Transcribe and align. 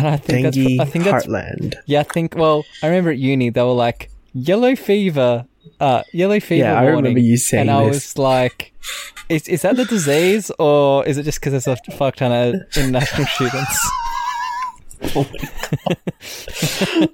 And 0.00 0.08
I 0.08 0.16
think 0.16 0.54
Dengue 0.54 0.78
that's 0.78 0.88
I 0.88 0.90
think 0.90 1.04
that's 1.04 1.26
Heartland. 1.26 1.74
yeah. 1.86 2.00
I 2.00 2.04
think 2.04 2.34
well, 2.36 2.64
I 2.82 2.86
remember 2.86 3.10
at 3.10 3.18
uni 3.18 3.50
they 3.50 3.62
were 3.62 3.72
like 3.72 4.10
yellow 4.32 4.74
fever, 4.76 5.46
uh, 5.78 6.02
yellow 6.12 6.40
fever. 6.40 6.64
Yeah, 6.64 6.80
I 6.80 6.86
remember 6.86 7.20
you 7.20 7.36
saying 7.36 7.68
and 7.68 7.70
I 7.70 7.84
this. 7.86 7.94
was 8.14 8.18
like, 8.18 8.72
is 9.28 9.46
is 9.48 9.62
that 9.62 9.76
the 9.76 9.84
disease 9.84 10.50
or 10.58 11.04
is 11.06 11.18
it 11.18 11.24
just 11.24 11.40
because 11.40 11.52
there's 11.52 11.66
a 11.68 11.76
fuck 11.92 12.16
ton 12.16 12.32
of 12.32 12.54
international 12.76 13.26
students? 13.34 13.90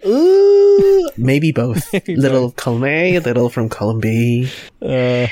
Ooh, 0.04 1.10
maybe 1.16 1.52
both. 1.52 1.92
Maybe 1.92 2.16
little 2.16 2.50
column 2.52 2.84
A, 2.84 3.18
little 3.20 3.48
from 3.48 3.68
column 3.68 4.00
B. 4.00 4.50
Uh, 4.82 5.26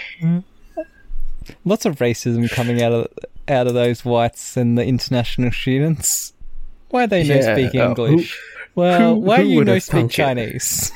lots 1.65 1.85
of 1.85 1.97
racism 1.97 2.51
coming 2.51 2.83
out 2.83 2.93
of 2.93 3.09
out 3.49 3.67
of 3.67 3.75
those 3.75 4.05
whites 4.05 4.57
and 4.57 4.79
the 4.79 4.85
international 4.85 5.51
students. 5.51 6.33
Why 6.95 7.07
they 7.07 7.25
no 7.27 7.35
Yeah, 7.35 7.57
speak 7.57 7.75
uh, 7.75 7.87
English? 7.89 8.41
well, 8.77 9.15
who- 9.17 9.21
why 9.23 9.43
who 9.43 9.49
you 9.49 9.65
no 9.65 9.81
speak? 9.81 10.11
Chinese? 10.13 10.93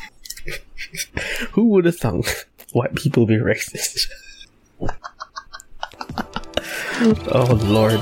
Who 1.54 1.64
would 1.70 1.86
have 1.86 1.96
thunk 1.96 2.46
white 2.72 2.94
people 2.94 3.26
be 3.26 3.34
racist? 3.34 4.06
oh 7.32 7.58
lord. 7.64 8.00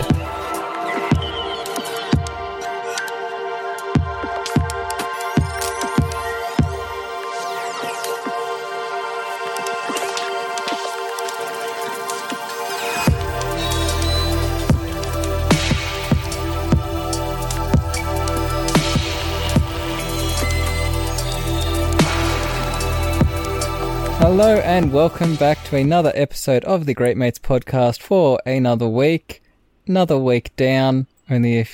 Hello 24.38 24.56
and 24.58 24.92
welcome 24.92 25.34
back 25.36 25.64
to 25.64 25.76
another 25.76 26.12
episode 26.14 26.62
of 26.64 26.84
the 26.84 26.92
Great 26.92 27.16
Mates 27.16 27.38
podcast 27.38 28.02
for 28.02 28.38
another 28.44 28.86
week. 28.86 29.42
Another 29.86 30.18
week 30.18 30.54
down. 30.56 31.06
Only 31.30 31.60
a- 31.60 31.66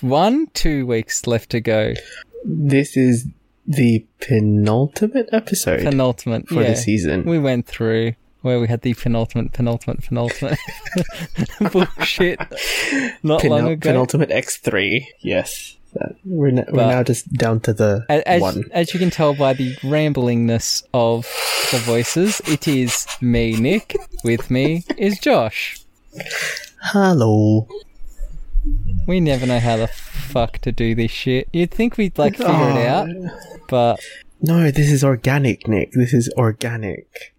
one, 0.00 0.46
two 0.54 0.86
weeks 0.86 1.26
left 1.26 1.50
to 1.50 1.60
go. 1.60 1.92
This 2.42 2.96
is 2.96 3.26
the 3.66 4.06
penultimate 4.22 5.28
episode 5.30 5.82
Penultimate 5.82 6.48
for 6.48 6.62
yeah. 6.62 6.70
the 6.70 6.76
season. 6.76 7.24
We 7.24 7.38
went 7.38 7.66
through 7.66 8.14
where 8.40 8.60
we 8.60 8.66
had 8.66 8.80
the 8.80 8.94
penultimate, 8.94 9.52
penultimate, 9.52 10.02
penultimate 10.02 10.58
bullshit 11.70 12.40
not 13.22 13.44
long 13.44 13.68
ago. 13.72 13.90
penultimate 13.90 14.30
X 14.30 14.56
three. 14.56 15.12
Yes. 15.20 15.76
That- 15.98 16.16
we're, 16.24 16.48
n- 16.48 16.64
we're 16.68 16.86
now 16.86 17.02
just 17.02 17.32
down 17.32 17.60
to 17.60 17.72
the 17.72 18.04
As, 18.08 18.40
one. 18.42 18.64
as 18.72 18.92
you 18.92 18.98
can 19.00 19.10
tell 19.10 19.34
by 19.34 19.52
the 19.54 19.74
ramblingness 19.76 20.82
of 20.92 21.22
the 21.72 21.78
voices, 21.78 22.40
it 22.46 22.68
is 22.68 23.06
me, 23.20 23.56
Nick. 23.56 23.96
With 24.24 24.50
me 24.50 24.84
is 24.98 25.18
Josh. 25.18 25.78
Hello. 26.82 27.66
We 29.06 29.20
never 29.20 29.46
know 29.46 29.60
how 29.60 29.76
the 29.76 29.86
fuck 29.86 30.58
to 30.58 30.72
do 30.72 30.94
this 30.94 31.10
shit. 31.10 31.48
You'd 31.52 31.70
think 31.70 31.96
we'd 31.96 32.18
like 32.18 32.36
figure 32.36 32.52
it 32.52 32.88
Oh, 32.88 32.88
out, 32.88 33.08
but 33.68 34.00
No, 34.42 34.70
this 34.70 34.90
is 34.90 35.04
organic, 35.04 35.66
Nick. 35.68 35.92
This 35.92 36.12
is 36.12 36.28
organic. 36.36 37.32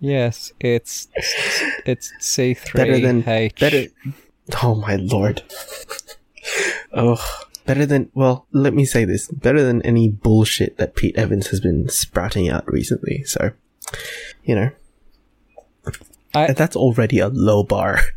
yes, 0.00 0.52
it's 0.60 1.08
it's 1.84 2.12
C 2.20 2.54
three 2.54 3.04
H. 3.26 3.54
better. 3.58 3.86
Oh 4.62 4.74
my 4.76 4.96
lord. 4.96 5.42
Oh, 6.94 7.40
better 7.66 7.86
than. 7.86 8.10
Well, 8.14 8.46
let 8.52 8.74
me 8.74 8.84
say 8.84 9.04
this: 9.04 9.28
better 9.28 9.62
than 9.62 9.82
any 9.82 10.08
bullshit 10.08 10.76
that 10.78 10.94
Pete 10.96 11.16
Evans 11.16 11.48
has 11.48 11.60
been 11.60 11.88
sprouting 11.88 12.48
out 12.48 12.64
recently. 12.70 13.22
So, 13.24 13.50
you 14.44 14.54
know, 14.54 14.70
I- 16.34 16.52
that's 16.52 16.76
already 16.76 17.18
a 17.18 17.28
low 17.28 17.62
bar. 17.62 18.00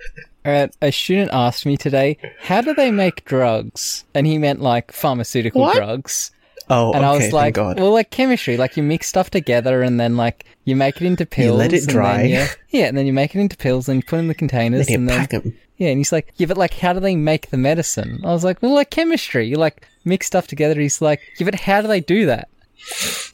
Uh, 0.45 0.67
a 0.79 0.91
student 0.91 1.31
asked 1.33 1.66
me 1.66 1.75
today, 1.75 2.19
"How 2.39 2.61
do 2.61 2.75
they 2.75 2.91
make 2.91 3.25
drugs?" 3.25 4.05
And 4.13 4.27
he 4.27 4.38
meant 4.38 4.61
like 4.61 4.91
pharmaceutical 4.91 5.61
What? 5.61 5.75
drugs. 5.75 6.29
Oh, 6.69 6.94
And 6.94 7.03
okay. 7.03 7.05
I 7.05 7.17
was 7.17 7.33
like, 7.33 7.55
God. 7.55 7.79
well, 7.79 7.91
like 7.91 8.11
chemistry, 8.11 8.55
like 8.55 8.77
you 8.77 8.83
mix 8.83 9.07
stuff 9.07 9.31
together 9.31 9.81
and 9.81 10.00
then 10.00 10.17
like 10.17 10.45
you 10.63 10.75
make 10.75 11.01
it 11.01 11.07
into 11.07 11.25
pills. 11.25 11.57
let 11.57 11.73
it 11.73 11.79
and 11.81 11.88
dry. 11.89 12.21
you- 12.21 12.45
yeah, 12.69 12.85
and 12.85 12.95
then 12.95 13.07
you 13.07 13.13
make 13.13 13.33
it 13.33 13.39
into 13.39 13.57
pills 13.57 13.89
and 13.89 13.97
you 13.97 14.03
put 14.03 14.19
in 14.19 14.27
the 14.27 14.35
containers 14.35 14.85
then 14.85 14.94
you 14.94 15.00
and 15.00 15.09
then 15.09 15.19
pack 15.19 15.33
'em. 15.33 15.57
Yeah, 15.78 15.90
and 15.90 15.97
he's 15.97 16.12
like, 16.12 16.34
yeah, 16.38 16.47
but 16.47 16.58
like, 16.58 16.74
how 16.75 16.94
do 16.94 17.00
they 17.00 17.16
make 17.16 17.50
the 17.50 17.58
medicine? 17.58 18.22
I 18.24 18.31
was 18.31 18.44
like, 18.44 18.62
well, 18.62 18.74
like 18.74 18.90
chemistry, 18.91 19.47
you 19.47 19.56
like 19.58 19.88
mix 20.06 20.28
stuff 20.28 20.47
together. 20.47 20.80
He's 20.80 21.02
like, 21.02 21.22
yeah, 21.40 21.46
but 21.46 21.56
how 21.56 21.81
do 21.81 21.88
they 21.88 22.00
do 22.02 22.25
that? 22.28 22.50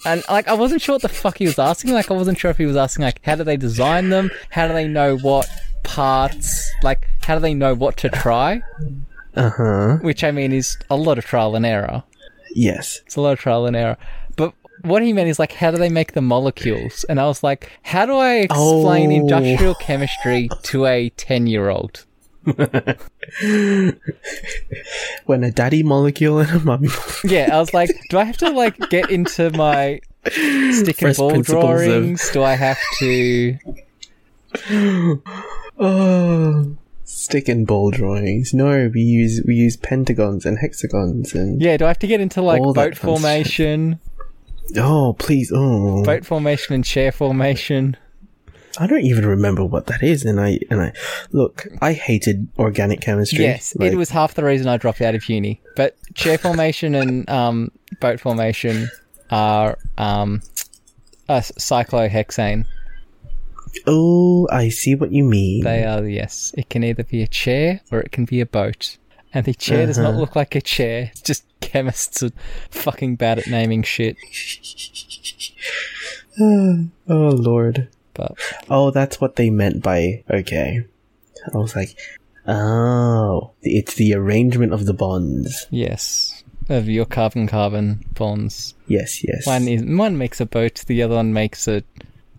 And 0.05 0.23
like, 0.29 0.47
I 0.47 0.53
wasn't 0.53 0.81
sure 0.81 0.95
what 0.95 1.01
the 1.01 1.09
fuck 1.09 1.37
he 1.37 1.45
was 1.45 1.59
asking. 1.59 1.93
Like, 1.93 2.09
I 2.09 2.13
wasn't 2.13 2.39
sure 2.39 2.49
if 2.51 2.57
he 2.57 2.65
was 2.65 2.77
asking 2.77 3.03
like, 3.05 3.19
how 3.23 3.35
do 3.35 3.43
they 3.43 3.57
design 3.57 4.09
them? 4.09 4.31
How 4.49 4.67
do 4.67 4.73
they 4.73 4.87
know 4.87 5.17
what 5.17 5.47
parts? 5.83 6.71
Like, 6.83 7.07
how 7.21 7.35
do 7.35 7.41
they 7.41 7.53
know 7.53 7.73
what 7.73 7.97
to 7.97 8.09
try? 8.09 8.61
Uh 9.35 9.49
huh. 9.49 9.97
Which 10.01 10.23
I 10.23 10.31
mean 10.31 10.51
is 10.51 10.77
a 10.89 10.95
lot 10.95 11.17
of 11.17 11.25
trial 11.25 11.55
and 11.55 11.65
error. 11.65 12.03
Yes. 12.53 13.01
It's 13.05 13.15
a 13.15 13.21
lot 13.21 13.33
of 13.33 13.39
trial 13.39 13.65
and 13.65 13.75
error. 13.75 13.97
But 14.35 14.53
what 14.81 15.03
he 15.03 15.13
meant 15.13 15.29
is 15.29 15.39
like, 15.39 15.51
how 15.53 15.71
do 15.71 15.77
they 15.77 15.89
make 15.89 16.13
the 16.13 16.21
molecules? 16.21 17.03
And 17.09 17.19
I 17.19 17.25
was 17.27 17.43
like, 17.43 17.71
how 17.83 18.05
do 18.05 18.15
I 18.15 18.35
explain 18.35 19.11
Oh. 19.11 19.15
industrial 19.15 19.75
chemistry 19.75 20.49
to 20.63 20.85
a 20.85 21.09
ten-year-old? 21.09 22.05
When 25.25 25.43
a 25.43 25.51
daddy 25.51 25.83
molecule 25.83 26.39
and 26.39 26.49
a 26.49 26.59
mummy. 26.59 26.89
Yeah, 27.23 27.55
I 27.55 27.59
was 27.59 27.73
like, 27.73 27.89
do 28.09 28.17
I 28.17 28.23
have 28.23 28.37
to 28.37 28.49
like 28.49 28.77
get 28.89 29.11
into 29.11 29.51
my 29.51 29.99
stick 30.25 30.87
and 30.87 30.95
First 30.95 31.19
ball 31.19 31.29
principles 31.31 31.63
of- 31.63 31.85
drawings? 31.85 32.29
Do 32.31 32.43
I 32.43 32.55
have 32.55 32.79
to? 32.99 33.57
oh. 35.79 36.75
Stick 37.03 37.49
and 37.49 37.67
ball 37.67 37.91
drawings. 37.91 38.53
No, 38.53 38.89
we 38.91 39.01
use 39.01 39.43
we 39.45 39.53
use 39.53 39.77
pentagons 39.77 40.45
and 40.45 40.57
hexagons 40.57 41.35
and 41.35 41.61
Yeah, 41.61 41.77
do 41.77 41.85
I 41.85 41.89
have 41.89 41.99
to 41.99 42.07
get 42.07 42.21
into 42.21 42.41
like 42.41 42.61
boat 42.61 42.97
formation, 42.97 43.99
oh 44.77 45.13
please 45.19 45.51
oh 45.53 46.03
boat 46.03 46.25
formation 46.25 46.73
and 46.73 46.85
chair 46.85 47.11
formation? 47.11 47.97
I 48.81 48.87
don't 48.87 49.03
even 49.05 49.27
remember 49.27 49.63
what 49.63 49.85
that 49.87 50.01
is, 50.01 50.25
and 50.25 50.41
I 50.41 50.57
and 50.71 50.81
I 50.81 50.93
look. 51.31 51.67
I 51.81 51.93
hated 51.93 52.47
organic 52.57 52.99
chemistry. 52.99 53.43
Yes, 53.43 53.75
Like, 53.77 53.91
it 53.91 53.95
was 53.95 54.09
half 54.09 54.33
the 54.33 54.43
reason 54.43 54.67
I 54.67 54.77
dropped 54.77 55.01
out 55.01 55.13
of 55.13 55.29
uni. 55.29 55.61
But 55.75 55.95
chair 56.15 56.37
formation 56.45 56.95
and 56.95 57.29
um, 57.29 57.71
boat 57.99 58.19
formation 58.19 58.89
are 59.29 59.77
um, 59.99 60.41
a 61.29 61.37
cyclohexane. 61.41 62.65
Oh, 63.85 64.47
I 64.51 64.69
see 64.69 64.95
what 64.95 65.11
you 65.11 65.23
mean. 65.25 65.63
They 65.63 65.85
are 65.85 66.03
yes. 66.07 66.51
It 66.57 66.69
can 66.69 66.83
either 66.83 67.03
be 67.03 67.21
a 67.21 67.27
chair 67.27 67.81
or 67.91 67.99
it 67.99 68.11
can 68.11 68.25
be 68.25 68.41
a 68.41 68.45
boat. 68.47 68.97
And 69.33 69.45
the 69.45 69.53
chair 69.53 69.85
does 69.85 69.97
not 69.99 70.09
Uh-huh. 70.11 70.19
look 70.21 70.35
like 70.35 70.55
a 70.55 70.61
chair. 70.61 71.09
It's 71.11 71.21
just 71.21 71.43
chemists 71.61 72.23
are 72.23 72.31
fucking 72.71 73.15
bad 73.17 73.37
at 73.37 73.47
naming 73.47 73.83
shit. 73.83 74.17
oh 76.41 76.89
lord. 77.07 77.87
But 78.13 78.37
Oh, 78.69 78.91
that's 78.91 79.19
what 79.21 79.35
they 79.35 79.49
meant 79.49 79.81
by 79.83 80.23
okay. 80.29 80.83
I 81.53 81.57
was 81.57 81.75
like, 81.75 81.97
oh, 82.47 83.51
it's 83.61 83.95
the 83.95 84.13
arrangement 84.13 84.73
of 84.73 84.85
the 84.85 84.93
bonds. 84.93 85.67
yes, 85.71 86.43
of 86.69 86.87
your 86.87 87.05
carbon 87.05 87.47
carbon 87.47 88.03
bonds. 88.13 88.75
Yes, 88.87 89.23
yes. 89.23 89.45
One 89.47 89.67
is 89.67 89.83
one 89.83 90.17
makes 90.17 90.39
a 90.39 90.45
boat, 90.45 90.83
the 90.87 91.03
other 91.03 91.15
one 91.15 91.33
makes 91.33 91.67
a 91.67 91.83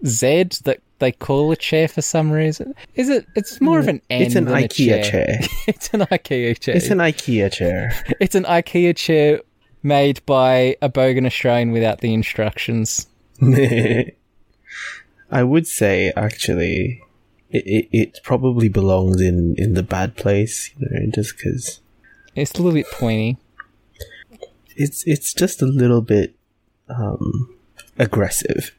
Z 0.07 0.45
that 0.65 0.81
they 0.99 1.13
call 1.13 1.51
a 1.51 1.57
chair 1.57 1.89
for 1.89 2.01
some 2.01 2.31
reason. 2.31 2.75
Is 2.95 3.09
it? 3.09 3.27
It's 3.35 3.61
more 3.61 3.81
of 3.81 3.89
an 3.89 4.01
N 4.09 4.23
it's 4.23 4.35
an 4.37 4.47
IKEA 4.47 5.03
chair. 5.03 5.05
chair. 5.05 5.39
it's 5.67 5.93
an 5.93 6.01
IKEA 6.01 6.59
chair. 6.59 6.77
It's 6.77 6.91
an 6.91 6.99
IKEA 6.99 7.53
chair. 7.53 7.93
It's 8.21 8.35
an 8.37 8.45
IKEA 8.45 8.97
chair 8.97 9.41
made 9.83 10.25
by 10.27 10.77
a 10.81 10.89
bogan 10.89 11.27
Australian 11.27 11.73
without 11.73 12.01
the 12.01 12.15
instructions. 12.15 13.09
I 15.33 15.43
would 15.43 15.67
say 15.67 16.13
actually, 16.17 17.03
it, 17.51 17.65
it 17.67 17.89
it 17.93 18.21
probably 18.23 18.69
belongs 18.69 19.21
in 19.21 19.55
in 19.57 19.75
the 19.75 19.83
bad 19.83 20.15
place, 20.17 20.71
you 20.79 20.87
know, 20.91 21.11
just 21.11 21.37
because 21.37 21.81
It's 22.37 22.53
a 22.53 22.59
little 22.63 22.73
bit 22.75 22.87
pointy. 22.93 23.39
it's 24.77 25.03
it's 25.07 25.33
just 25.35 25.63
a 25.63 25.67
little 25.67 26.03
bit 26.03 26.35
um 26.89 27.57
aggressive. 27.99 28.75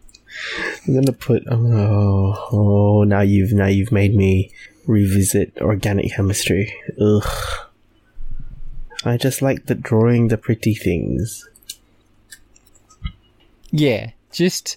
I'm 0.86 0.94
gonna 0.94 1.12
put 1.12 1.42
oh 1.50 2.48
oh 2.52 3.04
now 3.04 3.22
you've 3.22 3.52
now 3.52 3.66
you've 3.66 3.92
made 3.92 4.14
me 4.14 4.52
revisit 4.86 5.56
organic 5.60 6.12
chemistry. 6.14 6.72
Ugh. 7.00 7.24
I 9.04 9.16
just 9.16 9.40
like 9.42 9.66
the 9.66 9.74
drawing 9.74 10.28
the 10.28 10.36
pretty 10.38 10.74
things. 10.74 11.48
Yeah, 13.70 14.10
just 14.32 14.76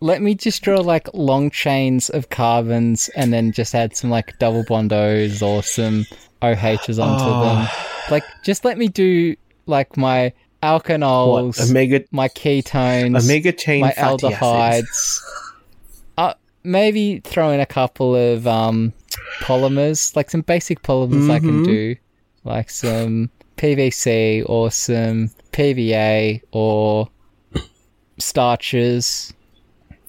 let 0.00 0.22
me 0.22 0.34
just 0.34 0.62
draw 0.62 0.80
like 0.80 1.08
long 1.14 1.50
chains 1.50 2.08
of 2.10 2.30
carbons 2.30 3.08
and 3.16 3.32
then 3.32 3.52
just 3.52 3.74
add 3.74 3.94
some 3.96 4.08
like 4.10 4.38
double 4.38 4.64
bond 4.64 4.92
O's 4.92 5.42
or 5.42 5.62
some 5.62 6.06
OHs 6.42 6.98
onto 6.98 7.24
Oh. 7.24 7.40
them. 7.44 7.68
Like, 8.10 8.24
just 8.42 8.64
let 8.64 8.78
me 8.78 8.88
do 8.88 9.36
like 9.66 9.96
my 9.96 10.32
alkanols, 10.62 11.58
What? 11.58 11.70
Omega 11.70 12.04
my 12.10 12.28
ketones, 12.28 13.22
omega 13.24 13.52
chain 13.52 13.80
my 13.82 13.92
aldehydes. 13.92 15.20
uh, 16.18 16.34
maybe 16.64 17.20
throw 17.24 17.50
in 17.50 17.60
a 17.60 17.66
couple 17.66 18.14
of 18.16 18.46
um, 18.46 18.92
polymers, 19.40 20.16
like 20.16 20.30
some 20.30 20.40
basic 20.42 20.82
polymers 20.82 21.28
I 21.30 21.38
can 21.40 21.60
Mhm. 21.60 21.64
do, 21.64 21.96
like 22.44 22.70
some 22.70 23.30
PVC 23.58 24.42
or 24.46 24.70
some 24.70 25.30
PVA 25.52 26.40
or 26.52 27.08
starches, 28.18 29.32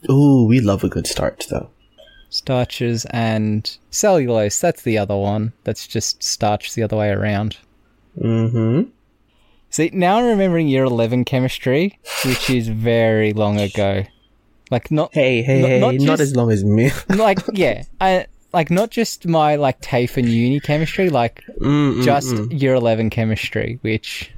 Ooh, 0.09 0.45
we 0.45 0.59
love 0.59 0.83
a 0.83 0.89
good 0.89 1.07
starch 1.07 1.47
though. 1.47 1.69
starches 2.29 3.05
and 3.11 3.77
cellulose. 3.91 4.59
That's 4.59 4.83
the 4.83 4.97
other 4.97 5.15
one. 5.17 5.53
That's 5.63 5.85
just 5.87 6.23
starch 6.23 6.73
the 6.73 6.83
other 6.83 6.97
way 6.97 7.09
around. 7.09 7.57
Mm-hmm. 8.19 8.89
See, 9.69 9.89
now 9.93 10.17
I'm 10.17 10.25
remembering 10.25 10.67
year 10.67 10.83
11 10.83 11.25
chemistry, 11.25 11.99
which 12.25 12.49
is 12.49 12.67
very 12.67 13.31
long 13.33 13.59
ago. 13.59 14.03
Like, 14.69 14.91
not, 14.91 15.13
Hey, 15.13 15.41
hey, 15.41 15.61
Not- 15.61 15.69
hey, 15.69 15.79
not 15.97 16.05
not, 16.05 16.19
as 16.19 16.35
long 16.35 16.51
as 16.51 16.63
me. 16.63 16.91
like, 17.09 17.39
yeah, 17.53 17.83
I, 18.01 18.25
like, 18.53 18.69
not 18.69 18.91
just 18.91 19.27
my, 19.27 19.55
like, 19.55 19.79
TAFE 19.81 20.17
and 20.17 20.27
uni 20.29 20.59
chemistry, 20.59 21.09
like, 21.09 21.43
Mm, 21.59 21.95
mm, 21.99 22.03
just 22.03 22.33
mm. 22.33 22.61
year 22.61 22.73
11 22.75 23.09
chemistry, 23.11 23.79
which, 23.81 24.31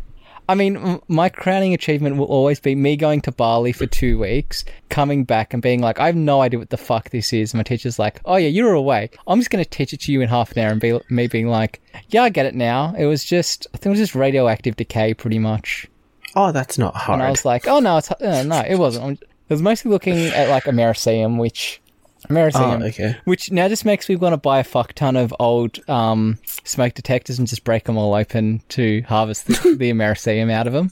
I 0.49 0.55
mean, 0.55 0.99
my 1.07 1.29
crowning 1.29 1.73
achievement 1.73 2.17
will 2.17 2.25
always 2.25 2.59
be 2.59 2.75
me 2.75 2.97
going 2.97 3.21
to 3.21 3.31
Bali 3.31 3.71
for 3.71 3.85
two 3.85 4.19
weeks, 4.19 4.65
coming 4.89 5.23
back 5.23 5.53
and 5.53 5.63
being 5.63 5.81
like, 5.81 5.99
I 5.99 6.07
have 6.07 6.15
no 6.15 6.41
idea 6.41 6.59
what 6.59 6.69
the 6.69 6.77
fuck 6.77 7.09
this 7.11 7.31
is. 7.31 7.53
My 7.53 7.63
teacher's 7.63 7.97
like, 7.97 8.19
oh 8.25 8.35
yeah, 8.35 8.49
you're 8.49 8.73
away. 8.73 9.09
I'm 9.25 9.39
just 9.39 9.49
going 9.49 9.63
to 9.63 9.69
teach 9.69 9.93
it 9.93 10.01
to 10.01 10.11
you 10.11 10.21
in 10.21 10.27
half 10.29 10.51
an 10.51 10.59
hour 10.59 10.71
and 10.71 10.81
be, 10.81 10.99
me 11.09 11.27
being 11.27 11.47
like, 11.47 11.81
yeah, 12.09 12.23
I 12.23 12.29
get 12.29 12.45
it 12.45 12.55
now. 12.55 12.93
It 12.97 13.05
was 13.05 13.23
just, 13.23 13.67
I 13.73 13.77
think 13.77 13.87
it 13.87 13.89
was 13.91 13.99
just 13.99 14.15
radioactive 14.15 14.75
decay 14.75 15.13
pretty 15.13 15.39
much. 15.39 15.87
Oh, 16.35 16.51
that's 16.51 16.77
not 16.77 16.95
hard. 16.95 17.19
And 17.19 17.27
I 17.27 17.29
was 17.31 17.45
like, 17.45 17.67
oh 17.67 17.79
no, 17.79 17.97
it's, 17.97 18.11
uh, 18.11 18.43
no, 18.43 18.59
it 18.67 18.75
wasn't. 18.75 19.05
I'm- 19.05 19.17
I 19.49 19.53
was 19.55 19.61
mostly 19.61 19.91
looking 19.91 20.17
at 20.17 20.47
like 20.47 20.67
a 20.67 20.71
Americium, 20.71 21.37
which, 21.37 21.81
Americium, 22.29 22.81
oh, 22.81 22.85
okay. 22.87 23.17
which 23.25 23.51
now 23.51 23.67
just 23.67 23.83
makes 23.85 24.07
me 24.07 24.15
want 24.15 24.33
to 24.33 24.37
buy 24.37 24.59
a 24.59 24.63
fuck 24.63 24.93
ton 24.93 25.15
of 25.17 25.33
old 25.39 25.77
um, 25.89 26.39
smoke 26.63 26.93
detectors 26.93 27.37
and 27.37 27.47
just 27.47 27.63
break 27.63 27.83
them 27.85 27.97
all 27.97 28.13
open 28.13 28.61
to 28.69 29.01
harvest 29.03 29.47
the, 29.47 29.75
the 29.77 29.91
Americium 29.91 30.51
out 30.51 30.67
of 30.67 30.73
them. 30.73 30.91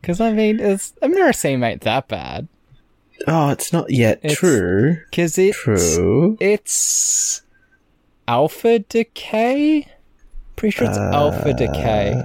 Because 0.00 0.20
I 0.20 0.32
mean, 0.32 0.60
it's, 0.60 0.92
Americium 1.02 1.64
ain't 1.64 1.80
that 1.82 2.06
bad. 2.08 2.48
oh, 3.26 3.50
it's 3.50 3.72
not 3.72 3.90
yet 3.90 4.18
It's- 4.22 4.38
true. 4.38 4.98
Because 5.10 5.36
it's 5.38 5.56
True. 5.58 6.36
it's 6.40 7.42
alpha 8.28 8.78
decay. 8.80 9.88
Pretty 10.56 10.76
sure 10.76 10.86
it's 10.88 10.98
alpha 10.98 11.54
decay. 11.54 12.22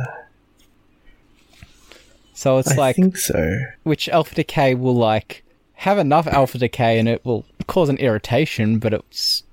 So 2.34 2.58
it's 2.60 2.72
I 2.72 2.76
like 2.76 2.96
think 2.98 3.18
so. 3.18 3.62
which 3.84 4.08
alpha 4.10 4.36
decay 4.36 4.76
will 4.76 4.94
like 4.96 5.44
have 5.78 5.98
enough 5.98 6.28
alpha 6.28 6.58
decay 6.58 7.00
and 7.00 7.08
it 7.08 7.24
will 7.26 7.46
cause 7.68 7.90
an 7.90 7.98
irritation, 7.98 8.80
but 8.80 8.94
it's 8.94 9.44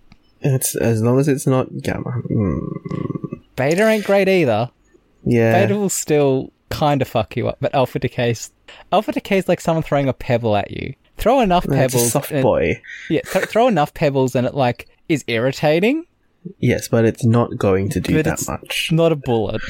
It's 0.41 0.75
as 0.77 1.03
long 1.03 1.19
as 1.21 1.29
it's 1.29 1.47
not 1.47 1.67
gamma. 1.83 2.23
Mm, 2.31 3.41
beta 3.57 3.87
ain't 3.87 4.05
great 4.05 4.29
either. 4.29 4.71
yeah. 5.25 5.61
Beta 5.67 5.79
will 5.79 5.89
still 5.89 6.51
kind 6.71 7.01
of 7.03 7.09
fuck 7.09 7.37
you 7.37 7.49
up, 7.49 7.59
but 7.61 7.75
alpha 7.75 7.99
decay's 7.99 8.51
alpha 8.93 9.13
decay's 9.13 9.49
like 9.49 9.61
someone 9.61 9.83
throwing 9.83 10.09
a 10.09 10.13
pebble 10.13 10.57
at 10.57 10.71
you. 10.71 10.95
Throw 11.17 11.41
enough 11.41 11.65
It's 11.65 11.73
a 11.73 11.77
pebbles, 11.77 12.13
soft 12.13 12.31
and- 12.33 12.43
boy. 12.43 12.81
yeah, 13.09 13.21
th- 13.21 13.45
throw 13.47 13.69
enough 13.69 13.95
pebbles, 13.95 14.35
and 14.35 14.47
it 14.47 14.55
like 14.55 14.89
is 15.09 15.25
irritating. 15.29 16.05
Yes, 16.59 16.89
but 16.89 17.05
it's 17.05 17.25
not 17.25 17.57
going 17.57 17.89
to 17.91 18.01
do 18.01 18.15
But 18.17 18.25
that 18.25 18.45
much. 18.49 18.91
Not 18.93 19.13
a 19.13 19.17
bullet. 19.17 19.63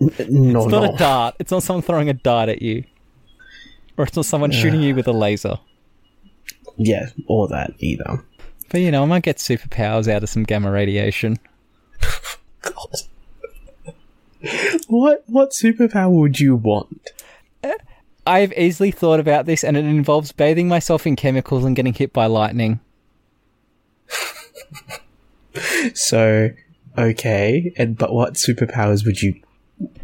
No, 0.00 0.08
It's 0.18 0.28
no. 0.30 0.66
not 0.66 0.94
a 0.94 0.96
dart. 0.96 1.34
It's 1.38 1.50
not 1.50 1.62
someone 1.62 1.82
throwing 1.82 2.08
a 2.08 2.14
dart 2.14 2.48
at 2.48 2.62
you, 2.62 2.84
or 3.98 4.04
it's 4.04 4.16
not 4.16 4.24
someone 4.24 4.50
shooting 4.50 4.80
you 4.80 4.94
with 4.94 5.06
a 5.06 5.12
laser. 5.12 5.58
Yeah, 6.76 7.08
or 7.26 7.48
that 7.48 7.72
either. 7.78 8.24
But 8.70 8.80
you 8.80 8.90
know, 8.90 9.02
I 9.02 9.06
might 9.06 9.24
get 9.24 9.36
superpowers 9.36 10.08
out 10.08 10.22
of 10.22 10.28
some 10.28 10.44
gamma 10.44 10.70
radiation. 10.70 11.38
God. 12.62 12.96
what 14.86 15.24
what 15.26 15.50
superpower 15.50 16.12
would 16.12 16.38
you 16.38 16.56
want? 16.56 17.10
Uh, 17.62 17.72
I've 18.26 18.52
easily 18.52 18.92
thought 18.92 19.20
about 19.20 19.46
this, 19.46 19.64
and 19.64 19.76
it 19.76 19.84
involves 19.84 20.32
bathing 20.32 20.68
myself 20.68 21.06
in 21.06 21.16
chemicals 21.16 21.64
and 21.64 21.74
getting 21.76 21.94
hit 21.94 22.12
by 22.12 22.26
lightning. 22.26 22.80
So, 25.94 26.50
okay, 26.96 27.72
and 27.76 27.96
but 27.96 28.12
what 28.12 28.34
superpowers 28.34 29.04
would 29.04 29.22
you 29.22 29.40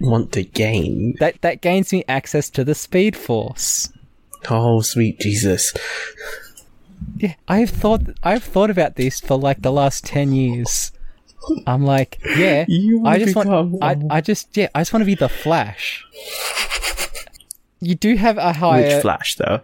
want 0.01 0.33
to 0.33 0.45
gain? 0.45 1.15
That 1.21 1.41
that 1.43 1.61
gains 1.61 1.93
me 1.93 2.05
access 2.09 2.51
to 2.51 2.65
the 2.65 2.75
Speed 2.75 3.17
Force. 3.17 3.93
Oh, 4.51 4.81
sweet 4.83 5.21
Jesus! 5.21 5.73
Yeah, 7.17 7.35
I've 7.49 7.71
thought 7.71 8.03
I've 8.23 8.45
thought 8.45 8.71
about 8.71 8.97
this 8.97 9.21
for 9.21 9.37
like 9.39 9.63
the 9.63 9.73
last 9.73 10.05
ten 10.05 10.33
years. 10.33 10.93
I'm 11.67 11.85
like, 11.85 12.21
yeah, 12.37 12.65
I 13.05 13.19
just 13.19 13.35
become- 13.35 13.73
want, 13.73 14.13
I, 14.13 14.17
I 14.17 14.21
just, 14.23 14.57
yeah, 14.57 14.69
I 14.75 14.81
just 14.81 14.93
want 14.95 15.03
to 15.03 15.07
be 15.07 15.15
the 15.15 15.29
Flash. 15.29 16.05
You 17.81 17.95
do 17.95 18.17
have 18.17 18.39
a 18.39 18.55
higher. 18.55 18.95
Which 18.95 19.03
Flash 19.03 19.37
though? 19.37 19.61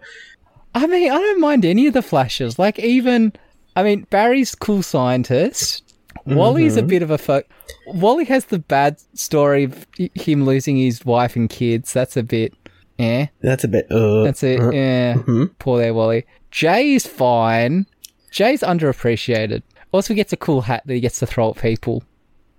I 0.75 0.85
mean, 0.87 1.11
I 1.11 1.17
don't 1.17 1.41
mind 1.41 1.65
any 1.65 1.87
of 1.87 1.93
the 1.93 2.03
Flashes. 2.03 2.59
Like 2.59 2.77
even, 2.79 3.33
I 3.75 3.81
mean, 3.83 4.05
Barry's 4.11 4.53
cool 4.53 4.83
scientist. 4.83 5.90
Wally's 6.25 6.77
a 6.77 6.83
bit 6.83 7.01
of 7.01 7.11
a 7.11 7.17
fuck. 7.17 7.45
Wally 7.87 8.25
has 8.25 8.45
the 8.45 8.59
bad 8.59 8.99
story 9.13 9.63
of 9.65 9.85
him 10.15 10.45
losing 10.45 10.77
his 10.77 11.03
wife 11.05 11.35
and 11.35 11.49
kids. 11.49 11.93
That's 11.93 12.15
a 12.17 12.23
bit, 12.23 12.53
eh. 12.99 13.27
That's 13.41 13.63
a 13.63 13.67
bit. 13.67 13.87
Uh, 13.91 14.23
That's 14.23 14.43
it. 14.43 14.59
uh, 14.59 14.69
Yeah. 14.71 15.13
mhm. 15.15 15.51
Poor 15.59 15.79
there, 15.79 15.93
Wally. 15.93 16.25
Jay's 16.51 17.05
fine. 17.07 17.85
Jay's 18.31 18.61
underappreciated. 18.61 19.63
Also, 19.91 20.13
he 20.13 20.15
gets 20.15 20.31
a 20.33 20.37
cool 20.37 20.61
hat 20.61 20.83
that 20.85 20.93
he 20.93 20.99
gets 20.99 21.19
to 21.19 21.25
throw 21.27 21.49
at 21.51 21.57
people. 21.57 22.03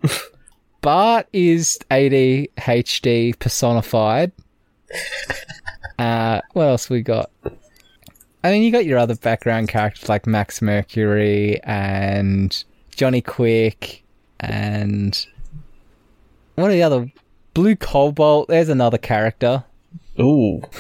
Bart 0.81 1.27
is 1.33 1.79
ADHD 1.91 3.39
personified. 3.39 4.33
Uh, 5.99 6.41
what 6.55 6.65
else 6.65 6.91
we 6.91 7.01
got? 7.01 7.31
I 8.43 8.51
mean, 8.51 8.63
you 8.63 8.73
got 8.73 8.87
your 8.87 8.99
other 8.99 9.15
background 9.15 9.69
characters 9.69 10.09
like 10.09 10.27
Max 10.27 10.61
Mercury 10.61 11.61
and 11.63 12.65
Johnny 12.95 13.21
Quick 13.21 14.03
and 14.41 15.27
what 16.55 16.71
are 16.71 16.75
the 16.75 16.83
other? 16.83 17.11
Blue 17.55 17.77
Cobalt. 17.77 18.49
There's 18.49 18.69
another 18.69 18.99
character. 18.99 19.65
Ooh, 20.21 20.63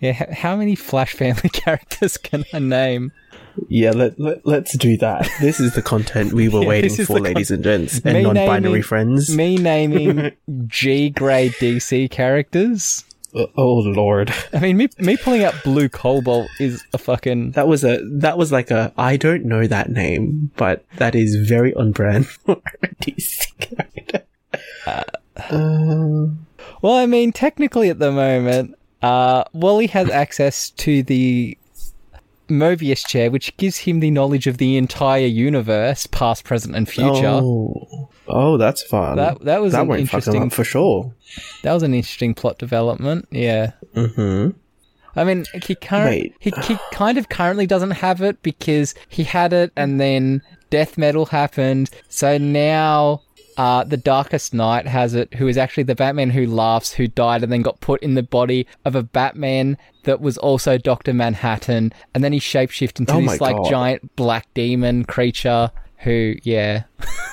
Yeah, 0.00 0.32
how 0.32 0.54
many 0.54 0.76
Flash 0.76 1.12
family 1.12 1.48
characters 1.52 2.16
can 2.16 2.44
I 2.54 2.60
name? 2.60 3.10
yeah. 3.68 3.90
Let, 3.90 4.18
let 4.20 4.46
let's 4.46 4.76
do 4.78 4.96
that. 4.98 5.28
This 5.40 5.58
is 5.58 5.74
the 5.74 5.82
content 5.82 6.32
we 6.32 6.48
were 6.48 6.60
Yeah, 6.62 6.68
waiting 6.68 7.04
for, 7.04 7.18
ladies 7.18 7.48
con- 7.48 7.56
and 7.56 7.64
gents, 7.64 8.00
and 8.04 8.22
non-binary 8.22 8.82
friends. 8.82 9.34
Me 9.34 9.56
naming 9.56 10.30
G 10.68 11.10
grade 11.10 11.50
DC 11.54 12.08
characters. 12.12 13.04
Uh, 13.34 13.46
oh 13.56 13.74
lord, 13.80 14.32
I 14.52 14.58
mean, 14.60 14.76
me 14.76 14.88
me 14.98 15.16
pulling 15.16 15.44
out 15.44 15.54
Blue 15.64 15.88
Cobalt 15.88 16.48
is 16.58 16.82
a 16.94 16.98
fucking 16.98 17.52
that 17.52 17.68
was 17.68 17.84
a 17.84 17.98
that 18.04 18.38
was 18.38 18.50
like 18.52 18.70
a 18.70 18.92
I 18.96 19.16
don't 19.16 19.44
know 19.44 19.66
that 19.66 19.90
name, 19.90 20.50
but 20.56 20.84
that 20.96 21.14
is 21.14 21.36
very 21.36 21.74
on 21.74 21.92
brand 21.92 22.26
for 22.28 22.60
a 22.82 22.88
DC 23.02 23.58
character. 23.58 24.24
Um, 25.50 26.46
Well, 26.82 26.94
I 26.94 27.06
mean, 27.06 27.32
technically 27.32 27.90
at 27.90 27.98
the 27.98 28.12
moment, 28.12 28.76
uh, 29.02 29.44
Wally 29.52 29.86
has 29.88 30.08
access 30.10 30.70
to 30.70 31.02
the 31.02 31.56
Mobius 32.48 33.06
chair, 33.06 33.30
which 33.30 33.56
gives 33.56 33.78
him 33.78 34.00
the 34.00 34.10
knowledge 34.10 34.46
of 34.46 34.58
the 34.58 34.76
entire 34.76 35.26
universe, 35.26 36.06
past, 36.06 36.44
present, 36.44 36.74
and 36.74 36.88
future. 36.88 37.26
Oh, 37.26 38.08
oh, 38.28 38.56
that's 38.56 38.82
fun. 38.82 39.16
That 39.16 39.40
that 39.42 39.60
was 39.60 39.72
that 39.72 39.86
an 39.86 39.98
interesting. 39.98 40.42
up 40.42 40.52
for 40.52 40.64
sure. 40.64 41.14
That 41.62 41.72
was 41.72 41.82
an 41.82 41.94
interesting 41.94 42.34
plot 42.34 42.58
development. 42.58 43.28
Yeah. 43.30 43.72
Mm-hmm. 43.94 44.56
I 45.16 45.24
mean, 45.24 45.46
he 45.64 45.74
current, 45.74 46.32
he 46.38 46.52
he 46.62 46.78
kind 46.92 47.18
of 47.18 47.28
currently 47.28 47.66
doesn't 47.66 47.90
have 47.92 48.20
it 48.22 48.40
because 48.42 48.94
he 49.08 49.24
had 49.24 49.52
it 49.52 49.72
and 49.76 50.00
then 50.00 50.42
death 50.70 50.96
metal 50.96 51.26
happened. 51.26 51.90
So 52.08 52.38
now 52.38 53.22
uh, 53.58 53.82
the 53.82 53.96
Darkest 53.96 54.54
Knight 54.54 54.86
has 54.86 55.14
it, 55.14 55.34
who 55.34 55.48
is 55.48 55.58
actually 55.58 55.82
the 55.82 55.96
Batman 55.96 56.30
who 56.30 56.46
laughs, 56.46 56.92
who 56.92 57.08
died 57.08 57.42
and 57.42 57.50
then 57.50 57.62
got 57.62 57.80
put 57.80 58.00
in 58.02 58.14
the 58.14 58.22
body 58.22 58.66
of 58.84 58.94
a 58.94 59.02
Batman 59.02 59.76
that 60.04 60.20
was 60.20 60.38
also 60.38 60.78
Doctor 60.78 61.12
Manhattan, 61.12 61.92
and 62.14 62.22
then 62.22 62.32
he 62.32 62.38
shapeshifted 62.38 63.00
into 63.00 63.14
Oh 63.14 63.20
this 63.20 63.40
like 63.40 63.56
God. 63.56 63.68
giant 63.68 64.16
black 64.16 64.46
demon 64.54 65.04
creature. 65.04 65.72
Who, 66.02 66.36
yeah. 66.44 66.84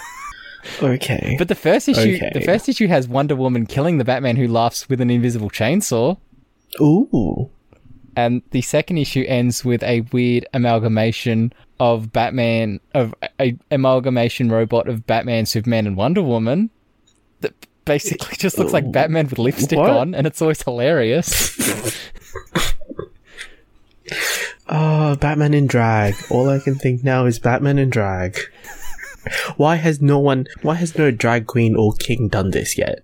Okay. 0.81 1.35
But 1.37 1.47
the 1.47 1.55
first 1.55 1.87
issue, 1.89 2.15
Okay. 2.15 2.31
the 2.33 2.41
first 2.41 2.67
issue 2.69 2.87
has 2.87 3.07
Wonder 3.07 3.35
Woman 3.35 3.65
killing 3.65 3.97
the 3.97 4.03
Batman 4.05 4.35
who 4.35 4.47
laughs 4.47 4.89
with 4.89 4.99
an 5.01 5.09
invisible 5.09 5.49
chainsaw. 5.49 6.17
Ooh. 6.81 7.49
and 8.17 8.41
the 8.51 8.61
second 8.61 8.97
issue 8.97 9.23
ends 9.27 9.63
with 9.65 9.81
a 9.83 10.01
weird 10.11 10.45
amalgamation 10.53 11.51
of 11.79 12.11
Batman 12.13 12.79
of 12.93 13.13
a 13.39 13.57
amalgamation 13.71 14.49
robot 14.49 14.87
of 14.87 15.05
Batman, 15.05 15.45
Superman, 15.45 15.85
and 15.87 15.95
Wonder 15.97 16.21
Woman 16.21 16.69
that 17.41 17.53
basically 17.85 18.35
just 18.37 18.57
looks 18.57 18.71
like 18.73 18.89
Batman 18.91 19.27
with 19.27 19.37
lipstick 19.39 19.77
What? 19.79 19.89
on, 19.89 20.15
and 20.15 20.25
it's 20.27 20.41
always 20.41 20.61
hilarious. 20.61 21.55
Oh, 24.67 25.15
Batman 25.17 25.53
in 25.53 25.67
drag. 25.67 26.15
All 26.31 26.49
I 26.49 26.59
can 26.59 26.75
think 26.75 27.03
now 27.03 27.25
is 27.25 27.37
Batman 27.39 27.77
in 27.77 27.89
drag. 27.91 28.37
Why 29.57 29.75
has 29.75 30.01
no 30.01 30.19
one, 30.19 30.47
why 30.61 30.75
has 30.75 30.97
no 30.97 31.11
drag 31.11 31.47
queen 31.47 31.75
or 31.75 31.93
king 31.93 32.27
done 32.27 32.51
this 32.51 32.77
yet? 32.77 32.99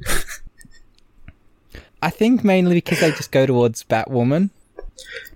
I 2.01 2.09
think 2.09 2.43
mainly 2.43 2.75
because 2.75 2.99
they 2.99 3.11
just 3.11 3.31
go 3.31 3.45
towards 3.45 3.83
Batwoman. 3.83 4.49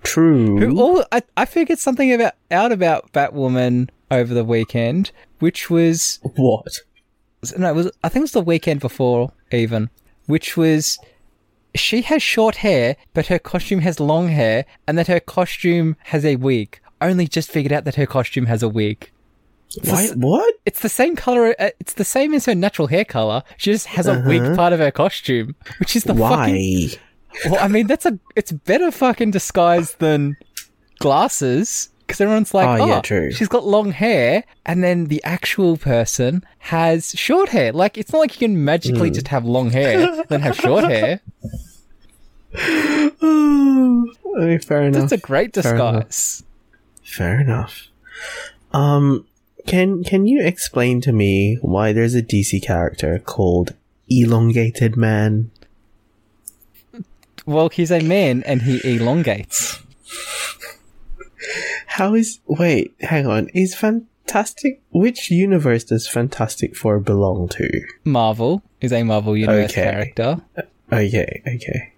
True. 0.04 0.60
Who 0.60 0.80
all 0.80 1.06
I, 1.12 1.22
I 1.38 1.46
figured 1.46 1.80
something 1.80 2.12
about 2.12 2.34
out 2.52 2.72
about 2.72 3.12
Batwoman 3.12 3.90
over 4.12 4.34
the 4.34 4.44
weekend, 4.44 5.12
which 5.40 5.70
was 5.70 6.20
what? 6.36 6.80
no, 7.58 7.70
it 7.70 7.76
was 7.76 7.92
I 8.04 8.10
think 8.10 8.22
it 8.22 8.24
was 8.24 8.32
the 8.32 8.42
weekend 8.42 8.80
before 8.80 9.32
even, 9.52 9.90
which 10.26 10.58
was 10.58 11.00
she 11.76 12.02
has 12.04 12.24
short 12.24 12.58
hair, 12.58 12.96
but 13.14 13.28
her 13.28 13.40
costume 13.40 13.82
has 13.82 14.00
long 14.00 14.30
hair, 14.30 14.66
and 14.88 14.98
that 14.98 15.08
her 15.08 15.20
costume 15.20 15.98
has 16.06 16.24
a 16.26 16.38
wig. 16.38 16.80
Only 17.02 17.28
just 17.28 17.52
figured 17.52 17.74
out 17.74 17.84
that 17.84 17.96
her 17.96 18.06
costume 18.06 18.46
has 18.46 18.64
a 18.64 18.70
wig. 18.70 19.12
Why? 19.84 20.08
What? 20.16 20.56
It's 20.66 20.80
the 20.82 20.90
same 20.90 21.16
color. 21.16 21.54
uh, 21.60 21.70
It's 21.80 21.94
the 21.94 22.06
same 22.06 22.34
as 22.34 22.46
her 22.46 22.56
natural 22.56 22.88
hair 22.88 23.06
color. 23.06 23.44
She 23.58 23.72
just 23.72 23.88
has 23.88 24.08
a 24.08 24.24
wig 24.26 24.56
part 24.56 24.74
of 24.74 24.80
her 24.80 24.92
costume, 24.92 25.56
which 25.80 25.96
is 25.96 26.04
the 26.04 26.14
Uh-huh. 26.14 26.22
Why? 26.22 26.48
fucking. 26.48 27.52
Well, 27.52 27.64
I 27.64 27.68
mean, 27.68 27.88
that's 27.88 28.06
a. 28.06 28.18
It's 28.36 28.52
better 28.52 28.92
fucking 28.92 29.32
disguise 29.32 29.96
than 29.96 30.38
glasses. 31.00 31.90
Because 32.08 32.22
everyone's 32.22 32.54
like, 32.54 32.68
Oh, 32.80 32.84
oh, 32.84 32.88
yeah, 32.88 33.02
true. 33.02 33.32
she's 33.32 33.48
got 33.48 33.66
long 33.66 33.92
hair, 33.92 34.44
and 34.64 34.84
then 34.84 35.06
the 35.06 35.24
actual 35.24 35.76
person 35.76 36.44
has 36.60 37.10
short 37.16 37.50
hair. 37.50 37.72
Like, 37.74 37.98
it's 37.98 38.14
not 38.14 38.20
like 38.20 38.40
you 38.40 38.48
can 38.48 38.64
magically 38.64 39.10
Hmm. 39.10 39.14
just 39.16 39.28
have 39.30 39.44
long 39.44 39.72
hair, 39.72 40.24
then 40.30 40.42
have 40.42 40.56
short 40.56 40.84
hair. 40.84 41.20
Okay, 44.38 44.58
fair 44.60 44.84
enough. 44.84 45.02
That's 45.02 45.12
a 45.14 45.18
great 45.18 45.54
Fair 45.56 45.76
enough. 45.76 46.08
disguise. 46.08 46.44
Fair 47.04 47.40
enough. 47.40 47.88
Um, 48.74 49.26
can 49.68 50.04
can 50.04 50.26
you 50.28 50.42
explain 50.46 51.02
to 51.02 51.12
me 51.12 51.58
why 51.62 51.92
there's 51.94 52.16
a 52.16 52.22
DC 52.22 52.62
character 52.64 53.20
called 53.20 53.74
Elongated 54.10 54.96
Man? 54.96 55.52
Well, 57.46 57.70
he's 57.70 57.92
a 57.92 58.02
man, 58.02 58.42
and 58.46 58.64
he 58.64 58.82
elongates. 58.84 59.80
How 61.88 62.14
is 62.16 62.40
wait? 62.48 62.96
Hang 63.02 63.28
on. 63.28 63.50
Is 63.54 63.76
Fantastic? 63.76 64.82
Which 64.92 65.30
universe 65.32 65.84
does 65.84 66.08
Fantastic 66.08 66.76
Four 66.76 67.00
belong 67.00 67.48
to? 67.50 67.70
Marvel 68.04 68.64
is 68.82 68.92
a 68.92 69.04
Marvel 69.04 69.38
Universe 69.38 69.72
Okay. 69.72 69.84
character. 69.84 70.42
Uh, 70.58 70.62
okay, 70.92 71.42
okay. 71.48 71.94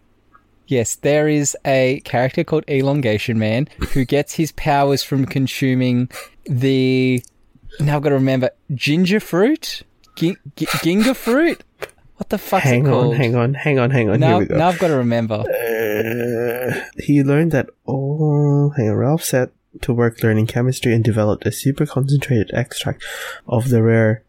Yes, 0.67 0.95
there 0.97 1.29
is 1.29 1.55
a 1.65 2.01
character 2.03 2.43
called 2.43 2.65
Elongation 2.67 3.39
Man 3.39 3.69
who 3.93 4.03
gets 4.03 4.33
his 4.33 4.51
powers 4.51 5.01
from 5.03 5.25
consuming 5.25 6.09
the. 6.45 7.23
Now 7.79 7.95
I've 7.97 8.01
got 8.01 8.09
to 8.09 8.15
remember 8.15 8.49
ginger 8.73 9.19
fruit, 9.19 9.83
Gi- 10.15 10.37
gi- 10.55 10.65
ginga 10.65 11.15
fruit. 11.15 11.63
What 12.15 12.29
the 12.29 12.37
fuck? 12.39 12.63
Hang 12.63 12.87
on, 12.87 12.91
called? 12.93 13.15
hang 13.17 13.35
on, 13.35 13.53
hang 13.53 13.77
on, 13.77 13.91
hang 13.91 14.09
on. 14.09 14.19
now, 14.19 14.29
Here 14.29 14.37
we 14.39 14.45
go. 14.47 14.57
now 14.57 14.69
I've 14.69 14.79
got 14.79 14.87
to 14.87 14.95
remember. 14.97 15.35
Uh, 15.45 16.81
he 16.97 17.21
learned 17.23 17.51
that 17.51 17.69
oh, 17.87 18.71
hang 18.75 18.89
on, 18.89 18.95
Ralph 18.95 19.23
set 19.23 19.51
to 19.81 19.93
work 19.93 20.23
learning 20.23 20.47
chemistry 20.47 20.93
and 20.95 21.03
developed 21.03 21.45
a 21.45 21.51
super 21.51 21.85
concentrated 21.85 22.49
extract 22.53 23.03
of 23.47 23.69
the 23.69 23.83
rare 23.83 24.23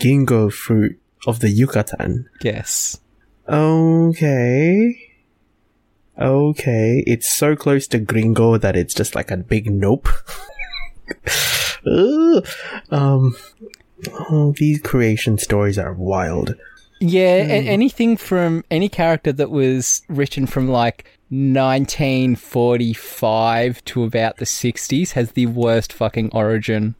gingo 0.00 0.52
fruit 0.52 0.98
of 1.24 1.38
the 1.38 1.50
Yucatan. 1.50 2.28
Yes. 2.42 2.98
Okay. 3.48 5.10
Okay. 6.18 7.04
It's 7.06 7.32
so 7.32 7.54
close 7.54 7.86
to 7.88 8.00
gringo 8.00 8.56
that 8.58 8.74
it's 8.74 8.94
just 8.94 9.14
like 9.14 9.30
a 9.30 9.36
big 9.36 9.70
nope. 9.70 10.08
Um, 11.84 13.34
oh, 14.30 14.54
these 14.56 14.80
creation 14.80 15.38
stories 15.38 15.78
are 15.78 15.92
wild. 15.92 16.54
Yeah, 17.00 17.44
Hmm. 17.44 17.50
a- 17.50 17.68
anything 17.68 18.16
from 18.16 18.64
any 18.70 18.88
character 18.88 19.32
that 19.32 19.50
was 19.50 20.02
written 20.08 20.46
from 20.46 20.68
like 20.68 21.04
1945 21.30 23.84
to 23.86 24.04
about 24.04 24.36
the 24.36 24.46
60s 24.46 25.12
has 25.12 25.32
the 25.32 25.46
worst 25.46 25.92
fucking 25.92 26.30
origin. 26.32 26.94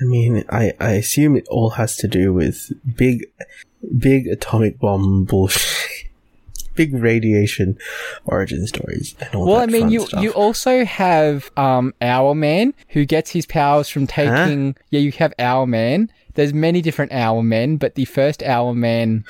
I 0.00 0.04
mean, 0.04 0.44
I, 0.48 0.72
I 0.80 0.92
assume 0.92 1.36
it 1.36 1.46
all 1.50 1.70
has 1.70 1.96
to 1.96 2.08
do 2.08 2.32
with 2.32 2.72
big, 2.96 3.26
big 3.98 4.26
atomic 4.28 4.78
bomb 4.78 5.24
bullshit, 5.24 5.89
big 6.80 6.94
radiation 6.94 7.78
origin 8.24 8.66
stories. 8.66 9.14
And 9.20 9.34
all 9.34 9.46
Well, 9.46 9.60
I 9.60 9.66
mean, 9.66 9.90
you 9.90 10.00
stuff. 10.06 10.22
you 10.22 10.30
also 10.32 10.84
have 10.84 11.50
um 11.56 11.92
Hourman 12.00 12.74
who 12.94 13.04
gets 13.04 13.30
his 13.32 13.46
powers 13.46 13.88
from 13.88 14.06
taking. 14.06 14.76
Yeah, 14.90 15.00
you 15.00 15.12
have 15.12 15.32
Hourman. 15.38 16.10
There's 16.34 16.54
many 16.54 16.80
different 16.80 17.12
Hourmen, 17.12 17.76
but 17.76 17.96
the 17.96 18.06
first 18.06 18.42
Hourman 18.42 19.24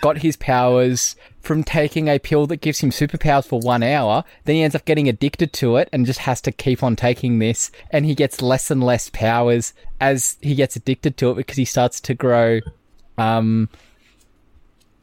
got 0.00 0.18
his 0.18 0.36
powers 0.36 1.16
from 1.40 1.62
taking 1.62 2.08
a 2.08 2.18
pill 2.18 2.46
that 2.48 2.60
gives 2.60 2.80
him 2.80 2.90
superpowers 2.90 3.46
for 3.46 3.60
one 3.60 3.82
hour. 3.82 4.24
Then 4.44 4.56
he 4.56 4.62
ends 4.62 4.74
up 4.74 4.84
getting 4.84 5.08
addicted 5.08 5.52
to 5.54 5.76
it 5.76 5.88
and 5.92 6.04
just 6.06 6.20
has 6.20 6.40
to 6.42 6.50
keep 6.52 6.82
on 6.82 6.96
taking 6.96 7.38
this. 7.38 7.70
And 7.90 8.04
he 8.04 8.14
gets 8.16 8.42
less 8.42 8.70
and 8.70 8.82
less 8.82 9.10
powers 9.10 9.72
as 10.00 10.38
he 10.40 10.54
gets 10.56 10.74
addicted 10.76 11.16
to 11.18 11.30
it 11.30 11.34
because 11.36 11.56
he 11.56 11.64
starts 11.64 12.00
to 12.00 12.14
grow, 12.14 12.60
um, 13.16 13.68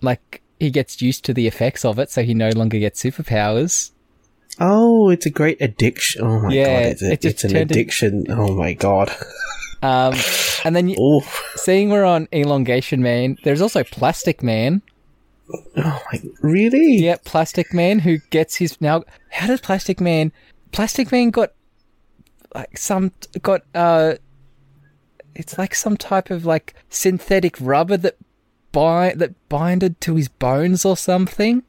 like 0.01 0.41
he 0.63 0.72
gets 0.72 1.01
used 1.01 1.24
to 1.25 1.34
the 1.34 1.46
effects 1.48 1.86
of 1.86 2.00
it, 2.00 2.10
so 2.10 2.24
he 2.24 2.34
no 2.34 2.50
longer 2.50 2.79
gets 2.79 3.03
superpowers. 3.03 3.91
Oh, 4.60 5.10
it's 5.10 5.25
a 5.25 5.29
great 5.29 5.62
addiction. 5.62 6.24
Oh 6.24 6.39
my 6.41 6.53
Yeah, 6.53 6.65
god, 6.84 6.91
it's, 6.91 7.01
a, 7.01 7.12
it 7.12 7.25
it's 7.25 7.43
an 7.43 7.50
turned 7.51 7.72
in- 7.72 7.77
addiction. 7.77 8.25
Oh 8.29 8.55
my 8.55 8.74
god. 8.74 9.12
Um, 9.82 10.13
and 10.63 10.75
then 10.75 10.88
you, 10.88 10.96
Oh, 10.98 11.22
seeing 11.55 11.89
we're 11.89 12.05
on 12.05 12.27
Elongation 12.32 13.01
Man, 13.01 13.36
there's 13.43 13.62
also 13.62 13.84
Plastic 13.84 14.41
Man. 14.41 14.82
oh 15.53 16.01
my, 16.12 16.22
really? 16.41 16.96
Yeah, 17.00 17.17
Plastic 17.25 17.74
Man 17.74 18.00
who 18.00 18.20
gets 18.29 18.55
his 18.55 18.79
now. 18.79 19.03
How 19.32 19.48
does 19.48 19.60
Plastic 19.60 20.00
Man? 20.00 20.32
Plastic 20.72 21.12
Man 21.12 21.32
got 21.32 21.51
like 22.55 22.77
some 22.77 23.12
got 23.41 23.62
uh, 23.75 24.13
it's 25.36 25.58
like 25.58 25.75
some 25.75 25.98
type 25.98 26.29
of 26.29 26.46
like 26.46 26.75
synthetic 26.89 27.58
rubber 27.60 27.98
that 27.98 28.15
bind 28.74 29.20
that 29.22 29.32
binded 29.48 30.01
to 30.01 30.15
his 30.15 30.27
bones 30.27 30.84
or 30.84 30.98
something. 30.98 31.63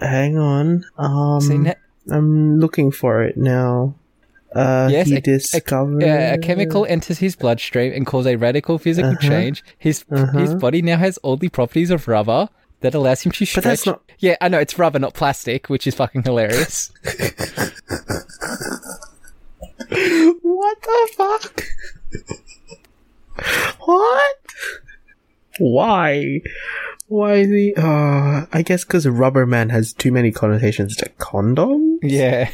Hang 0.00 0.38
on. 0.38 0.84
Um, 0.96 1.40
See, 1.42 1.58
na- 1.58 1.74
I'm 2.10 2.58
looking 2.58 2.90
for 2.90 3.22
it 3.22 3.36
now. 3.36 3.94
Uh, 4.54 4.88
Yes, 4.90 5.08
he 5.08 5.16
a- 5.16 5.20
discovered 5.20 6.02
a, 6.02 6.34
a 6.34 6.38
chemical 6.38 6.86
enters 6.86 7.18
his 7.18 7.36
bloodstream 7.36 7.92
and 7.92 8.06
causes 8.06 8.32
a 8.32 8.36
radical 8.36 8.78
physical 8.78 9.10
Uh-huh. 9.10 9.28
change. 9.28 9.62
His 9.78 10.04
his 10.34 10.54
body 10.54 10.80
now 10.80 10.96
has 10.96 11.18
all 11.18 11.36
the 11.36 11.50
properties 11.50 11.90
of 11.90 12.08
rubber 12.08 12.48
that 12.80 12.94
allows 12.94 13.20
him 13.22 13.32
to 13.32 13.44
stretch. 13.44 13.64
But 13.64 13.68
that's 13.68 13.84
not- 13.86 14.00
Yeah, 14.18 14.36
I 14.40 14.48
know 14.48 14.58
it's 14.58 14.78
rubber, 14.78 14.98
not 14.98 15.12
plastic, 15.14 15.68
which 15.68 15.86
is 15.86 15.94
fucking 15.94 16.22
hilarious. 16.22 16.90
What 20.42 20.78
the 20.82 21.08
fuck? 21.16 21.64
what? 23.80 24.36
Why? 25.58 26.40
Why 27.08 27.44
the? 27.46 27.74
Uh, 27.76 28.46
I 28.52 28.62
guess 28.62 28.84
because 28.84 29.06
Rubber 29.06 29.46
Man 29.46 29.68
has 29.70 29.92
too 29.92 30.10
many 30.12 30.30
connotations 30.32 30.96
to 30.96 31.08
condom. 31.18 31.98
yeah. 32.02 32.50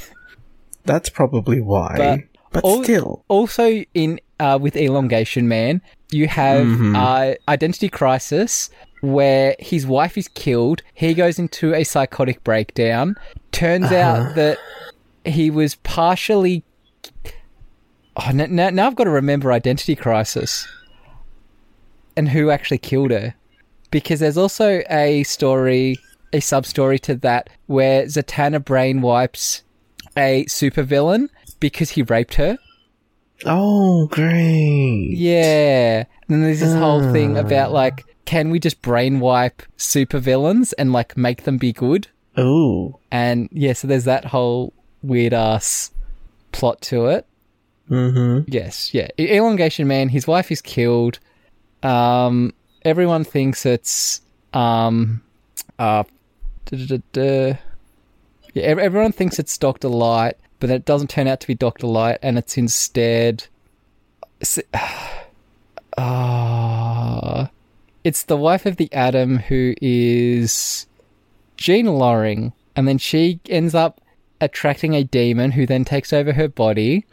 That's 0.85 1.09
probably 1.09 1.61
why. 1.61 1.94
But 1.97 2.21
But, 2.50 2.64
all- 2.64 2.82
still, 2.85 3.25
Also, 3.28 3.85
in 3.94 4.21
uh, 4.40 4.59
with 4.61 4.76
Elongation 4.76 5.47
Man, 5.49 5.80
you 6.11 6.26
have 6.26 6.66
Mm-hmm. 6.66 6.97
uh, 6.97 7.32
Identity 7.49 7.88
Crisis, 7.88 8.68
where 9.00 9.54
his 9.61 9.87
wife 9.87 10.18
is 10.18 10.26
killed. 10.28 10.82
He 10.94 11.14
goes 11.14 11.38
into 11.38 11.73
a 11.73 11.85
psychotic 11.85 12.42
breakdown. 12.44 13.14
Turns 13.52 13.87
Uh-huh. 13.87 13.94
out 13.97 14.35
that 14.35 14.59
he 15.25 15.50
was 15.50 15.76
partially. 15.76 16.64
Oh, 18.16 18.30
now, 18.32 18.68
now 18.71 18.87
I've 18.88 18.97
got 18.97 19.04
to 19.04 19.11
remember 19.11 19.52
Identity 19.52 19.94
Crisis 19.97 20.66
and 22.16 22.28
who 22.28 22.50
actually 22.50 22.78
killed 22.78 23.11
her. 23.11 23.35
Because 23.90 24.21
there's 24.21 24.38
also 24.38 24.83
a 24.90 25.23
story, 25.25 25.99
a 26.33 26.40
sub 26.40 26.64
story 26.66 26.99
to 27.00 27.14
that, 27.16 27.50
where 27.66 28.04
Zatanna 28.04 28.64
brain 28.64 29.00
wipes 29.02 29.62
a 30.16 30.45
supervillain 30.47 31.28
because 31.61 31.90
he 31.90 32.02
raped 32.02 32.35
her. 32.35 32.59
oh 33.47 34.07
great. 34.09 35.14
Yeah. 35.16 36.04
And 36.28 36.45
there's 36.45 36.61
this 36.61 36.75
whole 36.75 37.12
thing 37.12 37.37
Ah. 37.37 37.40
about 37.40 37.73
like, 37.73 38.04
can 38.25 38.50
we 38.50 38.59
just 38.59 38.81
brain 38.83 39.21
wipe 39.21 39.62
supervillains 39.78 40.73
and 40.78 40.92
like 40.92 41.16
make 41.16 41.42
them 41.45 41.59
be 41.59 41.73
good? 41.73 42.09
Oh, 42.37 42.99
And 43.11 43.49
yeah, 43.52 43.75
so 43.75 43.87
there's 43.88 44.04
that 44.04 44.25
whole 44.26 44.73
weird 45.02 45.35
ass 45.35 45.90
plot 46.52 46.81
to 46.83 47.07
it. 47.07 47.26
Mm-hmm. 47.90 48.45
Yes, 48.50 48.95
yeah. 48.95 49.09
Elongation 49.19 49.87
Man, 49.87 50.09
his 50.09 50.26
wife 50.26 50.50
is 50.50 50.62
killed. 50.62 51.19
Um, 51.83 52.53
everyone 52.83 53.25
thinks 53.25 53.67
it's 53.67 54.21
um, 54.53 55.23
uh, 55.79 56.05
yeah. 56.73 57.57
Everyone 58.55 59.12
thinks 59.12 59.39
it's 59.39 59.57
Doctor 59.59 59.89
Light, 59.89 60.37
but 60.61 60.71
it 60.71 60.85
doesn't 60.85 61.11
turn 61.11 61.27
out 61.27 61.41
to 61.41 61.47
be 61.47 61.55
Doctor 61.55 61.87
Light, 61.87 62.19
and 62.23 62.39
it's 62.39 62.57
instead. 62.57 63.47
s- 64.41 64.59
Ah, 65.99 67.51
it's 68.05 68.25
the 68.25 68.37
wife 68.37 68.65
of 68.67 68.77
the 68.77 68.93
Atom 68.93 69.39
who 69.39 69.75
is 69.83 70.87
Jean 71.57 71.87
Loring, 71.87 72.53
and 72.77 72.87
then 72.89 72.99
she 72.99 73.41
ends 73.49 73.75
up 73.75 74.01
attracting 74.41 74.95
a 74.95 75.05
demon 75.05 75.53
who 75.53 75.67
then 75.67 75.85
takes 75.85 76.12
over 76.12 76.33
her 76.33 76.49
body 76.49 77.05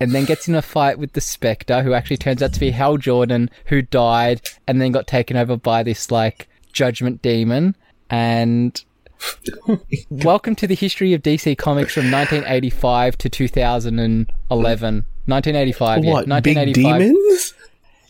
and 0.00 0.12
then 0.12 0.24
gets 0.24 0.48
in 0.48 0.54
a 0.54 0.62
fight 0.62 0.98
with 0.98 1.12
the 1.12 1.20
Spectre, 1.20 1.82
who 1.82 1.94
actually 1.94 2.16
turns 2.16 2.42
out 2.42 2.52
to 2.52 2.60
be 2.60 2.70
Hal 2.70 2.96
Jordan, 2.96 3.50
who 3.66 3.82
died 3.82 4.40
and 4.66 4.80
then 4.80 4.92
got 4.92 5.06
taken 5.06 5.36
over 5.36 5.56
by 5.56 5.82
this 5.82 6.10
like 6.10 6.48
judgment 6.72 7.22
demon. 7.22 7.76
And 8.10 8.82
welcome 10.10 10.54
to 10.56 10.66
the 10.66 10.74
history 10.74 11.14
of 11.14 11.22
DC 11.22 11.56
Comics 11.58 11.94
from 11.94 12.10
1985 12.10 13.18
to 13.18 13.28
2011. 13.28 15.06
1985, 15.26 16.04
yeah, 16.04 16.12
What 16.12 16.42
big 16.42 16.74
demons? 16.74 17.54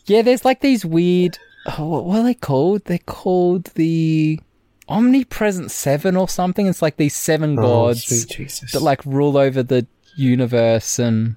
Yeah, 0.06 0.22
there's 0.22 0.44
like 0.44 0.60
these 0.60 0.84
weird. 0.84 1.38
Oh, 1.66 1.86
what 1.86 2.04
what 2.04 2.20
are 2.20 2.24
they 2.24 2.34
called? 2.34 2.84
They're 2.86 2.98
called 2.98 3.66
the 3.74 4.40
Omnipresent 4.88 5.70
Seven 5.70 6.16
or 6.16 6.28
something. 6.28 6.66
It's 6.66 6.82
like 6.82 6.96
these 6.96 7.14
seven 7.14 7.58
oh, 7.58 7.62
gods 7.62 8.04
sweet 8.04 8.28
Jesus. 8.28 8.72
that 8.72 8.82
like 8.82 9.04
rule 9.04 9.36
over 9.36 9.62
the 9.62 9.86
universe 10.16 10.98
and 10.98 11.36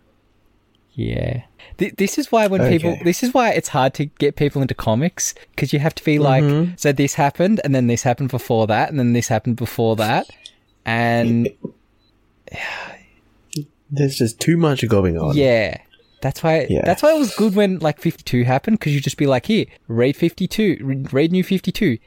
yeah. 0.95 1.43
Th- 1.77 1.93
this 1.97 2.17
is 2.17 2.31
why 2.31 2.47
when 2.47 2.61
people 2.69 2.97
this 3.03 3.21
is 3.21 3.33
why 3.33 3.51
it's 3.51 3.67
hard 3.69 3.93
to 3.95 4.05
get 4.05 4.35
people 4.37 4.61
into 4.61 4.73
comics 4.73 5.33
because 5.51 5.73
you 5.73 5.79
have 5.79 5.93
to 5.95 6.03
be 6.03 6.19
like 6.19 6.43
Mhm. 6.43 6.79
so 6.79 6.91
this 6.93 7.15
happened 7.15 7.59
and 7.65 7.75
then 7.75 7.87
this 7.87 8.03
happened 8.03 8.29
before 8.29 8.65
that 8.67 8.89
and 8.89 8.97
then 8.99 9.11
this 9.13 9.27
happened 9.27 9.57
before 9.57 9.95
that 9.97 10.25
and 10.85 11.49
There's 13.91 14.15
just 14.17 14.39
too 14.39 14.57
much 14.57 14.87
going 14.87 15.17
on. 15.17 15.35
yeah 15.35 15.77
that's 16.21 16.41
why 16.41 16.65
Yeah. 16.69 16.81
that's 16.85 17.03
why 17.03 17.13
it 17.13 17.19
was 17.19 17.35
good 17.35 17.55
when 17.55 17.79
like 17.79 17.99
52 17.99 18.43
happened 18.45 18.79
because 18.79 18.93
you 18.95 18.99
just 19.01 19.17
be 19.17 19.27
like 19.27 19.45
here 19.45 19.65
read 19.87 20.15
52 20.15 21.05
read 21.11 21.31
new 21.31 21.43
52 21.43 21.97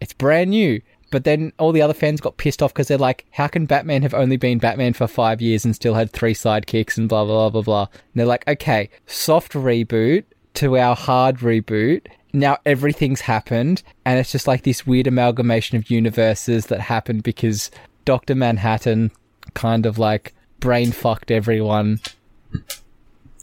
it's 0.00 0.12
brand 0.12 0.50
new 0.50 0.80
but 1.10 1.24
then 1.24 1.52
all 1.58 1.72
the 1.72 1.82
other 1.82 1.94
fans 1.94 2.20
got 2.20 2.36
pissed 2.36 2.62
off 2.62 2.72
because 2.72 2.88
they're 2.88 2.98
like 2.98 3.26
how 3.30 3.46
can 3.46 3.66
batman 3.66 4.02
have 4.02 4.14
only 4.14 4.36
been 4.36 4.58
batman 4.58 4.92
for 4.92 5.06
five 5.06 5.40
years 5.40 5.64
and 5.64 5.74
still 5.74 5.94
had 5.94 6.10
three 6.10 6.34
sidekicks 6.34 6.96
and 6.96 7.08
blah 7.08 7.24
blah 7.24 7.48
blah 7.48 7.62
blah? 7.62 7.62
Blah 7.62 7.88
and 7.92 8.14
they're 8.14 8.26
like 8.26 8.46
okay 8.48 8.90
soft 9.06 9.52
reboot 9.52 10.24
to 10.54 10.78
our 10.78 10.96
hard 10.96 11.38
reboot. 11.38 12.06
Now 12.32 12.58
everything's 12.64 13.20
happened 13.22 13.82
and 14.04 14.18
it's 14.18 14.32
just 14.32 14.46
like 14.46 14.62
this 14.62 14.86
weird 14.86 15.06
amalgamation 15.06 15.76
of 15.76 15.90
universes 15.90 16.66
that 16.66 16.80
happened 16.80 17.22
because 17.22 17.70
dr 18.04 18.34
manhattan 18.34 19.10
kind 19.54 19.86
of 19.86 19.98
like 19.98 20.34
brain 20.60 20.92
fucked 20.92 21.30
everyone. 21.30 22.00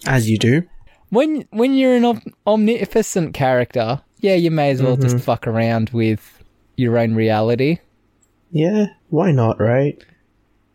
As 0.05 0.29
you 0.29 0.37
do. 0.37 0.63
when 1.09 1.47
when 1.51 1.73
you're 1.73 1.95
an 1.95 2.05
om- 2.05 2.33
omnificent 2.45 3.33
character, 3.33 4.01
yeah, 4.19 4.35
you 4.35 4.51
may 4.51 4.71
as 4.71 4.81
well 4.81 4.97
just 4.97 5.15
mm-hmm. 5.15 5.23
fuck 5.23 5.47
around 5.47 5.91
with 5.91 6.32
your 6.75 6.97
own 6.97 7.13
reality 7.15 7.79
Yeah, 8.51 8.87
why 9.09 9.31
not, 9.31 9.59
right? 9.59 10.03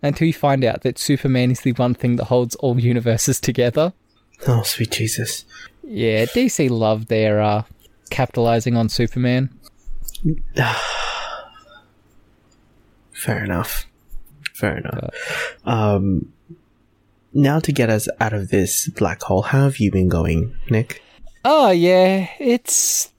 until 0.03 0.27
you 0.29 0.33
find 0.33 0.65
out 0.65 0.83
that 0.83 0.97
Superman 0.99 1.51
is 1.51 1.61
the 1.63 1.73
one 1.73 1.93
thing 1.95 2.17
that 2.17 2.27
holds 2.27 2.55
all 2.57 2.79
universes 2.79 3.41
together. 3.41 3.93
Oh, 4.47 4.63
sweet 4.63 4.93
Jesus. 4.93 5.45
Yeah, 5.83 6.25
DC 6.27 6.71
love 6.71 7.09
their 7.09 7.41
uh, 7.43 7.63
capitalizing 8.11 8.77
on 8.77 8.89
Superman. 8.89 9.51
Fair 13.13 13.45
enough. 13.45 13.87
Fair 14.55 14.77
enough. 14.79 15.57
Um, 15.65 16.33
now 17.33 17.59
to 17.61 17.73
get 17.73 17.91
us 17.91 18.09
out 18.21 18.33
of 18.33 18.51
this 18.51 18.89
black 18.89 19.23
hole, 19.23 19.43
how 19.43 19.65
have 19.65 19.79
you 19.79 19.91
been 19.91 20.09
going, 20.09 20.57
Nick? 20.71 21.03
Oh 21.45 21.71
yeah, 21.71 22.29
it's. 22.39 23.13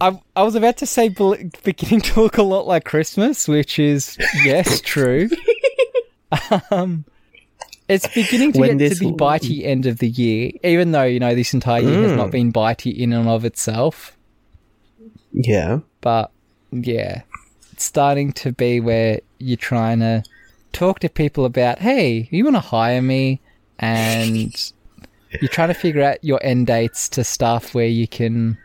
I 0.00 0.20
I 0.34 0.42
was 0.42 0.54
about 0.54 0.76
to 0.78 0.86
say 0.86 1.08
beginning 1.08 2.00
to 2.02 2.22
look 2.22 2.38
a 2.38 2.42
lot 2.42 2.66
like 2.66 2.84
Christmas, 2.84 3.46
which 3.48 3.78
is 3.78 4.16
yes, 4.44 4.80
true. 4.84 5.28
um, 6.70 7.04
it's 7.88 8.06
beginning 8.14 8.52
to 8.52 8.60
When 8.60 8.78
get 8.78 8.92
to 8.92 8.98
the 8.98 9.12
bitey 9.12 9.64
end 9.64 9.86
of 9.86 9.98
the 9.98 10.08
year, 10.08 10.52
even 10.64 10.92
though 10.92 11.02
you 11.04 11.20
know 11.20 11.34
this 11.34 11.52
entire 11.54 11.82
year 11.82 12.02
has 12.02 12.12
Mm. 12.12 12.16
not 12.16 12.30
been 12.30 12.52
bitey 12.52 12.96
in 12.96 13.12
and 13.12 13.28
of 13.28 13.44
itself. 13.44 14.16
Yeah. 15.32 15.80
But 16.00 16.30
yeah, 16.70 17.22
it's 17.72 17.84
starting 17.84 18.32
to 18.34 18.52
be 18.52 18.80
where 18.80 19.20
you're 19.38 19.56
trying 19.56 20.00
to 20.00 20.22
talk 20.72 21.00
to 21.00 21.08
people 21.08 21.44
about, 21.44 21.78
hey, 21.80 22.28
you 22.30 22.44
want 22.44 22.56
to 22.56 22.60
hire 22.60 23.02
me, 23.02 23.40
and 23.78 24.54
you're 25.40 25.48
trying 25.48 25.68
to 25.68 25.74
figure 25.74 26.02
out 26.02 26.22
your 26.24 26.40
end 26.42 26.66
dates 26.68 27.08
to 27.10 27.24
stuff 27.24 27.74
where 27.74 27.86
you 27.86 28.08
can. 28.08 28.56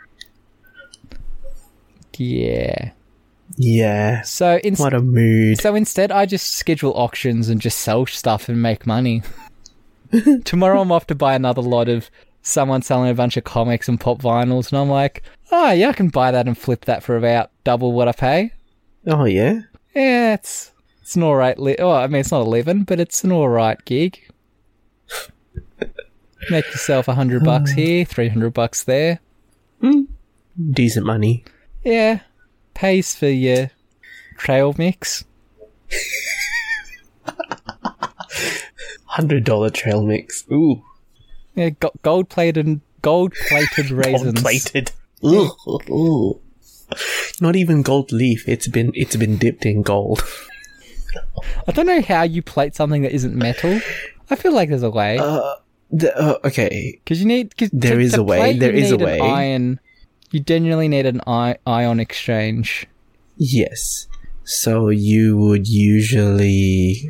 Yeah. 2.17 2.91
Yeah. 3.55 4.21
So 4.23 4.57
in- 4.57 4.75
What 4.75 4.93
a 4.93 5.01
mood. 5.01 5.59
so 5.61 5.75
instead, 5.75 6.11
I 6.11 6.25
just 6.25 6.53
schedule 6.55 6.93
auctions 6.95 7.49
and 7.49 7.61
just 7.61 7.79
sell 7.79 8.05
stuff 8.05 8.49
and 8.49 8.61
make 8.61 8.85
money. 8.85 9.23
Tomorrow, 10.45 10.81
I'm 10.81 10.91
off 10.91 11.07
to 11.07 11.15
buy 11.15 11.35
another 11.35 11.61
lot 11.61 11.89
of 11.89 12.09
someone 12.41 12.81
selling 12.81 13.09
a 13.09 13.13
bunch 13.13 13.35
of 13.37 13.43
comics 13.43 13.87
and 13.89 13.99
pop 13.99 14.19
vinyls, 14.21 14.71
and 14.71 14.79
I'm 14.79 14.89
like, 14.89 15.23
oh 15.51 15.71
yeah, 15.71 15.89
I 15.89 15.93
can 15.93 16.09
buy 16.09 16.31
that 16.31 16.47
and 16.47 16.57
flip 16.57 16.85
that 16.85 17.03
for 17.03 17.17
about 17.17 17.51
double 17.63 17.91
what 17.93 18.07
I 18.07 18.13
pay. 18.13 18.51
Oh, 19.05 19.25
yeah? 19.25 19.61
Yeah, 19.95 20.33
it's 20.33 20.71
it's 21.01 21.15
an 21.15 21.23
alright. 21.23 21.57
Li- 21.59 21.77
oh, 21.79 21.91
I 21.91 22.07
mean, 22.07 22.19
it's 22.21 22.31
not 22.31 22.41
a 22.41 22.49
living, 22.49 22.83
but 22.83 22.99
it's 22.99 23.23
an 23.23 23.31
alright 23.31 23.83
gig. 23.85 24.19
Make 26.49 26.65
yourself 26.67 27.07
a 27.07 27.15
hundred 27.15 27.41
oh, 27.41 27.45
bucks 27.45 27.71
here, 27.71 28.05
three 28.05 28.29
hundred 28.29 28.53
bucks 28.53 28.83
there. 28.83 29.19
Hmm. 29.81 30.03
Decent 30.71 31.05
money. 31.05 31.43
Yeah, 31.87 32.19
pays 32.73 33.15
for 33.15 33.27
your 33.27 33.71
trail 34.37 34.75
mix. 34.77 35.23
$100 39.17 39.73
trail 39.73 40.03
mix. 40.03 40.43
Ooh. 40.51 40.83
Yeah, 41.55 41.69
go- 41.69 41.93
gold 42.03 42.29
plated 42.29 42.81
gold 43.01 43.33
plated 43.47 43.89
raisins. 43.91 44.33
Gold 44.33 44.37
plated. 44.37 44.91
Ooh. 45.25 45.51
Ooh. 45.89 46.41
Not 47.41 47.55
even 47.55 47.81
gold 47.83 48.11
leaf. 48.11 48.47
It's 48.47 48.67
been 48.67 48.91
it's 48.93 49.15
been 49.15 49.37
dipped 49.37 49.65
in 49.65 49.81
gold. 49.81 50.23
I 51.67 51.71
don't 51.71 51.85
know 51.87 52.01
how 52.01 52.23
you 52.23 52.41
plate 52.41 52.75
something 52.75 53.01
that 53.01 53.11
isn't 53.13 53.35
metal. 53.35 53.79
I 54.29 54.35
feel 54.35 54.53
like 54.53 54.69
there's 54.69 54.83
a 54.83 54.89
way 54.89 55.17
Uh, 55.17 55.55
the, 55.89 56.15
uh, 56.17 56.37
okay. 56.45 56.99
because 57.03 57.19
you 57.21 57.25
need. 57.27 57.55
Cause 57.57 57.69
There 57.73 57.95
to, 57.95 58.01
is 58.01 58.13
to 58.13 58.19
a 58.21 58.23
way, 58.23 58.37
plate, 58.39 58.59
there 58.59 58.75
you 58.75 58.83
is 58.83 58.91
a 58.91 58.97
way. 58.97 59.19
Ion. 59.19 59.79
You 60.31 60.41
genuinely 60.41 60.87
need 60.87 61.05
an 61.05 61.21
ion 61.27 61.99
exchange. 61.99 62.87
Yes. 63.37 64.07
So 64.43 64.89
you 64.89 65.37
would 65.37 65.67
usually. 65.67 67.09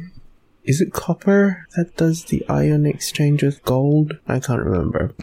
Is 0.63 0.81
it 0.81 0.91
copper 0.91 1.65
that 1.75 1.95
does 1.95 2.25
the 2.25 2.47
ion 2.49 2.85
exchange 2.85 3.41
with 3.41 3.63
gold? 3.63 4.19
I 4.27 4.39
can't 4.39 4.61
remember. 4.61 5.13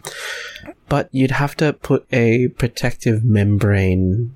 But 0.89 1.09
you'd 1.11 1.31
have 1.31 1.55
to 1.57 1.73
put 1.73 2.05
a 2.11 2.47
protective 2.49 3.23
membrane 3.23 4.35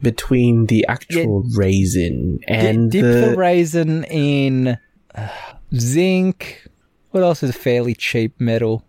between 0.00 0.66
the 0.66 0.86
actual 0.88 1.42
raisin 1.54 2.38
Di- 2.38 2.54
and 2.54 2.90
dip 2.90 3.02
the, 3.02 3.30
the. 3.30 3.36
raisin 3.36 4.04
in 4.04 4.78
uh, 5.14 5.28
zinc. 5.74 6.66
What 7.10 7.22
else 7.22 7.42
is 7.42 7.50
a 7.50 7.54
fairly 7.54 7.94
cheap 7.94 8.40
metal? 8.40 8.84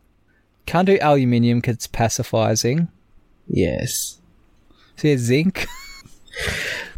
Can't 0.66 0.86
do 0.86 0.98
aluminium 1.02 1.60
because 1.60 1.76
it's 1.76 1.88
pacifying. 1.88 2.88
Yes. 3.52 4.20
So 4.98 5.08
yeah, 5.08 5.18
zinc. 5.18 5.68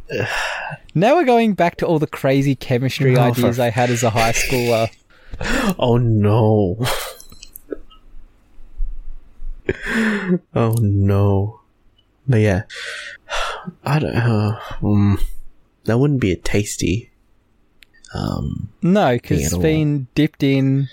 now 0.96 1.16
we're 1.16 1.26
going 1.26 1.54
back 1.54 1.76
to 1.78 1.88
all 1.88 2.00
the 2.00 2.08
crazy 2.08 2.56
chemistry 2.56 3.14
Oh, 3.14 3.16
for 3.16 3.22
ideas 3.22 3.60
I 3.60 3.70
had 3.70 3.90
as 3.90 4.04
a 4.04 4.10
high 4.12 4.32
schooler. 4.34 4.90
Oh 5.80 5.98
no. 5.98 6.78
oh 10.56 10.76
no. 10.80 11.62
But 12.28 12.38
yeah. 12.42 12.64
I 13.84 14.00
don't 14.00 14.16
uh, 14.16 14.60
um, 14.84 15.18
that 15.86 15.98
wouldn't 15.98 16.22
be 16.22 16.32
a 16.32 16.36
tasty. 16.36 17.12
Um 18.14 18.70
No, 18.82 19.14
because 19.16 19.44
it's 19.44 19.58
been 19.58 20.08
dipped 20.16 20.44
in 20.44 20.88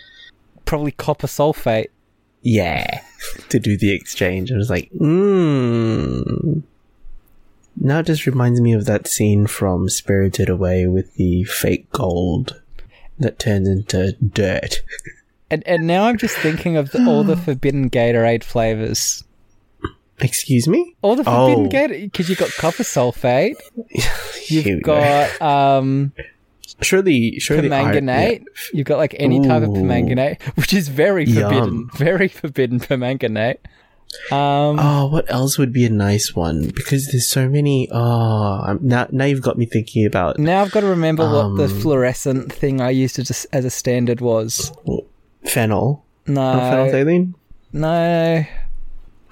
probably 0.65 0.93
copper 0.93 1.27
sulfate. 1.27 1.89
yeah. 2.43 3.03
To 3.49 3.59
do 3.59 3.77
the 3.77 3.93
exchange. 3.95 4.51
I 4.53 4.57
was 4.57 4.71
like, 4.71 4.91
mmm. 4.93 6.63
Now 7.77 8.01
it 8.01 8.07
just 8.07 8.27
reminds 8.27 8.61
me 8.61 8.73
of 8.75 8.85
that 8.87 9.07
scene 9.07 9.47
from 9.47 9.89
Spirited 9.89 10.49
Away 10.49 10.87
with 10.87 11.15
the 11.15 11.45
fake 11.45 11.91
gold. 11.93 12.61
that 13.19 13.39
turns 13.39 13.69
into 13.69 14.13
dirt. 14.15 14.83
And 15.51 15.67
and 15.67 15.87
now 15.87 16.05
I'm 16.05 16.17
just 16.19 16.37
thinking 16.37 16.77
of 16.77 16.91
the, 16.93 17.05
all 17.07 17.25
the 17.25 17.37
forbidden 17.47 17.91
Gatorade 17.91 18.45
flavors. 18.45 19.25
Excuse 20.21 20.69
me? 20.69 20.95
All 21.03 21.17
the 21.17 21.25
forbidden 21.25 21.67
Oh. 21.67 21.69
Gatorade 21.71 22.03
because 22.13 22.29
you've 22.29 22.39
got 22.39 22.51
copper 22.53 22.83
sulfate. 22.83 23.57
You've 24.49 24.83
go. 24.83 24.97
got 24.97 25.41
um 25.43 26.13
surely, 26.83 27.39
surely, 27.39 27.71
I- 27.73 27.83
permanganate. 27.85 28.45
You've 28.73 28.87
got 28.87 28.99
like 28.99 29.15
any 29.19 29.41
type 29.47 29.63
of 29.63 29.71
permanganate, 29.75 30.41
which 30.57 30.73
is 30.75 30.89
very 30.89 31.27
forbidden. 31.27 31.53
Yum. 31.75 31.91
Very 31.95 32.29
forbidden 32.29 32.81
permanganate. 32.81 33.59
Um, 34.33 34.77
Oh, 34.81 35.07
what 35.07 35.31
else 35.33 35.57
would 35.57 35.73
be 35.73 35.85
a 35.85 35.91
nice 35.91 36.35
one? 36.35 36.67
Because 36.75 37.07
there's 37.13 37.29
so 37.29 37.49
many. 37.49 37.89
Oh, 37.93 38.61
I'm, 38.67 38.81
now 38.83 39.07
now 39.13 39.25
you've 39.25 39.41
got 39.43 39.57
me 39.57 39.67
thinking 39.67 40.05
about 40.05 40.37
now 40.39 40.63
I've 40.63 40.73
got 40.73 40.81
to 40.81 40.89
remember 40.89 41.23
what 41.31 41.57
the 41.57 41.73
Um, 41.73 41.81
fluorescent 41.81 42.53
thing 42.53 42.81
I 42.81 42.91
used 42.91 43.15
to 43.17 43.23
just 43.23 43.47
as 43.53 43.65
a 43.65 43.71
standard 43.71 44.21
was. 44.21 44.73
phenol. 45.45 46.05
No, 46.27 46.35
Not 46.55 46.73
phenolphthalein. 46.93 47.35
no. 47.73 48.45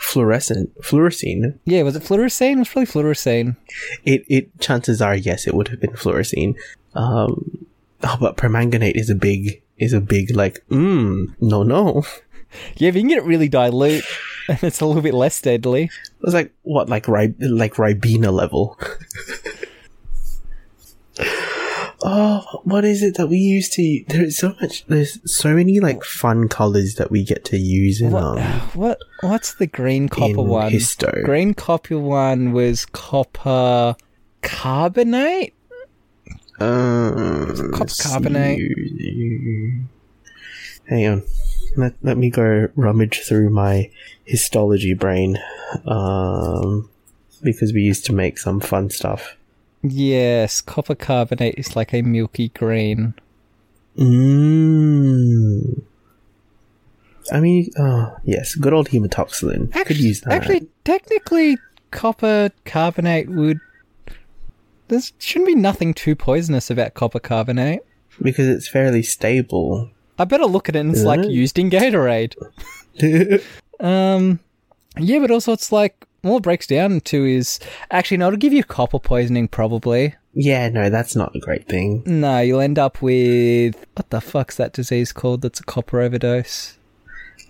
Fluorescent, 0.01 0.81
fluorescein. 0.81 1.59
Yeah, 1.65 1.83
was 1.83 1.97
it 1.97 2.05
fluorescein? 2.05 2.53
It 2.53 2.59
was 2.61 2.69
probably 2.69 2.87
fluorescein. 2.87 3.57
It 4.05 4.23
it 4.29 4.61
chances 4.61 5.03
are 5.03 5.17
yes, 5.17 5.49
it 5.49 5.55
would 5.55 5.69
have 5.69 5.81
been 5.81 5.91
fluorescein. 5.95 6.55
Um, 6.95 7.67
oh, 8.03 8.17
but 8.21 8.37
permanganate 8.37 8.97
is 8.97 9.11
a 9.11 9.15
big 9.15 9.63
is 9.79 9.93
a 9.93 10.01
big 10.01 10.35
like. 10.35 10.65
Mm, 10.69 11.35
no, 11.41 11.63
no. 11.63 12.05
Yeah, 12.77 12.93
but 12.93 12.97
you 12.97 13.03
can 13.03 13.09
get 13.09 13.19
it 13.19 13.25
really 13.25 13.49
dilute, 13.51 14.05
and 14.49 14.59
it's 14.65 14.81
a 14.81 14.87
little 14.87 15.03
bit 15.03 15.13
less 15.13 15.39
deadly. 15.43 15.91
It's 16.23 16.33
like 16.33 16.51
what, 16.63 16.89
like 16.89 17.07
ri- 17.07 17.35
like 17.41 17.75
Ribena 17.75 18.33
level. 18.33 18.79
oh, 22.03 22.61
what 22.65 22.87
is 22.87 23.03
it 23.03 23.17
that 23.17 23.27
we 23.27 23.37
used 23.37 23.73
to? 23.75 24.05
There's 24.09 24.39
so 24.39 24.55
much. 24.61 24.87
There's 24.87 25.19
so 25.31 25.55
many 25.55 25.81
like 25.81 26.03
fun 26.05 26.49
colors 26.49 26.95
that 26.95 27.11
we 27.11 27.25
get 27.25 27.45
to 27.47 27.59
use 27.59 28.01
in 28.01 28.13
What? 28.13 28.23
um 28.23 28.39
what? 28.75 28.99
What's 29.21 29.55
the 29.57 29.67
green 29.67 30.09
copper 30.09 30.43
one? 30.43 30.73
histo. 30.73 31.25
Green 31.25 31.53
copper 31.55 31.99
one 31.99 32.53
was 32.53 32.87
copper 32.87 33.95
carbonate. 34.43 35.53
Uh, 36.61 37.71
copper 37.73 37.95
carbonate? 38.01 38.61
Hang 40.89 41.07
on. 41.07 41.23
Let, 41.77 41.95
let 42.03 42.17
me 42.17 42.31
go 42.31 42.69
rummage 42.75 43.21
through 43.21 43.51
my 43.51 43.91
histology 44.25 44.95
brain. 44.95 45.39
Um, 45.87 46.89
because 47.43 47.73
we 47.73 47.83
used 47.83 48.05
to 48.07 48.13
make 48.13 48.39
some 48.39 48.61
fun 48.61 48.91
stuff. 48.91 49.37
Yes, 49.83 50.61
copper 50.61 50.95
carbonate 50.95 51.55
is 51.57 51.77
like 51.77 51.95
a 51.95 52.03
milky 52.03 52.49
green. 52.49 53.15
Mmm. 53.97 55.83
I 57.31 57.41
mean, 57.41 57.71
oh, 57.79 58.17
yes, 58.25 58.55
good 58.55 58.73
old 58.73 58.89
hematoxylin. 58.89 59.73
Could 59.87 59.99
use 59.99 60.23
that. 60.23 60.33
Actually, 60.33 60.67
technically, 60.85 61.59
copper 61.91 62.51
carbonate 62.65 63.29
would. 63.29 63.61
There 64.89 65.01
shouldn't 65.19 65.47
be 65.47 65.55
nothing 65.55 65.95
too 65.95 66.15
poisonous 66.17 66.71
about 66.71 66.95
copper 66.95 67.21
carbonate. 67.21 67.81
because 68.21 68.49
it's 68.49 68.69
fairly 68.69 69.03
stable. 69.03 69.91
I 70.19 70.25
better 70.25 70.47
look 70.47 70.69
at 70.69 70.75
it 70.77 70.81
and 70.81 70.91
it's 70.91 71.05
like 71.05 71.25
used 71.25 71.59
in 71.59 71.71
Gatorade. 71.71 72.35
Um, 73.81 74.41
yeah, 74.97 75.21
but 75.21 75.31
also 75.31 75.53
it's 75.53 75.71
like 75.71 76.05
all 76.25 76.39
it 76.39 76.43
breaks 76.43 76.67
down 76.67 77.01
to 77.03 77.25
is 77.25 77.61
actually 77.93 78.17
no, 78.17 78.27
it'll 78.27 78.37
give 78.37 78.53
you 78.53 78.65
copper 78.65 78.99
poisoning 78.99 79.47
probably. 79.47 80.17
yeah, 80.35 80.69
no, 80.69 80.91
that's 80.91 81.15
not 81.15 81.37
a 81.37 81.39
great 81.39 81.69
thing. 81.69 82.03
No, 82.05 82.41
you'll 82.41 82.61
end 82.61 82.77
up 82.77 83.01
with 83.01 83.77
what 83.95 84.11
the 84.11 84.21
fuck's 84.21 84.57
that 84.57 84.73
disease 84.73 85.13
called? 85.13 85.43
That's 85.43 85.61
a 85.61 85.63
copper 85.63 86.01
overdose. 86.01 86.77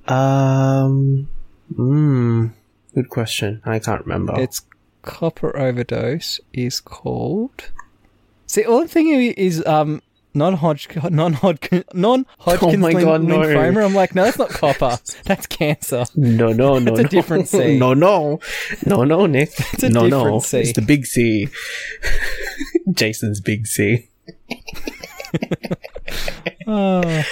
Um, 0.07 1.29
mmm, 1.75 2.53
good 2.95 3.09
question. 3.09 3.63
I 3.65 3.79
can't 3.79 4.03
remember. 4.03 4.39
It's 4.39 4.61
copper 5.03 5.57
overdose 5.57 6.41
is 6.53 6.81
called. 6.81 7.71
See, 8.47 8.65
all 8.65 8.81
I'm 8.83 8.89
thinking 8.89 9.21
is 9.33 9.65
um 9.67 10.03
non-Hodgkin, 10.35 11.15
non-Hodgkin, 11.15 11.85
non-Hodgkin's 11.95 12.75
Oh 12.75 12.77
my 12.77 12.93
God, 12.93 13.23
no. 13.25 13.39
lymphoma. 13.39 13.85
I'm 13.85 13.95
like, 13.95 14.15
no, 14.15 14.25
that's 14.25 14.39
not 14.39 14.51
copper. 14.51 14.99
That's 15.25 15.47
cancer. 15.47 16.05
No, 16.15 16.53
no, 16.53 16.79
no, 16.79 16.93
It's 16.93 17.01
a 17.01 17.03
no. 17.05 17.09
different 17.09 17.49
C. 17.49 17.79
No, 17.79 17.95
no, 17.95 18.39
no, 18.87 19.05
no, 19.05 19.27
Nick. 19.27 19.51
It's 19.73 19.83
a 19.83 19.89
no, 19.91 20.07
no. 20.07 20.21
different 20.25 20.43
C. 20.45 20.59
It's 20.61 20.73
the 20.75 20.83
big 20.83 21.07
C. 21.07 21.49
Jason's 22.93 23.41
big 23.41 23.67
C. 23.67 24.09
Oh. 26.69 27.01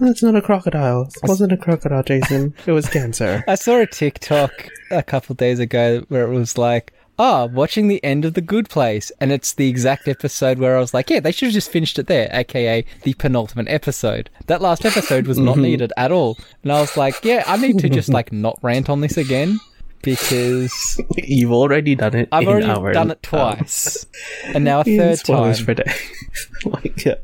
That's 0.00 0.22
not 0.22 0.34
a 0.34 0.42
crocodile. 0.42 1.02
It 1.22 1.28
wasn't 1.28 1.52
a 1.52 1.56
crocodile, 1.56 2.02
Jason. 2.02 2.54
It 2.66 2.72
was 2.72 2.88
cancer. 2.88 3.44
I 3.48 3.54
saw 3.54 3.78
a 3.78 3.86
TikTok 3.86 4.68
a 4.90 5.02
couple 5.02 5.34
days 5.34 5.58
ago 5.58 6.04
where 6.08 6.26
it 6.26 6.34
was 6.34 6.56
like, 6.56 6.92
ah, 7.18 7.44
watching 7.44 7.88
the 7.88 8.02
end 8.02 8.24
of 8.24 8.32
The 8.34 8.40
Good 8.40 8.70
Place. 8.70 9.12
And 9.20 9.30
it's 9.30 9.52
the 9.52 9.68
exact 9.68 10.08
episode 10.08 10.58
where 10.58 10.76
I 10.76 10.80
was 10.80 10.94
like, 10.94 11.10
yeah, 11.10 11.20
they 11.20 11.30
should 11.30 11.46
have 11.46 11.54
just 11.54 11.70
finished 11.70 11.98
it 11.98 12.06
there, 12.06 12.28
aka 12.32 12.84
the 13.02 13.14
penultimate 13.14 13.68
episode. 13.68 14.30
That 14.46 14.62
last 14.62 14.84
episode 14.86 15.26
was 15.26 15.38
not 15.38 15.58
needed 15.58 15.92
at 15.98 16.10
all. 16.10 16.38
And 16.62 16.72
I 16.72 16.80
was 16.80 16.96
like, 16.96 17.22
yeah, 17.22 17.44
I 17.46 17.58
need 17.58 17.78
to 17.80 17.88
just 17.90 18.08
like 18.08 18.32
not 18.32 18.58
rant 18.62 18.88
on 18.88 19.02
this 19.02 19.18
again 19.18 19.60
because 20.04 21.00
You've 21.16 21.52
already 21.52 21.94
done 21.94 22.14
it. 22.14 22.28
I've 22.32 22.46
already 22.46 22.66
our, 22.66 22.92
done 22.92 23.10
it 23.10 23.18
um, 23.32 23.56
twice. 23.56 24.06
and 24.46 24.64
now 24.64 24.80
a 24.80 24.84
third 24.84 25.18
time. 25.24 25.54
for 25.54 25.74
day. 25.74 25.92
like, 26.64 27.04
yeah. 27.04 27.14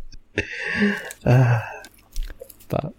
but 2.69 2.93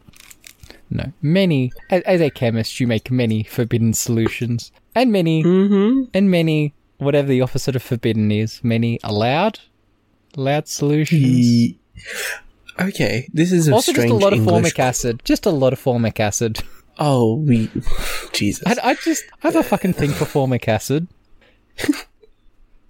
no, 0.89 1.11
many 1.21 1.71
as, 1.89 2.01
as 2.03 2.21
a 2.21 2.29
chemist, 2.29 2.79
you 2.79 2.87
make 2.87 3.09
many 3.09 3.43
forbidden 3.43 3.93
solutions, 3.93 4.71
and 4.93 5.11
many 5.11 5.43
Mm-hmm. 5.43 6.03
and 6.13 6.29
many 6.29 6.73
whatever 6.97 7.27
the 7.27 7.41
opposite 7.41 7.75
of 7.75 7.83
forbidden 7.83 8.31
is. 8.31 8.63
Many 8.63 8.99
allowed, 9.03 9.59
allowed 10.35 10.67
solutions. 10.67 11.75
Okay, 12.79 13.29
this 13.33 13.51
is 13.51 13.67
a 13.67 13.73
also, 13.73 13.93
just 13.93 14.07
a 14.07 14.13
lot 14.13 14.33
of 14.33 14.39
English. 14.39 14.51
formic 14.53 14.79
acid. 14.79 15.21
Just 15.23 15.45
a 15.45 15.49
lot 15.51 15.73
of 15.73 15.79
formic 15.79 16.19
acid. 16.19 16.59
Oh, 17.03 17.37
we, 17.37 17.71
Jesus. 18.31 18.63
I, 18.67 18.91
I 18.91 18.93
just 18.93 19.23
I 19.43 19.47
have 19.47 19.55
a 19.55 19.63
fucking 19.63 19.93
thing 19.93 20.11
for 20.11 20.25
formic 20.25 20.67
acid. 20.67 21.07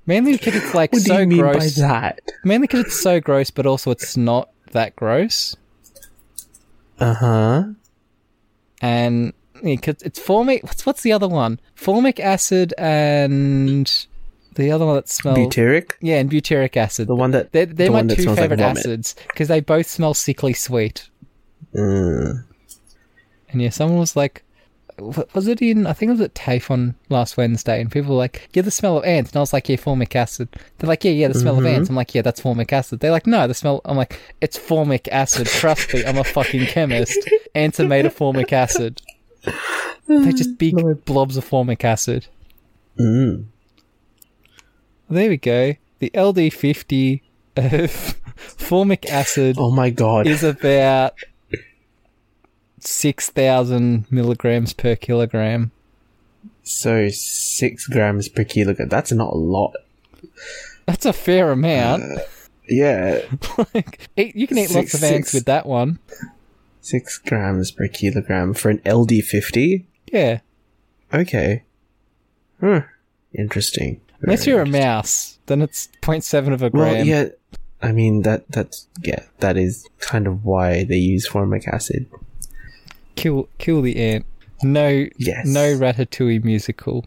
Mainly 0.06 0.34
because 0.34 0.56
it's 0.56 0.74
like 0.74 0.92
what 0.92 1.04
do 1.04 1.08
so 1.08 1.20
you 1.20 1.28
mean 1.28 1.40
gross. 1.40 1.76
by 1.78 1.82
that? 1.88 2.20
Mainly 2.44 2.68
because 2.68 2.82
it's 2.88 3.00
so 3.00 3.22
gross, 3.22 3.52
but 3.52 3.66
also 3.66 3.90
it's 3.92 4.18
not 4.18 4.50
that 4.74 4.96
gross. 4.98 5.56
Uh 7.00 7.14
huh. 7.14 7.64
and 8.82 9.34
yeah, 9.64 9.76
'cause 9.78 10.02
it's 10.04 10.20
formic. 10.20 10.64
What's 10.64 10.86
what's 10.86 11.04
the 11.04 11.14
other 11.14 11.28
one? 11.30 11.60
Formic 11.76 12.20
acid 12.20 12.74
and 12.78 13.90
the 14.56 14.72
other 14.72 14.86
one 14.86 14.96
that 14.96 15.08
smells. 15.08 15.38
Butyric, 15.38 15.94
yeah, 16.02 16.18
and 16.18 16.30
butyric 16.30 16.76
acid. 16.76 17.08
the 17.08 17.16
one 17.16 17.32
that 17.32 17.54
they're 17.54 17.66
they're 17.66 17.88
the 17.88 17.94
my 17.94 18.02
two 18.14 18.24
smells 18.24 18.38
like 18.40 18.50
favorite 18.50 18.60
acids 18.60 19.16
because 19.30 19.48
they 19.48 19.62
both 19.62 19.88
smell 19.88 20.14
sickly 20.14 20.54
sweet. 20.54 21.10
Mm. 21.74 22.44
And 23.52 23.62
yeah, 23.62 23.70
someone 23.70 24.00
was 24.00 24.16
like, 24.16 24.44
was 25.00 25.48
it 25.48 25.62
in? 25.62 25.88
I 25.88 25.94
think 25.94 26.10
it 26.10 26.14
was 26.14 26.22
at 26.22 26.36
TAFE 26.36 26.70
on 26.70 26.96
last 27.10 27.36
Wednesday, 27.38 27.82
and 27.82 27.92
people 27.92 28.12
were 28.12 28.18
like, 28.18 28.50
"Yeah, 28.54 28.62
the 28.62 28.70
smell 28.72 28.98
of 28.98 29.06
ants," 29.06 29.32
and 29.32 29.38
I 29.38 29.40
was 29.40 29.54
like, 29.54 29.68
"Yeah, 29.70 29.78
formic 29.78 30.16
acid." 30.16 30.50
They're 30.78 30.88
like, 30.88 31.04
"Yeah, 31.04 31.12
yeah, 31.12 31.28
the 31.30 31.34
smell 31.40 31.56
Mm-hmm. 31.56 31.66
of 31.66 31.74
ants." 31.74 31.90
I'm 31.90 31.96
like, 31.96 32.14
"Yeah, 32.14 32.22
that's 32.22 32.42
formic 32.42 32.72
acid." 32.72 33.00
They're 33.00 33.10
like, 33.12 33.26
"No, 33.26 33.48
the 33.48 33.54
smell." 33.54 33.82
I'm 33.86 33.98
like, 33.98 34.20
"It's 34.42 34.58
formic 34.58 35.08
acid. 35.12 35.48
Trust 35.48 35.94
me, 35.94 36.06
I'm 36.06 36.18
a 36.18 36.24
fucking 36.24 36.66
chemist. 36.68 37.18
Ants 37.56 37.80
are 37.80 37.88
made 37.88 38.06
of 38.06 38.14
formic 38.14 38.52
acid. 38.54 39.02
They're 40.08 40.34
just 40.34 40.58
big 40.60 40.76
blobs 41.06 41.36
of 41.38 41.46
formic 41.46 41.84
acid." 41.84 42.28
Mm. 43.00 43.46
There 45.10 45.30
we 45.30 45.38
go. 45.38 45.76
The 46.00 46.10
LD50 46.14 47.22
of 47.58 47.92
formic 48.36 49.10
acid 49.10 49.56
Oh 49.60 49.72
my 49.72 49.90
god. 49.90 50.28
is 50.28 50.44
about 50.44 51.14
6,000 52.88 54.06
milligrams 54.12 54.74
per 54.74 54.96
kilogram. 54.96 55.72
so 56.64 57.10
six 57.10 57.88
grams 57.88 58.30
per 58.30 58.44
kilogram. 58.44 58.90
That's 58.90 59.12
not 59.12 59.34
a 59.34 59.38
lot. 59.38 59.74
That's 60.86 61.06
a 61.06 61.14
fair 61.14 61.52
amount. 61.52 62.04
Yeah, 62.68 63.22
like, 63.74 64.08
eat, 64.16 64.36
you 64.36 64.48
can 64.48 64.58
eat 64.58 64.72
lots 64.72 64.92
Six- 64.92 64.94
of 64.96 65.04
ants 65.04 65.30
six. 65.30 65.34
with 65.34 65.46
that 65.46 65.66
one. 65.66 66.00
six 66.80 67.18
grams 67.18 67.72
per 67.72 67.88
kilogram 67.88 68.54
for 68.54 68.70
an 68.70 68.82
LD 68.86 69.24
fifty. 69.24 69.88
Yeah. 70.12 70.40
Okay. 71.14 71.64
Hmm. 72.60 72.80
Interesting. 73.38 74.02
Unless 74.22 74.46
you're 74.48 74.62
a 74.62 74.66
mouse, 74.68 75.40
then 75.48 75.62
it's 75.62 75.90
0.7 76.02 76.54
of 76.54 76.62
a 76.62 76.70
gram. 76.70 76.94
Well, 76.96 77.06
yeah. 77.06 77.30
I 77.82 77.92
mean 77.92 78.22
that 78.22 78.50
that's 78.52 78.88
yeah 79.02 79.24
that 79.40 79.58
is 79.58 79.88
kind 80.00 80.28
of 80.28 80.46
why 80.46 80.84
they 80.84 80.98
use 80.98 81.28
formic 81.28 81.68
acid. 81.68 82.06
Kill, 83.16 83.50
kill 83.58 83.82
the 83.82 83.98
ant. 83.98 84.26
No, 84.64 85.06
Yes. 85.18 85.48
no 85.48 85.76
Ratatouille 85.76 86.44
musical. 86.44 87.06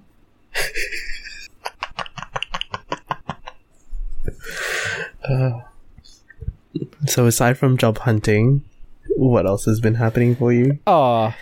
Uh, 5.29 5.61
so 7.07 7.27
aside 7.27 7.57
from 7.59 7.77
job 7.77 7.99
hunting, 7.99 8.62
what 9.17 9.47
else 9.47 9.64
has 9.64 9.81
been 9.81 9.95
happening 9.95 10.35
for 10.37 10.53
you? 10.53 10.79
Oh, 10.87 11.35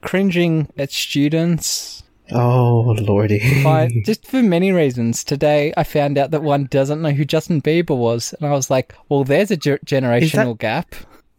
cringing 0.00 0.68
at 0.76 0.90
students. 0.90 2.02
Oh 2.30 2.96
lordy. 3.00 3.62
By, 3.62 3.90
just 4.04 4.26
for 4.26 4.42
many 4.42 4.72
reasons. 4.72 5.22
Today, 5.24 5.74
I 5.76 5.84
found 5.84 6.16
out 6.16 6.30
that 6.30 6.42
one 6.42 6.64
doesn't 6.70 7.02
know 7.02 7.10
who 7.10 7.24
Justin 7.24 7.60
Bieber 7.60 7.96
was, 7.96 8.32
and 8.40 8.48
I 8.48 8.52
was 8.52 8.70
like, 8.70 8.94
"Well, 9.08 9.24
there's 9.24 9.50
a 9.50 9.56
ge- 9.56 9.80
generational 9.84 10.58
gap." 10.58 10.94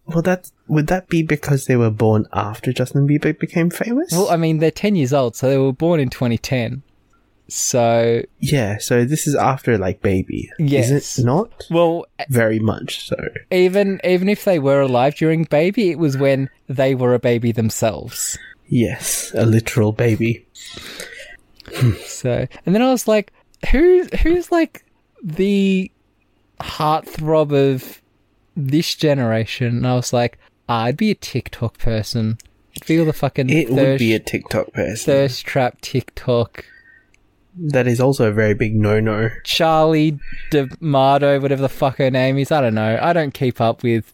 Well, 0.07 0.21
that 0.21 0.51
would 0.67 0.87
that 0.87 1.07
be 1.09 1.23
because 1.23 1.65
they 1.65 1.75
were 1.75 1.89
born 1.89 2.27
after 2.33 2.71
Justin 2.73 3.07
Bieber 3.07 3.37
became 3.37 3.69
famous? 3.69 4.11
Well, 4.11 4.29
I 4.29 4.37
mean, 4.37 4.59
they're 4.59 4.71
ten 4.71 4.95
years 4.95 5.13
old, 5.13 5.35
so 5.35 5.49
they 5.49 5.57
were 5.57 5.73
born 5.73 5.99
in 5.99 6.09
2010. 6.09 6.83
So, 7.47 8.23
yeah. 8.39 8.77
So 8.79 9.05
this 9.05 9.27
is 9.27 9.35
after 9.35 9.77
like 9.77 10.01
baby. 10.01 10.49
Yes. 10.57 10.89
Is 10.89 11.19
it 11.19 11.25
not? 11.25 11.65
well, 11.69 12.05
Very 12.29 12.57
much 12.59 13.05
so. 13.07 13.15
even 13.51 13.99
even 14.03 14.29
if 14.29 14.45
they 14.45 14.57
were 14.59 14.81
alive 14.81 15.15
during 15.15 15.43
baby, 15.43 15.91
it 15.91 15.99
was 15.99 16.17
when 16.17 16.49
they 16.67 16.95
were 16.95 17.13
a 17.13 17.19
baby 17.19 17.51
themselves. 17.51 18.37
Yes, 18.67 19.31
a 19.35 19.45
literal 19.45 19.91
baby. 19.91 20.47
So, 22.05 22.47
and 22.65 22.73
then 22.75 22.81
I 22.81 22.91
was 22.91 23.07
like, 23.07 23.31
who 23.71 24.05
who's 24.23 24.51
like 24.51 24.83
the 25.23 25.91
heartthrob 26.59 27.51
of 27.51 28.01
this 28.55 28.95
generation? 28.95 29.77
And 29.77 29.87
I 29.87 29.95
was 29.95 30.13
like, 30.13 30.37
ah, 30.69 30.83
I'd 30.83 30.97
be 30.97 31.11
a 31.11 31.15
TikTok 31.15 31.77
person. 31.77 32.37
I'd 32.75 32.87
be 32.87 32.99
all 32.99 33.05
the 33.05 33.13
fucking 33.13 33.49
It 33.49 33.69
would 33.69 33.99
be 33.99 34.13
a 34.13 34.19
TikTok 34.19 34.73
person. 34.73 35.05
thirst 35.05 35.45
trap 35.45 35.79
TikTok. 35.81 36.65
that 37.57 37.87
is 37.87 38.01
also 38.01 38.29
a 38.29 38.33
very 38.33 38.53
big 38.53 38.75
no-no. 38.75 39.29
Charli 39.45 40.19
D'Amelio, 40.51 41.41
whatever 41.41 41.61
the 41.61 41.69
fuck 41.69 41.97
her 41.97 42.11
name 42.11 42.37
is. 42.37 42.51
I 42.51 42.59
don't 42.61 42.75
know. 42.75 42.99
I 43.01 43.13
don't 43.13 43.33
keep 43.33 43.61
up 43.61 43.81
with 43.83 44.11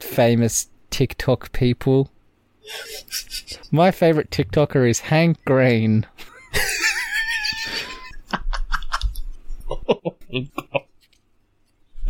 famous 0.00 0.68
TikTok 0.90 1.52
people. 1.52 2.10
My 3.70 3.90
favorite 3.90 4.30
TikToker 4.30 4.88
is 4.88 5.00
Hank 5.00 5.42
Green. 5.44 6.06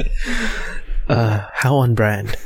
Uh, 1.09 1.47
how 1.53 1.77
on 1.77 1.95
brand? 1.95 2.37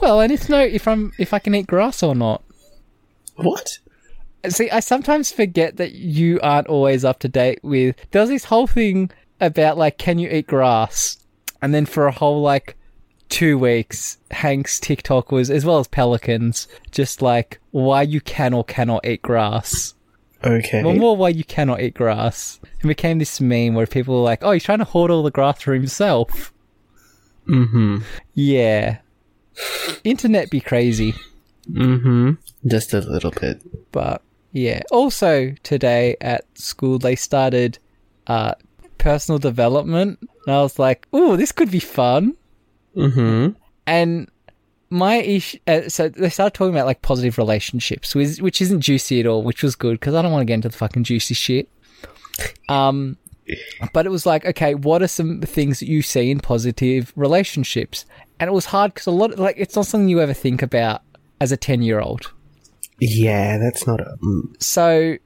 Well, 0.00 0.20
I 0.20 0.26
need 0.26 0.40
to 0.40 0.50
know 0.50 0.60
if 0.60 0.88
I'm 0.88 1.12
if 1.18 1.32
I 1.32 1.38
can 1.38 1.54
eat 1.54 1.66
grass 1.66 2.02
or 2.02 2.14
not. 2.14 2.42
What? 3.36 3.78
See, 4.48 4.70
I 4.70 4.80
sometimes 4.80 5.30
forget 5.30 5.76
that 5.76 5.92
you 5.92 6.40
aren't 6.42 6.66
always 6.66 7.04
up 7.04 7.20
to 7.20 7.28
date 7.28 7.60
with. 7.62 7.96
There 8.10 8.20
was 8.20 8.30
this 8.30 8.44
whole 8.44 8.66
thing 8.66 9.10
about 9.40 9.78
like, 9.78 9.98
can 9.98 10.18
you 10.18 10.28
eat 10.28 10.46
grass? 10.48 11.18
And 11.60 11.72
then 11.72 11.86
for 11.86 12.06
a 12.06 12.12
whole 12.12 12.42
like 12.42 12.76
two 13.28 13.56
weeks, 13.58 14.18
Hank's 14.30 14.80
TikTok 14.80 15.30
was, 15.30 15.50
as 15.50 15.64
well 15.64 15.78
as 15.78 15.88
Pelicans, 15.88 16.66
just 16.90 17.22
like 17.22 17.60
why 17.70 18.02
you 18.02 18.20
can 18.20 18.52
or 18.52 18.64
cannot 18.64 19.06
eat 19.06 19.22
grass. 19.22 19.94
Okay. 20.44 20.82
Well, 20.82 20.94
more 20.94 21.16
why 21.16 21.28
you 21.28 21.44
cannot 21.44 21.80
eat 21.80 21.94
grass. 21.94 22.58
It 22.82 22.86
became 22.86 23.20
this 23.20 23.40
meme 23.40 23.74
where 23.74 23.86
people 23.86 24.16
were 24.16 24.24
like, 24.24 24.42
"Oh, 24.42 24.50
he's 24.50 24.64
trying 24.64 24.80
to 24.80 24.84
hoard 24.84 25.10
all 25.10 25.22
the 25.22 25.30
grass 25.30 25.62
for 25.62 25.74
himself." 25.74 26.52
Mm-hmm. 27.48 27.98
Yeah, 28.34 28.98
internet 30.04 30.50
be 30.50 30.60
crazy. 30.60 31.14
Mm-hmm. 31.70 32.32
Just 32.66 32.92
a 32.94 33.00
little 33.00 33.30
bit. 33.30 33.62
But 33.92 34.22
yeah. 34.52 34.82
Also 34.90 35.54
today 35.62 36.16
at 36.20 36.44
school 36.58 36.98
they 36.98 37.16
started 37.16 37.78
uh 38.26 38.54
personal 38.98 39.38
development 39.38 40.18
and 40.46 40.54
I 40.54 40.62
was 40.62 40.78
like, 40.78 41.06
"Ooh, 41.14 41.36
this 41.36 41.52
could 41.52 41.70
be 41.70 41.80
fun." 41.80 42.36
Mm-hmm. 42.96 43.56
And 43.86 44.30
my 44.90 45.16
issue, 45.16 45.58
uh, 45.66 45.88
so 45.88 46.08
they 46.08 46.28
started 46.28 46.54
talking 46.54 46.74
about 46.74 46.86
like 46.86 47.02
positive 47.02 47.38
relationships, 47.38 48.14
which, 48.14 48.38
which 48.38 48.60
isn't 48.60 48.80
juicy 48.80 49.20
at 49.20 49.26
all, 49.26 49.42
which 49.42 49.62
was 49.62 49.74
good 49.74 49.98
because 49.98 50.14
I 50.14 50.22
don't 50.22 50.32
want 50.32 50.42
to 50.42 50.46
get 50.46 50.54
into 50.54 50.68
the 50.68 50.76
fucking 50.76 51.04
juicy 51.04 51.34
shit. 51.34 51.68
Um, 52.68 53.16
but 53.92 54.06
it 54.06 54.10
was 54.10 54.26
like, 54.26 54.44
okay, 54.46 54.74
what 54.74 55.02
are 55.02 55.08
some 55.08 55.40
things 55.40 55.80
that 55.80 55.88
you 55.88 56.02
see 56.02 56.30
in 56.30 56.40
positive 56.40 57.12
relationships? 57.16 58.04
And 58.40 58.48
it 58.48 58.52
was 58.52 58.66
hard 58.66 58.94
because 58.94 59.06
a 59.06 59.10
lot, 59.10 59.38
like, 59.38 59.56
it's 59.58 59.76
not 59.76 59.86
something 59.86 60.08
you 60.08 60.20
ever 60.20 60.32
think 60.32 60.62
about 60.62 61.02
as 61.40 61.52
a 61.52 61.56
ten 61.56 61.82
year 61.82 62.00
old. 62.00 62.32
Yeah, 63.00 63.58
that's 63.58 63.86
not 63.86 64.00
a. 64.00 64.16
Mm. 64.22 64.62
So, 64.62 65.16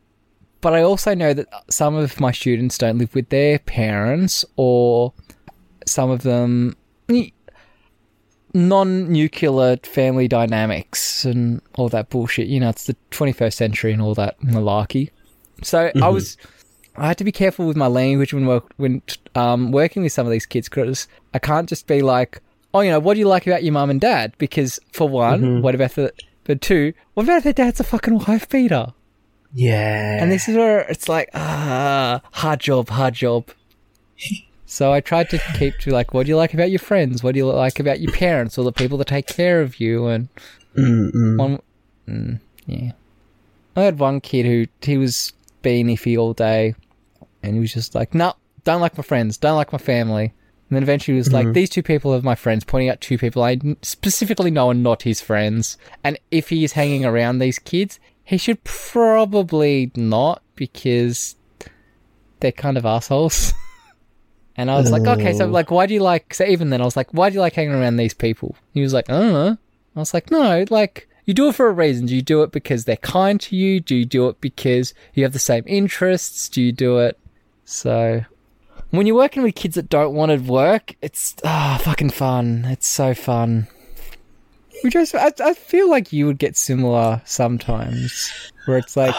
but 0.60 0.74
I 0.74 0.82
also 0.82 1.14
know 1.14 1.34
that 1.34 1.46
some 1.70 1.94
of 1.94 2.20
my 2.20 2.32
students 2.32 2.78
don't 2.78 2.98
live 2.98 3.14
with 3.14 3.28
their 3.28 3.58
parents, 3.60 4.44
or 4.56 5.12
some 5.86 6.10
of 6.10 6.22
them 6.22 6.76
non 8.56 9.12
nuclear 9.12 9.76
family 9.82 10.26
dynamics 10.26 11.24
and 11.24 11.60
all 11.76 11.88
that 11.90 12.08
bullshit. 12.08 12.48
You 12.48 12.60
know, 12.60 12.70
it's 12.70 12.84
the 12.84 12.96
21st 13.10 13.52
century 13.52 13.92
and 13.92 14.00
all 14.00 14.14
that 14.14 14.40
malarkey. 14.40 15.10
So 15.62 15.90
I 16.02 16.08
was, 16.08 16.36
I 16.98 17.08
had 17.08 17.18
to 17.18 17.24
be 17.24 17.32
careful 17.32 17.66
with 17.66 17.76
my 17.76 17.86
language 17.86 18.32
when 18.32 18.46
work, 18.46 18.72
when 18.76 19.02
um, 19.34 19.72
working 19.72 20.02
with 20.02 20.12
some 20.12 20.26
of 20.26 20.32
these 20.32 20.46
kids 20.46 20.68
because 20.68 21.08
I 21.34 21.38
can't 21.38 21.68
just 21.68 21.86
be 21.86 22.02
like, 22.02 22.40
oh, 22.74 22.80
you 22.80 22.90
know, 22.90 22.98
what 23.00 23.14
do 23.14 23.20
you 23.20 23.28
like 23.28 23.46
about 23.46 23.62
your 23.64 23.72
mum 23.72 23.90
and 23.90 24.00
dad? 24.00 24.34
Because 24.38 24.78
for 24.92 25.08
one, 25.08 25.62
what 25.62 25.74
about 25.74 25.92
the, 25.94 26.12
but 26.44 26.60
two, 26.60 26.92
what 27.14 27.24
about 27.24 27.38
if 27.38 27.44
their 27.44 27.52
dad's 27.52 27.80
a 27.80 27.84
fucking 27.84 28.18
wife 28.26 28.48
beater? 28.48 28.92
Yeah. 29.52 30.22
And 30.22 30.30
this 30.30 30.48
is 30.48 30.56
where 30.56 30.80
it's 30.80 31.08
like, 31.08 31.30
ah, 31.34 32.20
hard 32.32 32.60
job, 32.60 32.88
hard 32.90 33.14
job. 33.14 33.48
so 34.66 34.92
I 34.92 35.00
tried 35.00 35.30
to 35.30 35.38
keep 35.54 35.78
to 35.78 35.90
like, 35.90 36.12
what 36.12 36.26
do 36.26 36.30
you 36.30 36.36
like 36.36 36.54
about 36.54 36.70
your 36.70 36.78
friends? 36.78 37.22
What 37.22 37.32
do 37.32 37.38
you 37.38 37.46
like 37.46 37.80
about 37.80 38.00
your 38.00 38.12
parents 38.12 38.58
or 38.58 38.64
the 38.64 38.72
people 38.72 38.98
that 38.98 39.06
take 39.06 39.26
care 39.26 39.62
of 39.62 39.80
you? 39.80 40.06
And 40.06 40.28
Mm-mm. 40.76 41.38
one, 41.38 41.60
mm, 42.06 42.40
yeah. 42.66 42.92
I 43.74 43.82
had 43.82 43.98
one 43.98 44.20
kid 44.20 44.46
who 44.46 44.66
he 44.82 44.98
was 44.98 45.32
being 45.62 45.86
iffy 45.88 46.18
all 46.18 46.32
day, 46.32 46.74
and 47.46 47.54
he 47.54 47.60
was 47.60 47.72
just 47.72 47.94
like, 47.94 48.14
"No, 48.14 48.34
don't 48.64 48.80
like 48.80 48.96
my 48.96 49.02
friends, 49.02 49.36
don't 49.38 49.56
like 49.56 49.72
my 49.72 49.78
family." 49.78 50.34
And 50.68 50.76
then 50.76 50.82
eventually 50.82 51.14
he 51.14 51.18
was 51.18 51.32
like, 51.32 51.44
mm-hmm. 51.44 51.52
"These 51.52 51.70
two 51.70 51.82
people 51.82 52.14
are 52.14 52.22
my 52.22 52.34
friends," 52.34 52.64
pointing 52.64 52.90
out 52.90 53.00
two 53.00 53.18
people 53.18 53.42
I 53.42 53.58
specifically 53.82 54.50
know 54.50 54.70
are 54.70 54.74
not 54.74 55.02
his 55.02 55.20
friends. 55.20 55.78
And 56.02 56.18
if 56.30 56.48
he 56.48 56.64
is 56.64 56.72
hanging 56.72 57.04
around 57.04 57.38
these 57.38 57.58
kids, 57.58 58.00
he 58.24 58.36
should 58.36 58.62
probably 58.64 59.92
not 59.96 60.42
because 60.56 61.36
they're 62.40 62.52
kind 62.52 62.76
of 62.76 62.84
assholes. 62.84 63.54
and 64.56 64.70
I 64.70 64.76
was 64.76 64.90
like, 64.90 65.06
"Okay, 65.06 65.32
so 65.32 65.46
Oh. 65.46 65.50
like, 65.50 65.70
why 65.70 65.86
do 65.86 65.94
you 65.94 66.00
like?" 66.00 66.34
So 66.34 66.44
even 66.44 66.70
then, 66.70 66.80
I 66.80 66.84
was 66.84 66.96
like, 66.96 67.12
"Why 67.14 67.30
do 67.30 67.34
you 67.34 67.40
like 67.40 67.54
hanging 67.54 67.74
around 67.74 67.96
these 67.96 68.14
people?" 68.14 68.56
He 68.74 68.80
was 68.80 68.92
like, 68.92 69.08
"I 69.08 69.20
don't 69.20 69.32
know." 69.32 69.58
I 69.96 69.98
was 69.98 70.12
like, 70.12 70.30
no, 70.30 70.64
like, 70.68 71.08
you 71.24 71.32
do 71.32 71.48
it 71.48 71.54
for 71.54 71.68
a 71.68 71.72
reason. 71.72 72.04
Do 72.06 72.14
you 72.14 72.20
do 72.22 72.42
it 72.42 72.52
because 72.52 72.84
they're 72.84 72.96
kind 72.96 73.40
to 73.40 73.56
you? 73.56 73.80
Do 73.80 73.96
you 73.96 74.04
do 74.04 74.28
it 74.28 74.40
because 74.42 74.92
you 75.14 75.22
have 75.22 75.32
the 75.32 75.38
same 75.38 75.64
interests? 75.66 76.50
Do 76.50 76.60
you 76.60 76.70
do 76.70 76.98
it? 76.98 77.18
So, 77.66 78.24
when 78.90 79.06
you're 79.06 79.16
working 79.16 79.42
with 79.42 79.56
kids 79.56 79.74
that 79.74 79.88
don't 79.88 80.14
want 80.14 80.30
to 80.30 80.38
work, 80.38 80.94
it's, 81.02 81.34
ah, 81.44 81.78
fucking 81.82 82.10
fun. 82.10 82.64
It's 82.66 82.86
so 82.86 83.12
fun. 83.12 83.66
Which 84.82 84.94
I, 84.94 85.02
I, 85.14 85.32
I 85.40 85.54
feel 85.54 85.90
like 85.90 86.12
you 86.12 86.26
would 86.26 86.38
get 86.38 86.56
similar 86.56 87.20
sometimes, 87.24 88.30
where 88.66 88.78
it's 88.78 88.96
like, 88.96 89.14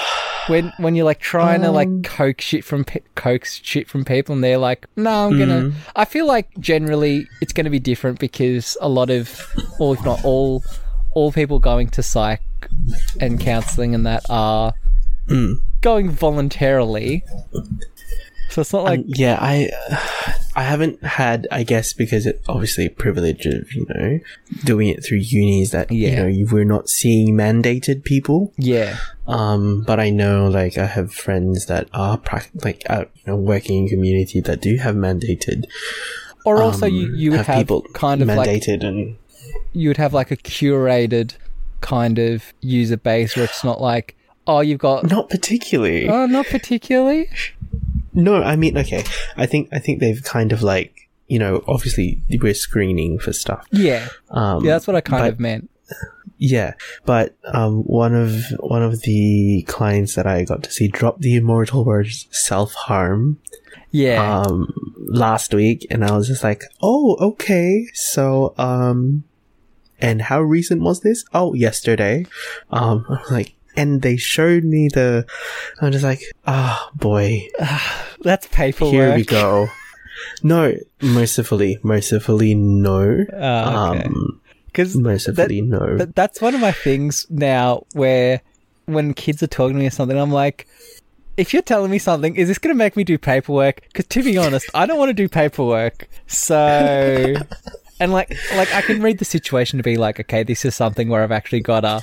when 0.47 0.71
when 0.77 0.95
you're 0.95 1.05
like 1.05 1.19
trying 1.19 1.61
to 1.61 1.71
like 1.71 1.87
um. 1.87 2.03
coax 2.03 2.45
shit 2.45 2.63
from 2.63 2.85
pe- 2.85 3.01
coax 3.15 3.59
shit 3.63 3.89
from 3.89 4.05
people, 4.05 4.33
and 4.33 4.43
they're 4.43 4.57
like, 4.57 4.87
"No, 4.95 5.27
I'm 5.27 5.37
gonna." 5.37 5.61
Hmm. 5.69 5.77
I 5.95 6.05
feel 6.05 6.25
like 6.25 6.49
generally 6.59 7.27
it's 7.41 7.53
going 7.53 7.65
to 7.65 7.69
be 7.69 7.79
different 7.79 8.19
because 8.19 8.77
a 8.79 8.87
lot 8.87 9.09
of, 9.09 9.45
or 9.79 9.95
if 9.95 10.05
not 10.05 10.23
all, 10.23 10.63
all 11.13 11.31
people 11.31 11.59
going 11.59 11.89
to 11.89 12.03
psych 12.03 12.41
and 13.19 13.39
counselling 13.39 13.93
and 13.93 14.05
that 14.05 14.23
are 14.29 14.73
hmm. 15.27 15.53
going 15.81 16.09
voluntarily. 16.09 17.23
So 18.49 18.61
it's 18.61 18.73
not 18.73 18.83
like 18.85 18.99
Um, 18.99 19.05
yeah, 19.07 19.37
I 19.39 19.69
I 20.55 20.63
haven't 20.63 21.03
had, 21.03 21.47
I 21.51 21.63
guess, 21.63 21.93
because 21.93 22.25
it 22.25 22.41
obviously 22.47 22.85
a 22.85 22.89
privilege 22.89 23.45
of 23.45 23.71
you 23.73 23.85
know 23.89 24.19
doing 24.63 24.87
it 24.89 25.05
through 25.05 25.19
unis 25.19 25.71
that 25.71 25.91
you 25.91 26.15
know 26.15 26.25
you, 26.27 26.47
we're 26.51 26.63
not 26.63 26.89
seeing 26.89 27.35
mandated 27.35 28.03
people. 28.03 28.53
yeah, 28.57 28.97
Um, 29.27 29.83
but 29.85 29.99
I 29.99 30.09
know 30.09 30.47
like 30.47 30.77
I 30.77 30.85
have 30.85 31.13
friends 31.13 31.65
that 31.67 31.89
are 31.93 32.17
prac- 32.17 32.51
like 32.63 32.83
out 32.89 33.11
you 33.15 33.23
know 33.27 33.35
working 33.35 33.83
in 33.83 33.87
community 33.89 34.39
that 34.41 34.61
do 34.61 34.77
have 34.77 34.95
mandated. 34.95 35.65
or 36.45 36.63
also 36.63 36.85
you 36.85 37.07
um, 37.07 37.15
you 37.15 37.31
would 37.31 37.41
have, 37.41 37.57
people 37.57 37.81
kind 37.93 38.21
of 38.21 38.27
like 38.29 38.47
mandated 38.49 38.83
and 38.83 39.17
you 39.73 39.89
would 39.89 39.97
have 39.97 40.13
like 40.13 40.31
a 40.31 40.37
curated 40.37 41.35
kind 41.81 42.17
of 42.17 42.53
user 42.61 42.97
base 42.97 43.35
where 43.35 43.45
it's 43.45 43.63
not 43.63 43.79
like 43.81 44.15
oh 44.47 44.61
you've 44.61 44.79
got 44.79 45.07
not 45.11 45.29
particularly. 45.29 46.07
oh 46.09 46.25
not 46.25 46.45
particularly 46.47 47.29
No, 48.17 48.41
I 48.43 48.55
mean, 48.57 48.77
okay. 48.77 49.03
I 49.37 49.45
think 49.45 49.69
I 49.71 49.79
think 49.79 49.99
they've 50.01 50.21
kind 50.23 50.51
of 50.51 50.61
like 50.61 51.07
you 51.27 51.39
know, 51.39 51.63
obviously 51.67 52.21
we're 52.41 52.53
screening 52.53 53.19
for 53.19 53.31
stuff. 53.33 53.65
yeah 53.71 54.07
Um, 54.29 54.63
yeah 54.65 54.73
that's 54.73 54.87
what 54.87 54.95
I 54.95 55.01
kind 55.01 55.23
but- 55.23 55.33
of 55.33 55.39
meant 55.39 55.69
Yeah, 56.37 56.73
but 57.05 57.35
um, 57.45 57.81
one 57.83 58.13
of 58.13 58.31
one 58.59 58.83
of 58.83 59.01
the 59.01 59.63
clients 59.67 60.15
that 60.15 60.27
I 60.27 60.43
got 60.45 60.61
to 60.63 60.71
see 60.71 60.87
dropped 60.87 61.21
the 61.21 61.35
immortal 61.35 61.83
words 61.85 62.27
self 62.31 62.73
harm. 62.87 63.39
yeah 63.91 64.21
Um, 64.41 64.67
last 65.25 65.53
week, 65.53 65.87
and 65.89 66.03
I 66.05 66.11
was 66.15 66.27
just 66.27 66.43
like, 66.43 66.61
"Oh, 66.81 67.15
okay." 67.31 67.87
So, 67.93 68.53
um, 68.57 69.23
and 69.99 70.21
how 70.29 70.41
recent 70.41 70.81
was 70.81 71.01
this? 71.01 71.25
Oh, 71.33 71.53
yesterday. 71.55 72.25
Um, 72.69 73.05
I 73.09 73.13
was 73.23 73.31
like, 73.39 73.55
and 73.77 74.01
they 74.01 74.17
showed 74.17 74.63
me 74.63 74.89
the. 74.93 75.25
I'm 75.81 75.91
just 75.91 76.03
like, 76.03 76.21
ah, 76.45 76.89
boy, 76.95 77.47
That's 78.21 78.47
paperwork. 78.47 78.93
here 78.93 79.15
we 79.15 79.23
go. 79.23 79.67
No, 80.43 80.73
mercifully, 81.01 81.79
mercifully, 81.83 82.55
no. 82.55 83.25
Oh, 83.33 83.91
okay. 83.91 84.03
Um, 84.03 84.41
Because 84.65 84.95
mercifully, 84.97 85.61
no. 85.61 85.95
But 85.97 86.15
that's 86.15 86.41
one 86.41 86.55
of 86.55 86.61
my 86.61 86.71
things 86.71 87.25
now 87.29 87.83
where 87.93 88.41
when 88.85 89.13
kids 89.13 89.41
are 89.43 89.47
talking 89.47 89.75
to 89.75 89.79
me 89.79 89.87
or 89.87 89.91
something, 89.91 90.17
I'm 90.17 90.31
like, 90.31 90.67
if 91.37 91.53
you're 91.53 91.61
telling 91.61 91.91
me 91.91 91.99
something, 91.99 92.35
is 92.35 92.47
this 92.47 92.57
going 92.57 92.73
to 92.73 92.77
make 92.77 92.95
me 92.95 93.03
do 93.03 93.17
paperwork? 93.17 93.81
Because 93.87 94.07
to 94.07 94.23
be 94.23 94.37
honest, 94.37 94.67
I 94.73 94.85
don't 94.87 94.97
want 94.97 95.09
to 95.09 95.13
do 95.13 95.29
paperwork. 95.29 96.09
So, 96.25 97.35
and 97.99 98.11
like, 98.11 98.35
like 98.55 98.73
I 98.73 98.81
can 98.81 99.01
read 99.01 99.19
the 99.19 99.25
situation 99.25 99.77
to 99.77 99.83
be 99.83 99.97
like, 99.97 100.19
okay, 100.19 100.43
this 100.43 100.65
is 100.65 100.73
something 100.75 101.09
where 101.09 101.21
I've 101.21 101.31
actually 101.31 101.61
got 101.61 101.81
to, 101.81 102.01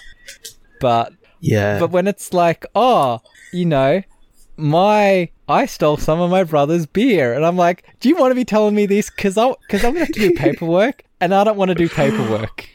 but, 0.80 1.12
yeah, 1.44 1.78
but 1.78 1.90
when 1.90 2.06
it's 2.06 2.32
like, 2.32 2.64
oh, 2.74 3.20
you 3.52 3.64
know, 3.66 4.02
my, 4.56 5.28
I 5.48 5.66
stole 5.66 5.96
some 5.96 6.20
of 6.20 6.30
my 6.30 6.44
brother's 6.44 6.86
beer. 6.86 7.34
And 7.34 7.44
I'm 7.44 7.56
like, 7.56 7.84
do 8.00 8.08
you 8.08 8.16
want 8.16 8.30
to 8.30 8.34
be 8.34 8.44
telling 8.44 8.74
me 8.74 8.86
this? 8.86 9.10
Cause 9.10 9.36
I, 9.36 9.52
cause 9.68 9.84
I'm 9.84 9.94
going 9.94 9.94
to 9.94 10.00
have 10.06 10.08
to 10.14 10.28
do 10.28 10.30
paperwork 10.34 11.02
and 11.20 11.34
I 11.34 11.44
don't 11.44 11.56
want 11.56 11.70
to 11.70 11.74
do 11.74 11.88
paperwork. 11.88 12.68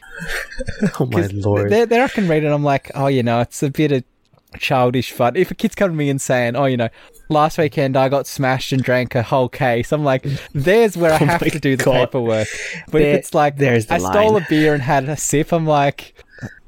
oh 1.00 1.06
my 1.06 1.26
lord. 1.32 1.70
There, 1.70 1.86
there 1.86 2.04
I 2.04 2.08
can 2.08 2.28
read 2.28 2.44
it. 2.44 2.48
I'm 2.48 2.64
like, 2.64 2.90
oh, 2.94 3.06
you 3.06 3.22
know, 3.22 3.40
it's 3.40 3.62
a 3.62 3.70
bit 3.70 3.92
of 3.92 4.04
childish 4.58 5.12
fun. 5.12 5.36
If 5.36 5.50
a 5.50 5.54
kid's 5.54 5.74
coming 5.74 5.92
to 5.94 5.98
me 5.98 6.10
and 6.10 6.20
saying, 6.20 6.56
oh, 6.56 6.66
you 6.66 6.76
know, 6.76 6.88
last 7.30 7.56
weekend 7.56 7.96
I 7.96 8.08
got 8.08 8.26
smashed 8.26 8.72
and 8.72 8.82
drank 8.82 9.14
a 9.14 9.22
whole 9.22 9.48
case, 9.48 9.92
I'm 9.92 10.04
like, 10.04 10.26
there's 10.52 10.96
where 10.96 11.12
I 11.12 11.16
Oh 11.20 11.24
have 11.24 11.40
to 11.50 11.58
do 11.58 11.76
the 11.76 11.84
God. 11.84 11.94
paperwork. 11.94 12.48
But 12.86 12.98
There- 12.98 13.12
if 13.14 13.18
it's 13.20 13.34
like, 13.34 13.56
there's 13.56 13.86
the 13.86 13.94
I 13.94 13.98
stole 13.98 14.36
a 14.36 14.44
beer 14.48 14.74
and 14.74 14.82
had 14.82 15.08
a 15.08 15.16
sip, 15.16 15.52
I'm 15.52 15.66
like, 15.66 16.14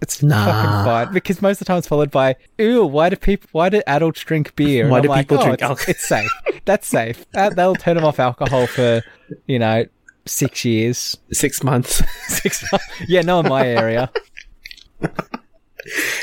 it's 0.00 0.22
Nah. 0.22 0.44
fucking 0.44 0.84
fine. 0.84 1.14
Because 1.14 1.42
most 1.42 1.56
of 1.56 1.58
the 1.60 1.64
time 1.66 1.78
it's 1.78 1.86
followed 1.88 2.10
by, 2.10 2.36
ew, 2.58 2.84
why 2.84 3.08
do 3.08 3.16
people, 3.16 3.48
why 3.52 3.68
do 3.68 3.82
adults 3.86 4.22
drink 4.22 4.54
beer? 4.56 4.88
Why 4.88 5.00
do 5.00 5.08
like, 5.08 5.28
people 5.28 5.38
oh, 5.40 5.44
drink 5.44 5.54
it's, 5.54 5.62
alcohol? 5.62 5.84
It's 5.88 6.06
safe. 6.06 6.30
That's 6.64 6.86
safe. 6.86 7.24
That, 7.32 7.56
that'll 7.56 7.76
turn 7.76 7.96
them 7.96 8.04
off 8.04 8.18
alcohol 8.18 8.66
for, 8.66 9.02
you 9.46 9.58
know, 9.58 9.84
six 10.26 10.64
years. 10.64 11.16
Six 11.32 11.62
months. 11.62 12.02
Six 12.28 12.64
months. 12.70 12.86
Yeah, 13.08 13.22
no, 13.22 13.40
in 13.40 13.48
my 13.48 13.66
area. 13.66 14.10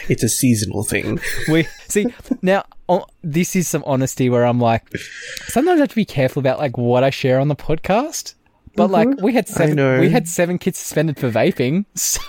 it's 0.08 0.24
a 0.24 0.30
seasonal 0.30 0.84
thing. 0.84 1.20
we 1.50 1.64
see 1.88 2.06
now 2.42 2.64
oh, 2.88 3.06
this 3.24 3.56
is 3.56 3.68
some 3.68 3.84
honesty 3.86 4.30
where 4.30 4.46
i'm 4.46 4.60
like 4.60 4.88
sometimes 5.48 5.80
i 5.80 5.82
have 5.82 5.90
to 5.90 5.96
be 5.96 6.06
careful 6.06 6.40
about 6.40 6.60
like 6.60 6.78
what 6.78 7.04
i 7.04 7.10
share 7.10 7.42
on 7.42 7.50
the 7.50 7.56
podcast 7.58 8.36
but 8.80 8.89
like 8.92 9.10
we 9.22 9.34
had 9.34 9.48
seven 9.48 10.00
we 10.00 10.10
had 10.10 10.28
seven 10.28 10.58
kids 10.58 10.78
suspended 10.80 11.18
for 11.20 11.30
vaping 11.30 11.86
so 11.96 12.22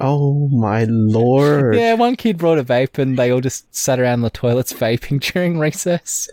Oh 0.00 0.48
my 0.48 0.84
lord. 0.88 1.74
yeah 1.74 1.94
one 1.94 2.16
kid 2.16 2.38
brought 2.38 2.58
a 2.58 2.64
vape 2.64 2.98
and 2.98 3.18
they 3.18 3.30
all 3.30 3.40
just 3.40 3.74
sat 3.74 3.98
around 3.98 4.20
the 4.22 4.30
toilets 4.30 4.72
vaping 4.72 5.20
during 5.32 5.58
recess 5.58 6.28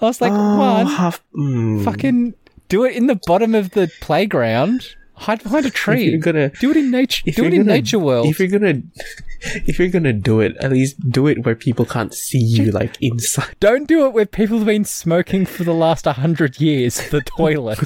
i 0.00 0.04
was 0.04 0.20
like 0.20 0.32
Oh, 0.32 0.58
one 0.58 0.86
half, 0.86 1.22
mm. 1.36 1.82
fucking 1.84 2.34
do 2.68 2.84
it 2.84 2.96
in 2.96 3.06
the 3.06 3.20
bottom 3.26 3.54
of 3.54 3.70
the 3.70 3.90
playground 4.00 4.86
hide 5.14 5.42
behind 5.42 5.66
a 5.66 5.70
tree 5.70 6.10
you're 6.10 6.18
gonna- 6.18 6.50
do 6.60 6.70
it 6.70 6.76
in 6.76 6.90
nature 6.90 7.22
do 7.30 7.44
it 7.44 7.52
in 7.54 7.62
gonna- 7.62 7.72
nature 7.76 7.98
world 7.98 8.26
If 8.26 8.38
you're 8.40 8.48
gonna, 8.48 8.82
if 9.42 9.78
you're 9.78 9.88
gonna 9.88 10.12
do 10.12 10.40
it, 10.40 10.56
at 10.58 10.70
least 10.72 10.96
do 11.10 11.26
it 11.28 11.44
where 11.44 11.54
people 11.54 11.84
can't 11.84 12.14
see 12.14 12.38
you, 12.38 12.70
like 12.70 12.96
inside. 13.00 13.54
Don't 13.60 13.86
do 13.88 14.06
it 14.06 14.12
where 14.14 14.24
people 14.26 14.58
have 14.58 14.66
been 14.66 14.84
smoking 14.84 15.44
for 15.46 15.64
the 15.64 15.74
last 15.74 16.06
100 16.06 16.60
years, 16.60 17.08
the 17.10 17.20
toilet. 17.20 17.78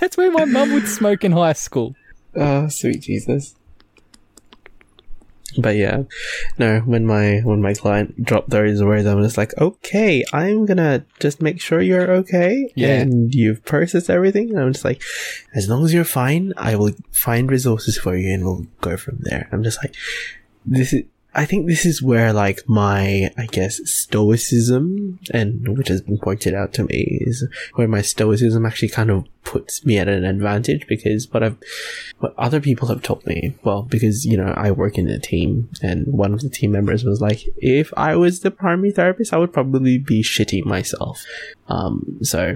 That's 0.00 0.16
where 0.16 0.30
my 0.30 0.44
mum 0.46 0.72
would 0.72 0.88
smoke 0.88 1.24
in 1.24 1.32
high 1.32 1.52
school. 1.52 1.94
Oh, 2.34 2.68
sweet 2.68 3.02
Jesus. 3.02 3.54
But 5.58 5.74
yeah, 5.74 6.04
no. 6.58 6.78
When 6.80 7.04
my 7.06 7.40
when 7.42 7.60
my 7.60 7.74
client 7.74 8.22
dropped 8.24 8.50
those 8.50 8.82
words, 8.84 9.04
I'm 9.04 9.20
just 9.20 9.36
like, 9.36 9.52
okay, 9.58 10.22
I'm 10.32 10.64
gonna 10.64 11.04
just 11.18 11.42
make 11.42 11.60
sure 11.60 11.80
you're 11.80 12.08
okay, 12.22 12.70
Yeah. 12.76 13.00
and 13.00 13.34
you've 13.34 13.64
processed 13.64 14.08
everything. 14.10 14.50
And 14.50 14.60
I'm 14.60 14.72
just 14.72 14.84
like, 14.84 15.02
as 15.52 15.68
long 15.68 15.84
as 15.84 15.92
you're 15.92 16.04
fine, 16.04 16.52
I 16.56 16.76
will 16.76 16.92
find 17.10 17.50
resources 17.50 17.98
for 17.98 18.16
you, 18.16 18.32
and 18.32 18.44
we'll 18.44 18.66
go 18.80 18.96
from 18.96 19.18
there. 19.22 19.48
I'm 19.50 19.64
just 19.64 19.82
like, 19.82 19.94
this 20.64 20.92
is. 20.92 21.02
I 21.34 21.44
think 21.44 21.66
this 21.66 21.86
is 21.86 22.02
where 22.02 22.32
like 22.32 22.68
my 22.68 23.30
I 23.38 23.46
guess 23.46 23.80
stoicism 23.88 25.20
and 25.32 25.76
which 25.78 25.88
has 25.88 26.02
been 26.02 26.18
pointed 26.18 26.54
out 26.54 26.72
to 26.74 26.84
me 26.84 27.18
is 27.20 27.46
where 27.74 27.86
my 27.86 28.02
stoicism 28.02 28.66
actually 28.66 28.88
kind 28.88 29.10
of 29.10 29.26
puts 29.44 29.84
me 29.84 29.98
at 29.98 30.08
an 30.08 30.24
advantage 30.24 30.86
because 30.88 31.32
what 31.32 31.42
I've 31.42 31.56
what 32.18 32.34
other 32.36 32.60
people 32.60 32.88
have 32.88 33.02
told 33.02 33.24
me 33.26 33.54
well 33.62 33.82
because 33.82 34.24
you 34.24 34.36
know 34.36 34.52
I 34.56 34.72
work 34.72 34.98
in 34.98 35.08
a 35.08 35.20
team 35.20 35.68
and 35.82 36.06
one 36.08 36.34
of 36.34 36.40
the 36.40 36.50
team 36.50 36.72
members 36.72 37.04
was 37.04 37.20
like 37.20 37.44
if 37.58 37.92
I 37.96 38.16
was 38.16 38.40
the 38.40 38.50
primary 38.50 38.90
therapist 38.90 39.32
I 39.32 39.38
would 39.38 39.52
probably 39.52 39.98
be 39.98 40.22
shitting 40.22 40.64
myself. 40.64 41.24
Um 41.68 42.18
so 42.22 42.54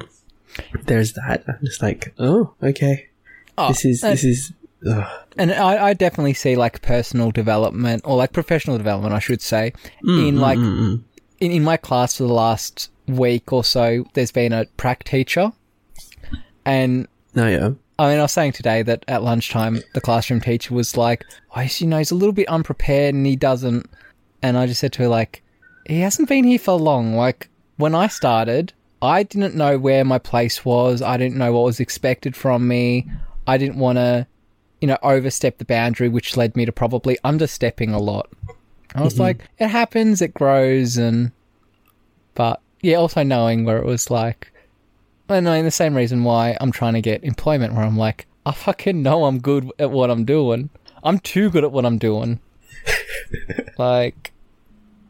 there's 0.84 1.12
that 1.12 1.44
I'm 1.46 1.58
just 1.64 1.82
like 1.82 2.12
oh 2.18 2.54
okay. 2.62 3.08
Oh, 3.56 3.68
this 3.68 3.84
is 3.84 4.00
this 4.00 4.24
is 4.24 4.52
ugh. 4.88 5.26
And 5.36 5.52
I, 5.52 5.88
I 5.88 5.94
definitely 5.94 6.34
see 6.34 6.56
like 6.56 6.82
personal 6.82 7.30
development 7.30 8.02
or 8.04 8.16
like 8.16 8.32
professional 8.32 8.78
development, 8.78 9.14
I 9.14 9.18
should 9.18 9.42
say, 9.42 9.72
mm, 10.04 10.28
in 10.28 10.36
mm, 10.36 10.40
like 10.40 10.58
Mm-mm. 10.58 11.02
in, 11.40 11.50
in 11.50 11.64
my 11.64 11.76
class 11.76 12.16
for 12.16 12.24
the 12.24 12.32
last 12.32 12.90
week 13.08 13.52
or 13.52 13.64
so. 13.64 14.04
There's 14.14 14.32
been 14.32 14.52
a 14.52 14.66
prac 14.76 15.04
teacher, 15.04 15.52
and 16.64 17.08
no 17.34 17.48
yeah 17.48 17.70
I 17.98 18.08
mean, 18.08 18.18
I 18.18 18.22
was 18.22 18.32
saying 18.32 18.52
today 18.52 18.82
that 18.82 19.04
at 19.06 19.22
lunchtime, 19.22 19.80
the 19.92 20.00
classroom 20.00 20.40
teacher 20.40 20.74
was 20.74 20.96
like, 20.96 21.24
oh, 21.54 21.60
he's, 21.60 21.80
you 21.80 21.86
know, 21.86 21.98
he's 21.98 22.10
a 22.10 22.16
little 22.16 22.32
bit 22.32 22.48
unprepared 22.48 23.14
and 23.14 23.24
he 23.24 23.36
doesn't. 23.36 23.88
And 24.42 24.58
I 24.58 24.66
just 24.66 24.80
said 24.80 24.92
to 24.94 25.02
her, 25.02 25.08
like, 25.08 25.42
he 25.86 26.00
hasn't 26.00 26.28
been 26.28 26.44
here 26.44 26.58
for 26.58 26.74
long. 26.74 27.14
Like, 27.14 27.48
when 27.76 27.94
I 27.94 28.08
started, 28.08 28.72
I 29.00 29.22
didn't 29.22 29.54
know 29.54 29.78
where 29.78 30.04
my 30.04 30.18
place 30.18 30.64
was. 30.64 31.02
I 31.02 31.16
didn't 31.16 31.36
know 31.36 31.52
what 31.52 31.64
was 31.64 31.78
expected 31.78 32.34
from 32.34 32.66
me. 32.66 33.08
I 33.46 33.58
didn't 33.58 33.76
want 33.76 33.98
to, 33.98 34.26
you 34.84 34.88
know, 34.88 34.98
overstep 35.02 35.56
the 35.56 35.64
boundary, 35.64 36.10
which 36.10 36.36
led 36.36 36.54
me 36.54 36.66
to 36.66 36.70
probably 36.70 37.16
understepping 37.24 37.94
a 37.94 37.98
lot. 37.98 38.28
I 38.94 39.00
was 39.00 39.14
mm-hmm. 39.14 39.22
like, 39.22 39.48
it 39.58 39.68
happens, 39.68 40.20
it 40.20 40.34
grows, 40.34 40.98
and, 40.98 41.32
but 42.34 42.60
yeah, 42.82 42.96
also 42.96 43.22
knowing 43.22 43.64
where 43.64 43.78
it 43.78 43.86
was 43.86 44.10
like, 44.10 44.52
and 45.26 45.48
I 45.48 45.56
mean, 45.56 45.64
the 45.64 45.70
same 45.70 45.96
reason 45.96 46.22
why 46.22 46.58
I'm 46.60 46.70
trying 46.70 46.92
to 46.92 47.00
get 47.00 47.24
employment 47.24 47.72
where 47.72 47.82
I'm 47.82 47.96
like, 47.96 48.26
I 48.44 48.52
fucking 48.52 49.02
know 49.02 49.24
I'm 49.24 49.38
good 49.38 49.72
at 49.78 49.90
what 49.90 50.10
I'm 50.10 50.26
doing. 50.26 50.68
I'm 51.02 51.18
too 51.18 51.48
good 51.48 51.64
at 51.64 51.72
what 51.72 51.86
I'm 51.86 51.96
doing. 51.96 52.40
like, 53.78 54.32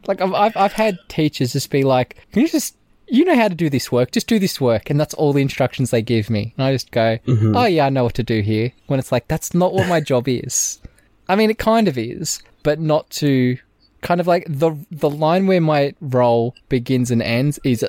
like 0.07 0.21
I've, 0.21 0.33
I've 0.33 0.55
I've 0.55 0.71
had 0.71 0.99
teachers 1.09 1.51
just 1.51 1.69
be 1.69 1.83
like, 1.83 2.15
"Can 2.31 2.43
you 2.43 2.47
just 2.47 2.77
you 3.07 3.25
know 3.25 3.35
how 3.35 3.47
to 3.47 3.55
do 3.55 3.69
this 3.69 3.91
work? 3.91 4.11
Just 4.11 4.27
do 4.27 4.39
this 4.39 4.59
work," 4.59 4.89
and 4.89 4.99
that's 4.99 5.13
all 5.13 5.33
the 5.33 5.41
instructions 5.41 5.91
they 5.91 6.01
give 6.01 6.29
me. 6.29 6.53
And 6.57 6.65
I 6.65 6.71
just 6.71 6.91
go, 6.91 7.17
mm-hmm. 7.25 7.55
"Oh 7.55 7.65
yeah, 7.65 7.85
I 7.85 7.89
know 7.89 8.03
what 8.03 8.15
to 8.15 8.23
do 8.23 8.41
here." 8.41 8.71
When 8.87 8.99
it's 8.99 9.11
like 9.11 9.27
that's 9.27 9.53
not 9.53 9.73
what 9.73 9.87
my 9.87 9.99
job 10.11 10.27
is. 10.27 10.79
I 11.27 11.35
mean, 11.35 11.49
it 11.49 11.57
kind 11.57 11.87
of 11.87 11.97
is, 11.97 12.41
but 12.63 12.79
not 12.79 13.09
to 13.11 13.57
kind 14.01 14.21
of 14.21 14.27
like 14.27 14.45
the 14.47 14.77
the 14.91 15.09
line 15.09 15.47
where 15.47 15.61
my 15.61 15.93
role 15.99 16.55
begins 16.69 17.11
and 17.11 17.21
ends 17.21 17.59
is 17.63 17.85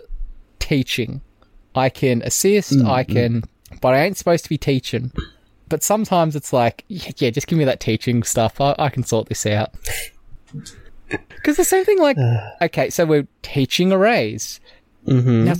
teaching. 0.58 1.20
I 1.74 1.90
can 1.90 2.22
assist, 2.22 2.72
mm-hmm. 2.72 2.90
I 2.90 3.04
can, 3.04 3.44
but 3.82 3.94
I 3.94 4.02
ain't 4.02 4.16
supposed 4.16 4.44
to 4.44 4.48
be 4.48 4.58
teaching. 4.58 5.12
But 5.68 5.82
sometimes 5.82 6.34
it's 6.34 6.52
like, 6.52 6.84
yeah, 6.88 7.10
yeah, 7.18 7.30
just 7.30 7.46
give 7.46 7.58
me 7.58 7.64
that 7.64 7.80
teaching 7.80 8.22
stuff. 8.22 8.60
I, 8.60 8.74
I 8.78 8.88
can 8.88 9.02
sort 9.02 9.28
this 9.28 9.44
out. 9.44 9.74
Because 11.08 11.56
the 11.56 11.64
same 11.64 11.84
thing, 11.84 11.98
like, 11.98 12.16
okay, 12.62 12.88
so 12.88 13.04
we're 13.04 13.26
teaching 13.42 13.92
arrays. 13.92 14.60
Mm-hmm. 15.06 15.44
Now, 15.44 15.54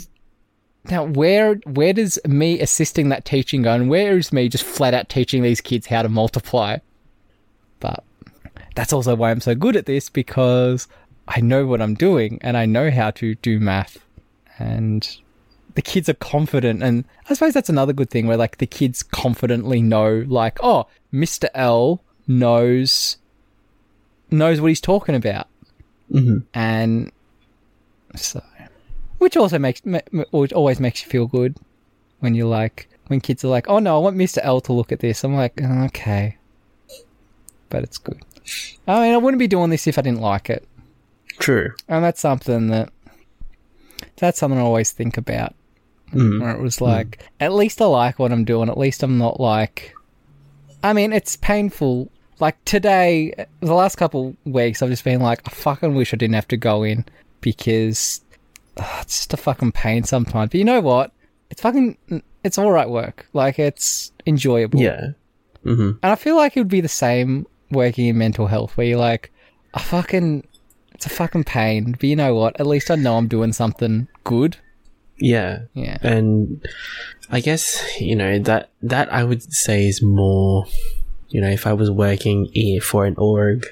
now 0.91 1.05
where 1.05 1.55
where 1.65 1.93
does 1.93 2.19
me 2.27 2.61
assisting 2.61 3.09
that 3.09 3.25
teaching 3.25 3.63
go, 3.63 3.73
and 3.73 3.89
where 3.89 4.17
is 4.17 4.33
me 4.33 4.49
just 4.49 4.65
flat 4.65 4.95
out 4.95 5.09
teaching 5.09 5.43
these 5.43 5.61
kids 5.61 5.87
how 5.87 6.03
to 6.03 6.09
multiply? 6.09 6.79
But 7.81 8.05
that's 8.75 8.93
also 8.93 9.15
why 9.15 9.31
I'm 9.31 9.41
so 9.41 9.55
good 9.55 9.77
at 9.77 9.87
this 9.87 10.09
because 10.09 10.87
I 11.29 11.41
know 11.41 11.67
what 11.67 11.83
I'm 11.83 11.95
doing 11.95 12.39
and 12.43 12.57
I 12.57 12.67
know 12.67 12.91
how 12.91 13.11
to 13.13 13.35
do 13.37 13.59
math, 13.59 13.99
and 14.59 15.17
the 15.75 15.83
kids 15.83 16.09
are 16.09 16.15
confident. 16.15 16.83
And 16.83 17.05
I 17.29 17.35
suppose 17.35 17.53
that's 17.53 17.69
another 17.69 17.93
good 17.93 18.11
thing 18.11 18.27
where 18.27 18.37
like 18.37 18.59
the 18.59 18.67
kids 18.67 19.03
confidently 19.03 19.83
know, 19.83 20.25
like, 20.29 20.59
oh, 20.63 20.87
Mister 21.13 21.51
L 21.55 22.03
knows 22.27 23.19
knows 24.31 24.61
what 24.61 24.69
he's 24.69 24.81
talking 24.81 25.15
about, 25.15 25.49
Mhm. 26.13 26.45
and 26.55 27.13
so 28.17 28.43
which 29.19 29.37
also 29.37 29.59
makes 29.59 29.85
ma- 29.85 30.01
ma- 30.13 30.25
which 30.31 30.53
always 30.53 30.81
makes 30.81 31.03
you 31.03 31.09
feel 31.11 31.27
good 31.27 31.57
when 32.21 32.35
you're 32.35 32.47
like 32.47 32.89
when 33.09 33.21
kids 33.21 33.45
are 33.45 33.49
like, 33.49 33.69
"Oh 33.69 33.79
no, 33.79 33.97
I 33.97 34.01
want 34.01 34.17
Mr. 34.17 34.39
L 34.43 34.61
to 34.63 34.73
look 34.73 34.93
at 34.93 35.01
this." 35.01 35.23
I'm 35.25 35.35
like, 35.35 35.61
"Oh, 35.63 35.85
"Okay," 35.87 36.37
but 37.71 37.83
it's 37.83 37.99
good. 37.99 38.21
I 38.87 39.01
mean, 39.01 39.15
I 39.15 39.17
wouldn't 39.17 39.39
be 39.41 39.49
doing 39.49 39.71
this 39.71 39.87
if 39.87 39.99
I 39.99 40.03
didn't 40.03 40.21
like 40.21 40.51
it, 40.51 40.67
true 41.39 41.71
and 41.89 42.05
that's 42.05 42.21
something 42.21 42.69
that 42.69 42.91
that's 44.17 44.39
something 44.39 44.59
I 44.59 44.63
always 44.63 44.93
think 44.93 45.17
about 45.17 45.55
Mm. 46.13 46.41
where 46.41 46.53
it 46.55 46.61
was 46.63 46.81
like, 46.81 47.27
at 47.41 47.53
least 47.53 47.83
I 47.83 47.87
like 47.87 48.21
what 48.21 48.31
I'm 48.31 48.45
doing. 48.45 48.69
At 48.69 48.79
least 48.79 49.03
I'm 49.03 49.19
not 49.19 49.41
like. 49.41 49.93
I 50.85 50.93
mean, 50.93 51.13
it's 51.13 51.35
painful. 51.37 52.09
Like 52.39 52.63
today, 52.65 53.35
the 53.59 53.75
last 53.75 53.97
couple 53.97 54.37
weeks, 54.45 54.83
I've 54.83 54.89
just 54.91 55.03
been 55.03 55.21
like, 55.21 55.41
I 55.47 55.51
fucking 55.51 55.97
wish 55.97 56.15
I 56.15 56.17
didn't 56.17 56.37
have 56.37 56.47
to 56.49 56.57
go 56.57 56.85
in 56.85 57.05
because 57.41 58.21
ugh, 58.77 58.99
it's 59.03 59.19
just 59.19 59.33
a 59.35 59.37
fucking 59.37 59.73
pain 59.73 60.05
sometimes. 60.05 60.51
But 60.51 60.59
you 60.59 60.65
know 60.65 60.81
what? 60.81 61.13
It's 61.51 61.63
fucking, 61.63 61.97
it's 62.45 62.59
all 62.59 62.71
right 62.73 62.89
work. 62.89 63.27
Like 63.33 63.59
it's 63.59 64.13
enjoyable. 64.27 64.81
Yeah. 64.81 65.11
hmm 65.63 65.93
And 66.03 66.13
I 66.13 66.17
feel 66.17 66.37
like 66.37 66.57
it 66.57 66.61
would 66.61 66.69
be 66.69 66.81
the 66.81 66.89
same 66.89 67.47
working 67.71 68.07
in 68.07 68.19
mental 68.19 68.47
health, 68.47 68.77
where 68.77 68.87
you're 68.87 68.99
like, 68.99 69.33
I 69.75 69.81
fucking, 69.83 70.47
it's 70.93 71.07
a 71.07 71.11
fucking 71.11 71.45
pain. 71.45 71.93
But 71.93 72.05
you 72.05 72.17
know 72.17 72.35
what? 72.35 72.59
At 72.59 72.67
least 72.67 72.91
I 72.91 72.97
know 72.97 73.17
I'm 73.17 73.29
doing 73.29 73.53
something 73.53 74.09
good. 74.25 74.57
Yeah. 75.19 75.61
Yeah. 75.75 75.99
and 76.03 76.67
I 77.31 77.41
guess 77.41 77.83
you 78.01 78.15
know 78.15 78.39
that 78.41 78.71
that 78.83 79.13
I 79.13 79.25
would 79.25 79.43
say 79.53 79.87
is 79.89 80.03
more, 80.03 80.67
you 81.29 81.41
know, 81.41 81.49
if 81.49 81.67
I 81.67 81.73
was 81.73 81.91
working 81.91 82.49
for 82.83 83.07
an 83.07 83.15
org, 83.17 83.67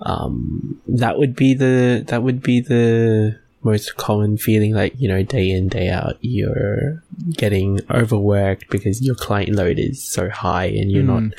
um, 0.00 0.80
that 0.86 1.18
would 1.18 1.34
be 1.34 1.54
the 1.54 2.04
that 2.08 2.22
would 2.22 2.42
be 2.42 2.60
the 2.60 3.38
most 3.64 3.96
common 3.96 4.36
feeling. 4.36 4.72
Like 4.74 4.94
you 4.98 5.08
know, 5.08 5.22
day 5.22 5.50
in 5.50 5.68
day 5.68 5.88
out, 5.88 6.16
you're 6.20 7.02
getting 7.32 7.80
overworked 7.90 8.68
because 8.70 9.02
your 9.02 9.14
client 9.14 9.50
load 9.50 9.78
is 9.78 10.02
so 10.02 10.28
high, 10.30 10.66
and 10.66 10.92
you're 10.92 11.02
not. 11.02 11.34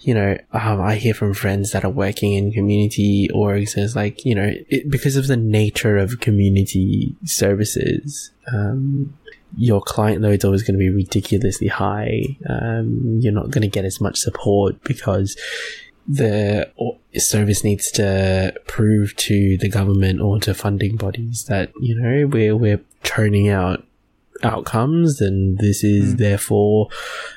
You 0.00 0.14
know, 0.14 0.38
um, 0.52 0.80
I 0.80 0.94
hear 0.94 1.14
from 1.14 1.34
friends 1.34 1.72
that 1.72 1.84
are 1.84 1.90
working 1.90 2.34
in 2.34 2.52
community 2.52 3.28
orgs. 3.34 3.74
and 3.74 3.84
It's 3.84 3.96
like 3.96 4.24
you 4.24 4.34
know, 4.34 4.52
it, 4.68 4.88
because 4.88 5.16
of 5.16 5.26
the 5.26 5.36
nature 5.36 5.96
of 5.96 6.20
community 6.20 7.16
services, 7.24 8.30
um, 8.52 9.16
your 9.56 9.80
client 9.80 10.22
load's 10.22 10.44
always 10.44 10.62
going 10.62 10.74
to 10.74 10.78
be 10.78 10.90
ridiculously 10.90 11.68
high. 11.68 12.36
Um, 12.48 13.18
you're 13.20 13.32
not 13.32 13.50
going 13.50 13.62
to 13.62 13.68
get 13.68 13.84
as 13.84 14.00
much 14.00 14.18
support 14.18 14.82
because 14.84 15.36
the 16.08 16.70
service 17.16 17.64
needs 17.64 17.90
to 17.92 18.54
prove 18.66 19.16
to 19.16 19.56
the 19.58 19.68
government 19.68 20.20
or 20.20 20.38
to 20.40 20.54
funding 20.54 20.96
bodies 20.96 21.46
that 21.48 21.72
you 21.80 21.98
know 21.98 22.26
we're 22.26 22.56
we're 22.56 22.80
churning 23.02 23.48
out 23.48 23.82
outcomes 24.42 25.18
and 25.20 25.58
this 25.58 25.82
is 25.82 26.16
therefore 26.16 26.88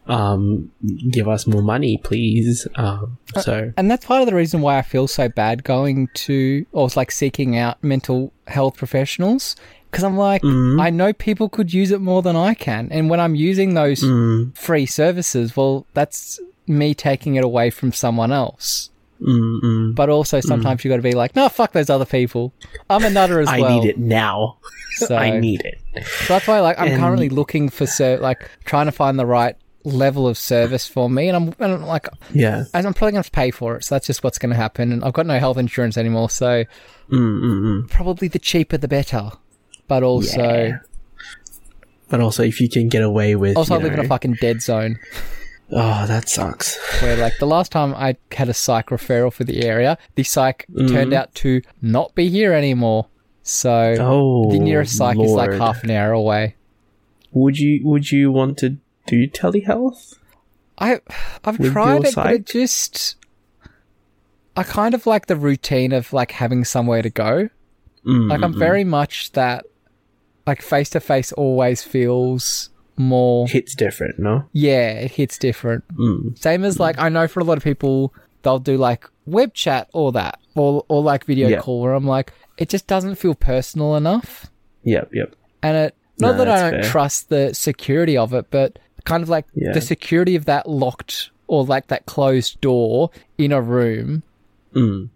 um 0.08 0.70
give 1.12 1.30
us 1.30 1.48
more 1.48 1.62
money 1.62 1.98
please 1.98 2.68
um 2.76 3.18
so 3.38 3.72
And 3.78 3.90
that's 3.90 4.06
part 4.06 4.22
of 4.22 4.28
the 4.28 4.36
reason 4.36 4.60
why 4.62 4.78
I 4.78 4.82
feel 4.82 5.08
so 5.08 5.30
bad 5.30 5.64
going 5.64 6.10
to, 6.16 6.66
or 6.72 6.90
like 6.96 7.12
seeking 7.12 7.58
out 7.58 7.82
mental 7.84 8.34
health 8.48 8.76
professionals. 8.76 9.56
Because 9.90 10.04
I'm 10.04 10.18
like, 10.18 10.42
Mm-hmm. 10.42 10.82
I 10.82 10.90
know 10.90 11.14
people 11.14 11.48
could 11.48 11.72
use 11.74 11.92
it 11.92 12.02
more 12.02 12.22
than 12.22 12.36
I 12.36 12.54
can. 12.54 12.90
And 12.92 13.10
when 13.10 13.20
I'm 13.20 13.36
using 13.36 13.76
those 13.76 14.02
mm, 14.04 14.56
free 14.58 14.86
services, 14.88 15.56
well, 15.56 15.86
that's 15.94 16.40
me 16.70 16.94
taking 16.94 17.36
it 17.36 17.44
away 17.44 17.70
from 17.70 17.92
someone 17.92 18.32
else. 18.32 18.90
mm, 19.22 19.60
mm. 19.62 19.96
But 19.96 20.10
also 20.10 20.40
sometimes 20.40 20.84
you 20.86 20.90
got 20.90 20.98
to 20.98 21.02
be 21.02 21.14
like, 21.14 21.36
no, 21.36 21.50
fuck 21.50 21.74
those 21.74 21.90
other 21.90 22.06
people. 22.06 22.54
I'm 22.90 23.04
a 23.04 23.10
nutter 23.10 23.40
as 23.42 23.48
i 23.50 23.60
well. 23.60 23.72
I 23.72 23.80
need 23.80 23.90
it 23.90 23.98
now 23.98 24.58
So, 24.98 25.16
i 25.16 25.40
need 25.40 25.62
it 25.66 25.80
so 26.04 26.34
that's 26.34 26.48
why, 26.48 26.60
like, 26.62 26.80
I'm 26.80 26.90
And- 26.90 27.00
currently 27.00 27.30
looking 27.30 27.70
for, 27.70 27.86
ser- 27.86 28.20
like, 28.20 28.50
trying 28.66 28.86
to 28.86 28.92
find 28.92 29.18
the 29.20 29.26
right 29.26 29.56
level 29.86 30.28
of 30.28 30.38
service 30.38 30.88
for 30.88 31.10
me. 31.10 31.28
And 31.30 31.36
I'm, 31.38 31.44
and 31.60 31.74
I'm 31.74 31.86
like, 31.86 32.08
yeah 32.34 32.66
and 32.74 32.86
I'm 32.86 32.94
probably 32.94 33.14
going 33.14 33.24
to 33.24 33.32
pay 33.32 33.50
for 33.52 33.76
it. 33.78 33.84
So 33.86 33.96
that's 33.96 34.06
just 34.08 34.24
what's 34.24 34.38
going 34.38 34.50
to 34.52 34.56
happen. 34.58 34.92
And 34.92 35.04
I've 35.04 35.14
got 35.14 35.26
no 35.26 35.40
health 35.40 35.58
insurance 35.58 35.98
anymore. 35.98 36.30
So 36.30 36.66
mm, 36.66 37.12
mm, 37.12 37.62
mm. 37.62 37.90
probably 37.90 38.28
the 38.28 38.40
cheaper 38.40 38.78
the 38.78 38.88
better. 38.90 39.32
But 39.88 40.04
also, 40.04 40.42
Yeah. 40.68 40.78
but 42.10 42.20
also 42.20 42.44
if 42.44 42.60
you 42.62 42.70
can 42.70 42.90
get 42.90 43.02
away 43.04 43.36
with 43.36 43.56
also 43.58 43.76
I 43.76 43.78
live 43.78 43.94
in 43.94 44.00
a 44.00 44.08
fucking 44.08 44.38
dead 44.42 44.62
zone 44.62 45.00
oh 45.72 46.06
that 46.08 46.28
sucks 46.30 46.78
where, 47.02 47.16
like, 47.18 47.34
the 47.40 47.46
last 47.48 47.72
time 47.72 47.94
I 47.94 48.18
had 48.32 48.50
a 48.50 48.54
psych 48.54 48.88
referral 48.88 49.32
for 49.32 49.44
the 49.44 49.64
area, 49.66 49.98
the 50.16 50.24
psych 50.24 50.66
Mm-hmm. 50.72 50.88
turned 50.94 51.14
out 51.14 51.34
to 51.36 51.62
not 51.82 52.16
be 52.16 52.30
here 52.30 52.54
anymore. 52.54 53.08
So 53.44 53.96
oh 54.00 54.52
the 54.52 54.60
nearest 54.60 54.96
psych 54.98 55.18
is 55.20 55.32
like 55.32 55.54
half 55.54 55.84
an 55.84 55.92
hour 55.92 56.12
away. 56.12 56.56
would 57.32 57.58
you 57.58 57.82
would 57.84 58.12
you 58.12 58.32
want 58.32 58.58
to 58.60 58.78
do 59.08 59.28
telehealth 59.28 60.16
I 60.78 61.00
I've 61.44 61.60
With 61.60 61.72
tried 61.74 62.06
it, 62.06 62.16
but 62.16 62.34
it 62.34 62.46
just 62.46 63.16
I 64.56 64.64
kind 64.64 64.94
of 64.94 65.06
like 65.08 65.26
the 65.28 65.36
routine 65.36 65.92
of 65.94 66.14
like 66.14 66.32
having 66.32 66.64
somewhere 66.66 67.02
to 67.02 67.10
go. 67.10 67.50
Mm, 68.06 68.30
Like 68.30 68.42
I'm 68.44 68.58
very 68.58 68.84
much 68.84 69.32
that 69.34 69.66
like 70.48 70.62
face 70.62 70.90
to 70.92 71.00
face 71.00 71.32
always 71.34 71.84
feels 71.84 72.70
more 73.00 73.48
hits 73.48 73.74
different 73.76 74.20
no 74.20 74.44
yeah, 74.52 74.92
it 74.92 75.12
hits 75.12 75.38
different. 75.38 75.88
mm. 75.96 76.38
Same 76.38 76.64
as 76.66 76.80
like 76.80 77.00
I 77.00 77.08
know 77.10 77.28
for 77.28 77.40
a 77.40 77.44
lot 77.46 77.58
of 77.58 77.64
people 77.64 78.14
they'll 78.44 78.60
do 78.60 78.78
like 78.78 79.06
web 79.26 79.54
chat 79.54 79.90
or 79.94 80.12
that 80.12 80.38
or 80.56 80.84
or 80.90 81.02
like 81.02 81.24
video 81.26 81.48
Yeah. 81.48 81.60
call 81.62 81.82
where 81.82 81.94
I'm 81.94 82.06
like 82.06 82.34
it 82.58 82.68
just 82.70 82.88
doesn't 82.88 83.16
feel 83.16 83.36
personal 83.36 83.96
enough. 83.96 84.48
yep 84.84 85.10
yep 85.14 85.34
And 85.64 85.78
it 85.78 85.96
not 86.20 86.34
No, 86.34 86.38
that 86.40 86.50
I 86.50 86.70
don't 86.72 86.82
fair. 86.82 86.92
trust 86.92 87.30
the 87.30 87.54
security 87.54 88.18
of 88.18 88.34
it, 88.34 88.48
but 88.52 88.78
kind 89.06 89.24
of 89.24 89.30
like 89.30 89.46
Yeah. 89.56 89.72
the 89.72 89.80
security 89.82 90.36
of 90.36 90.44
that 90.46 90.68
locked 90.70 91.30
or 91.48 91.64
like 91.64 91.88
that 91.88 92.06
closed 92.06 92.60
door 92.60 93.12
in 93.38 93.54
a 93.54 93.62
room. 93.62 94.24
mm. 94.76 95.08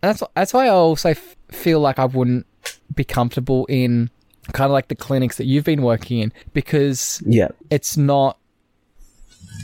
That's 0.00 0.22
that's 0.34 0.52
why 0.52 0.64
I 0.66 0.70
also 0.70 1.10
f- 1.10 1.36
feel 1.50 1.78
like 1.80 1.98
I 2.00 2.06
wouldn't 2.06 2.46
be 2.92 3.04
comfortable 3.04 3.66
in 3.66 4.10
kind 4.52 4.66
of 4.66 4.72
like 4.72 4.88
the 4.88 4.94
clinics 4.94 5.36
that 5.36 5.46
you've 5.46 5.64
been 5.64 5.82
working 5.82 6.18
in 6.18 6.32
because 6.52 7.22
yep 7.24 7.54
it's 7.70 7.96
not 7.96 8.38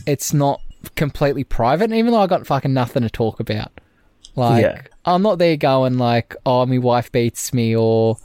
it's 0.06 0.32
not 0.32 0.60
completely 0.94 1.44
private 1.44 1.92
even 1.92 2.12
though 2.12 2.20
I 2.20 2.26
got 2.26 2.46
fucking 2.46 2.72
nothing 2.72 3.02
to 3.02 3.10
talk 3.10 3.40
about. 3.40 3.72
Like 4.36 4.62
Yeah. 4.62 4.82
I'm 5.04 5.22
not 5.22 5.38
there 5.38 5.56
going 5.56 5.98
like, 5.98 6.36
oh 6.46 6.64
my 6.66 6.78
wife 6.78 7.10
beats 7.10 7.52
me 7.52 7.74
or 7.74 8.18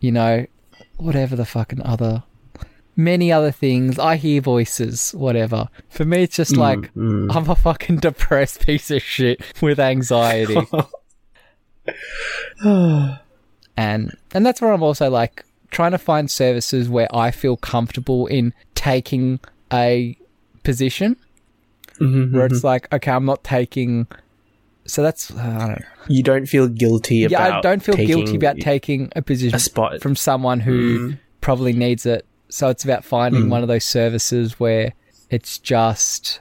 you 0.00 0.12
know, 0.12 0.46
whatever 0.96 1.36
the 1.36 1.46
fucking 1.46 1.82
other 1.82 2.22
many 2.96 3.32
other 3.32 3.50
things. 3.50 3.98
I 3.98 4.16
hear 4.16 4.40
voices, 4.40 5.12
whatever. 5.12 5.68
For 5.88 6.04
me 6.04 6.24
it's 6.24 6.36
just 6.36 6.56
like 6.56 6.92
mm. 6.94 7.34
I'm 7.34 7.48
a 7.48 7.56
fucking 7.56 7.96
depressed 8.00 8.66
piece 8.66 8.90
of 8.90 9.02
shit 9.02 9.40
with 9.60 9.80
anxiety. 9.80 10.56
and 12.64 13.20
and 13.76 14.46
that's 14.46 14.60
where 14.60 14.72
I'm 14.72 14.82
also 14.82 15.10
like 15.10 15.44
trying 15.74 15.90
to 15.92 15.98
find 15.98 16.30
services 16.30 16.88
where 16.88 17.08
I 17.14 17.30
feel 17.30 17.56
comfortable 17.56 18.26
in 18.28 18.54
taking 18.74 19.40
a 19.72 20.16
position 20.62 21.16
Mhm, 22.00 22.32
where 22.32 22.48
mhm. 22.48 22.52
it's 22.52 22.64
like 22.64 22.92
okay 22.92 23.10
I'm 23.12 23.24
not 23.24 23.44
taking 23.44 24.06
so 24.86 25.02
that's 25.02 25.30
uh, 25.30 25.34
I 25.36 25.58
don't 25.58 25.68
know. 25.80 25.84
you 26.08 26.22
don't 26.22 26.46
feel 26.46 26.68
guilty 26.68 27.24
about 27.24 27.30
yeah 27.50 27.58
I 27.58 27.60
don't 27.60 27.82
feel 27.82 27.96
guilty 27.96 28.24
taking 28.24 28.36
about 28.36 28.56
taking 28.60 29.12
a 29.16 29.22
position 29.22 29.56
a 29.56 29.60
spot 29.60 30.00
from 30.00 30.16
someone 30.16 30.60
who 30.60 30.74
Mm. 31.10 31.18
probably 31.40 31.72
needs 31.72 32.04
it 32.06 32.26
so 32.48 32.68
it's 32.68 32.84
about 32.84 33.04
finding 33.04 33.44
Mm. 33.44 33.50
one 33.50 33.62
of 33.62 33.68
those 33.68 33.84
services 33.84 34.58
where 34.60 34.92
it's 35.30 35.58
just 35.58 36.40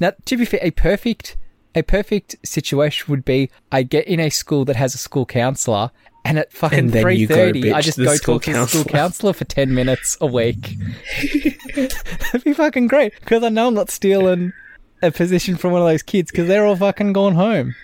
now 0.00 0.12
to 0.24 0.36
be 0.36 0.44
fair 0.44 0.60
a 0.62 0.70
perfect 0.72 1.36
a 1.74 1.82
perfect 1.82 2.36
situation 2.44 3.10
would 3.10 3.24
be 3.24 3.50
I 3.70 3.82
get 3.82 4.06
in 4.08 4.20
a 4.20 4.30
school 4.30 4.64
that 4.66 4.76
has 4.76 4.94
a 4.94 4.98
school 4.98 5.26
counselor 5.26 5.90
and 6.28 6.38
at 6.38 6.52
fucking 6.52 6.90
three 6.90 7.24
thirty, 7.24 7.72
I 7.72 7.80
just 7.80 7.96
go 7.96 8.14
talk 8.18 8.42
to 8.42 8.52
the 8.52 8.66
school 8.66 8.84
counselor 8.84 9.32
for 9.32 9.46
ten 9.46 9.74
minutes 9.74 10.18
a 10.20 10.26
week. 10.26 10.76
That'd 11.74 12.44
be 12.44 12.52
fucking 12.52 12.88
great 12.88 13.18
because 13.18 13.42
I 13.42 13.48
know 13.48 13.68
I'm 13.68 13.74
not 13.74 13.90
stealing 13.90 14.52
a 15.00 15.10
position 15.10 15.56
from 15.56 15.72
one 15.72 15.80
of 15.80 15.88
those 15.88 16.02
kids 16.02 16.30
because 16.30 16.46
they're 16.46 16.66
all 16.66 16.76
fucking 16.76 17.14
gone 17.14 17.34
home. 17.34 17.74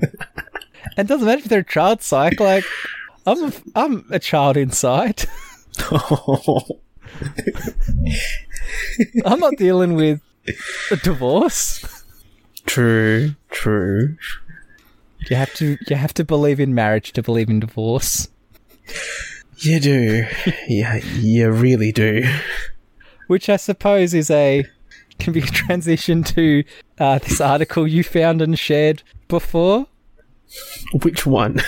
and 0.02 0.12
it 0.98 1.06
doesn't 1.06 1.26
matter 1.26 1.38
if 1.38 1.44
they're 1.46 1.60
a 1.60 1.64
child 1.64 2.02
psych. 2.02 2.38
Like 2.38 2.64
I'm, 3.26 3.44
a, 3.44 3.52
I'm 3.74 4.04
a 4.10 4.18
child 4.18 4.58
inside. 4.58 5.24
I'm 9.24 9.40
not 9.40 9.56
dealing 9.56 9.94
with 9.94 10.20
a 10.90 10.96
divorce. 10.96 12.04
true 12.66 13.34
true 13.50 14.18
You 15.28 15.36
have 15.36 15.52
to, 15.54 15.76
you 15.88 15.96
have 15.96 16.14
to 16.14 16.24
believe 16.24 16.60
in 16.60 16.74
marriage 16.74 17.12
to 17.12 17.22
believe 17.22 17.48
in 17.50 17.60
divorce. 17.60 18.28
you 19.58 19.78
do 19.78 20.26
yeah 20.68 20.96
you 20.96 21.50
really 21.50 21.92
do 21.92 22.24
which 23.26 23.48
I 23.48 23.56
suppose 23.56 24.14
is 24.14 24.30
a 24.30 24.64
can 25.18 25.32
be 25.34 25.40
a 25.40 25.46
transition 25.46 26.24
to 26.24 26.64
uh, 26.98 27.18
this 27.18 27.40
article 27.40 27.86
you 27.86 28.02
found 28.02 28.40
and 28.42 28.58
shared 28.58 29.02
before. 29.28 29.86
which 31.02 31.26
one 31.26 31.60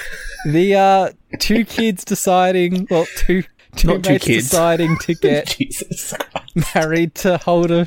The 0.46 0.74
uh, 0.74 1.10
two 1.38 1.64
kids 1.64 2.04
deciding, 2.04 2.88
well, 2.90 3.06
two 3.16 3.44
two 3.76 3.88
Not 3.88 4.02
two 4.04 4.12
mates 4.14 4.24
kids. 4.24 4.50
deciding 4.50 4.96
to 5.02 5.14
get 5.22 5.46
jesus 5.58 6.14
married 6.74 7.14
to 7.16 7.36
hold 7.38 7.70
a 7.70 7.86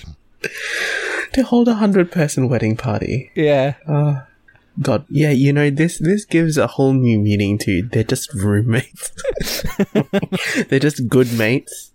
to 1.34 1.43
hold 1.43 1.68
a 1.68 1.76
hundred 1.76 2.11
person 2.11 2.47
wedding 2.47 2.78
party 2.78 3.32
yeah. 3.36 3.74
uh 3.88 4.22
god 4.82 5.05
yeah 5.09 5.30
you 5.32 5.53
know 5.53 5.69
this 5.69 5.99
this 5.99 6.26
gives 6.26 6.57
a 6.57 6.67
whole 6.67 6.91
new 6.93 7.17
meaning 7.19 7.57
to 7.57 7.82
they're 7.91 8.03
just 8.03 8.34
roommates 8.34 9.11
they're 10.69 10.80
just 10.80 11.07
good 11.07 11.32
mates 11.34 11.91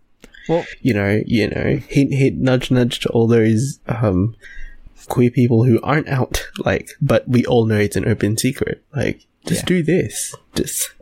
Well- 0.48 0.64
you 0.80 0.94
know, 0.94 1.22
you 1.26 1.48
know, 1.48 1.76
hint, 1.88 2.12
hint, 2.14 2.38
nudge, 2.38 2.70
nudge 2.70 3.00
to 3.00 3.08
all 3.10 3.26
those 3.28 3.78
um, 3.86 4.34
queer 5.06 5.30
people 5.30 5.64
who 5.64 5.80
aren't 5.82 6.08
out. 6.08 6.44
Like, 6.64 6.88
but 7.00 7.28
we 7.28 7.44
all 7.46 7.66
know 7.66 7.76
it's 7.76 7.94
an 7.96 8.08
open 8.08 8.36
secret. 8.36 8.82
Like, 8.96 9.26
just 9.46 9.62
Yeah. 9.62 9.66
do 9.66 9.82
this. 9.82 10.34
Just. 10.54 10.92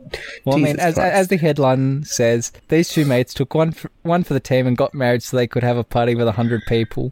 Well, 0.45 0.57
I 0.57 0.59
mean, 0.59 0.79
as 0.79 0.95
Christ. 0.95 1.13
as 1.15 1.27
the 1.29 1.37
headline 1.37 2.03
says, 2.03 2.51
these 2.67 2.89
two 2.89 3.05
mates 3.05 3.33
took 3.33 3.55
one 3.55 3.71
for, 3.71 3.89
one 4.03 4.23
for 4.23 4.33
the 4.33 4.39
team 4.39 4.67
and 4.67 4.77
got 4.77 4.93
married 4.93 5.23
so 5.23 5.35
they 5.37 5.47
could 5.47 5.63
have 5.63 5.77
a 5.77 5.83
party 5.83 6.13
with 6.15 6.27
a 6.27 6.33
hundred 6.33 6.61
people. 6.67 7.11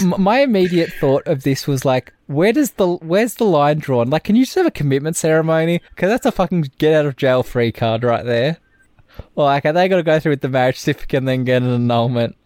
My 0.00 0.40
immediate 0.40 0.92
thought 0.92 1.26
of 1.26 1.42
this 1.42 1.66
was 1.66 1.84
like, 1.84 2.12
where 2.26 2.52
does 2.52 2.72
the 2.72 2.86
where's 2.96 3.34
the 3.34 3.44
line 3.44 3.78
drawn? 3.78 4.10
Like, 4.10 4.24
can 4.24 4.36
you 4.36 4.44
just 4.44 4.54
have 4.56 4.66
a 4.66 4.70
commitment 4.70 5.16
ceremony? 5.16 5.80
Because 5.90 6.10
that's 6.10 6.26
a 6.26 6.32
fucking 6.32 6.70
get 6.78 6.94
out 6.94 7.06
of 7.06 7.16
jail 7.16 7.42
free 7.42 7.72
card 7.72 8.04
right 8.04 8.24
there. 8.24 8.58
Or 9.34 9.44
like, 9.46 9.64
are 9.66 9.72
they 9.72 9.88
got 9.88 9.96
to 9.96 10.02
go 10.02 10.20
through 10.20 10.32
with 10.32 10.40
the 10.42 10.48
marriage 10.48 10.78
certificate 10.78 11.18
and 11.18 11.28
then 11.28 11.44
get 11.44 11.62
an 11.62 11.70
annulment? 11.90 12.36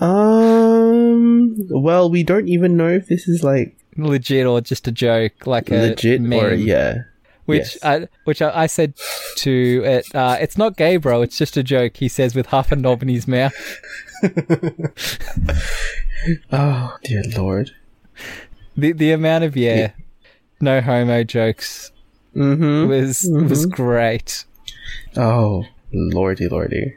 Um. 0.00 1.56
Well, 1.70 2.08
we 2.10 2.22
don't 2.22 2.48
even 2.48 2.76
know 2.76 2.88
if 2.88 3.06
this 3.08 3.28
is 3.28 3.42
like 3.42 3.76
Legit 3.96 4.46
or 4.46 4.60
just 4.60 4.86
a 4.86 4.92
joke, 4.92 5.46
like 5.46 5.70
a 5.70 5.88
legit 5.90 6.20
meme. 6.20 6.38
or 6.44 6.54
yeah. 6.54 6.98
Which 7.46 7.76
Yes. 7.76 7.78
I, 7.82 8.08
which 8.24 8.42
I, 8.42 8.62
I 8.62 8.66
said 8.66 8.94
to 9.36 9.82
it, 9.84 10.14
uh, 10.14 10.36
it's 10.38 10.58
not 10.58 10.76
gay, 10.76 10.98
bro. 10.98 11.22
It's 11.22 11.36
just 11.38 11.56
a 11.56 11.62
joke. 11.62 11.96
He 11.96 12.06
says 12.08 12.34
with 12.34 12.46
half 12.46 12.70
a 12.70 12.76
knob 12.76 13.02
in 13.02 13.08
his 13.08 13.26
mouth. 13.26 13.54
Oh 16.52 16.96
dear 17.04 17.22
lord. 17.36 17.70
The 18.76 18.92
the 18.92 19.12
amount 19.12 19.44
of 19.44 19.56
yeah, 19.56 19.92
no 20.60 20.80
homo 20.80 21.24
jokes 21.24 21.92
Mm-hmm. 22.36 22.88
was 22.88 23.28
was 23.50 23.66
great. 23.66 24.44
Oh 25.16 25.64
lordy, 25.92 26.46
lordy. 26.48 26.94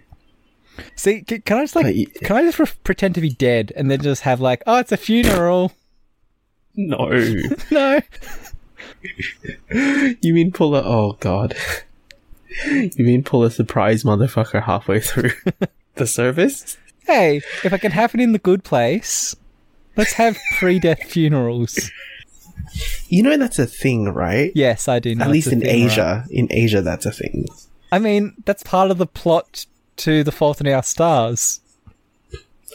See, 0.95 1.23
c- 1.27 1.39
can 1.39 1.57
I 1.57 1.61
just 1.63 1.75
like 1.75 1.85
But 1.85 2.23
can 2.23 2.35
I 2.37 2.43
just 2.43 2.59
re- 2.59 2.65
pretend 2.83 3.15
to 3.15 3.21
be 3.21 3.29
dead 3.29 3.71
and 3.75 3.89
then 3.89 4.01
just 4.01 4.21
have 4.23 4.39
like, 4.41 4.61
oh, 4.67 4.77
it's 4.79 4.91
a 4.91 4.97
funeral? 4.97 5.71
No. 6.75 7.09
No, 7.71 7.99
you 10.21 10.33
mean 10.33 10.51
pull 10.51 10.75
a? 10.75 10.83
Oh 10.83 11.17
god. 11.19 11.55
You 12.65 12.91
mean 13.05 13.23
pull 13.23 13.45
a 13.45 13.49
surprise 13.51 14.03
motherfucker 14.03 14.63
halfway 14.63 14.99
through 14.99 15.31
the 15.95 16.05
service? 16.05 16.77
Hey, 17.11 17.37
if 17.63 17.73
I 17.73 17.77
can 17.77 17.91
have 17.91 18.13
it 18.15 18.21
in 18.21 18.31
the 18.31 18.39
good 18.39 18.63
place, 18.63 19.35
let's 19.97 20.13
have 20.13 20.37
pre-death 20.57 21.03
funerals. 21.03 21.91
You 23.09 23.23
know 23.23 23.37
that's 23.37 23.59
a 23.59 23.65
thing, 23.67 24.05
right? 24.09 24.51
Yes, 24.55 24.87
I 24.87 24.99
do. 24.99 25.13
Know 25.15 25.25
At 25.25 25.31
least 25.31 25.51
in 25.51 25.59
thing, 25.61 25.83
right? 25.85 25.91
Asia. 25.91 26.25
In 26.29 26.47
Asia, 26.51 26.81
that's 26.81 27.05
a 27.05 27.11
thing. 27.11 27.47
I 27.91 27.99
mean, 27.99 28.33
that's 28.45 28.63
part 28.63 28.91
of 28.91 28.97
the 28.97 29.05
plot 29.07 29.65
to 29.97 30.23
The 30.23 30.31
Fault 30.31 30.61
in 30.61 30.67
Our 30.67 30.81
Stars. 30.83 31.59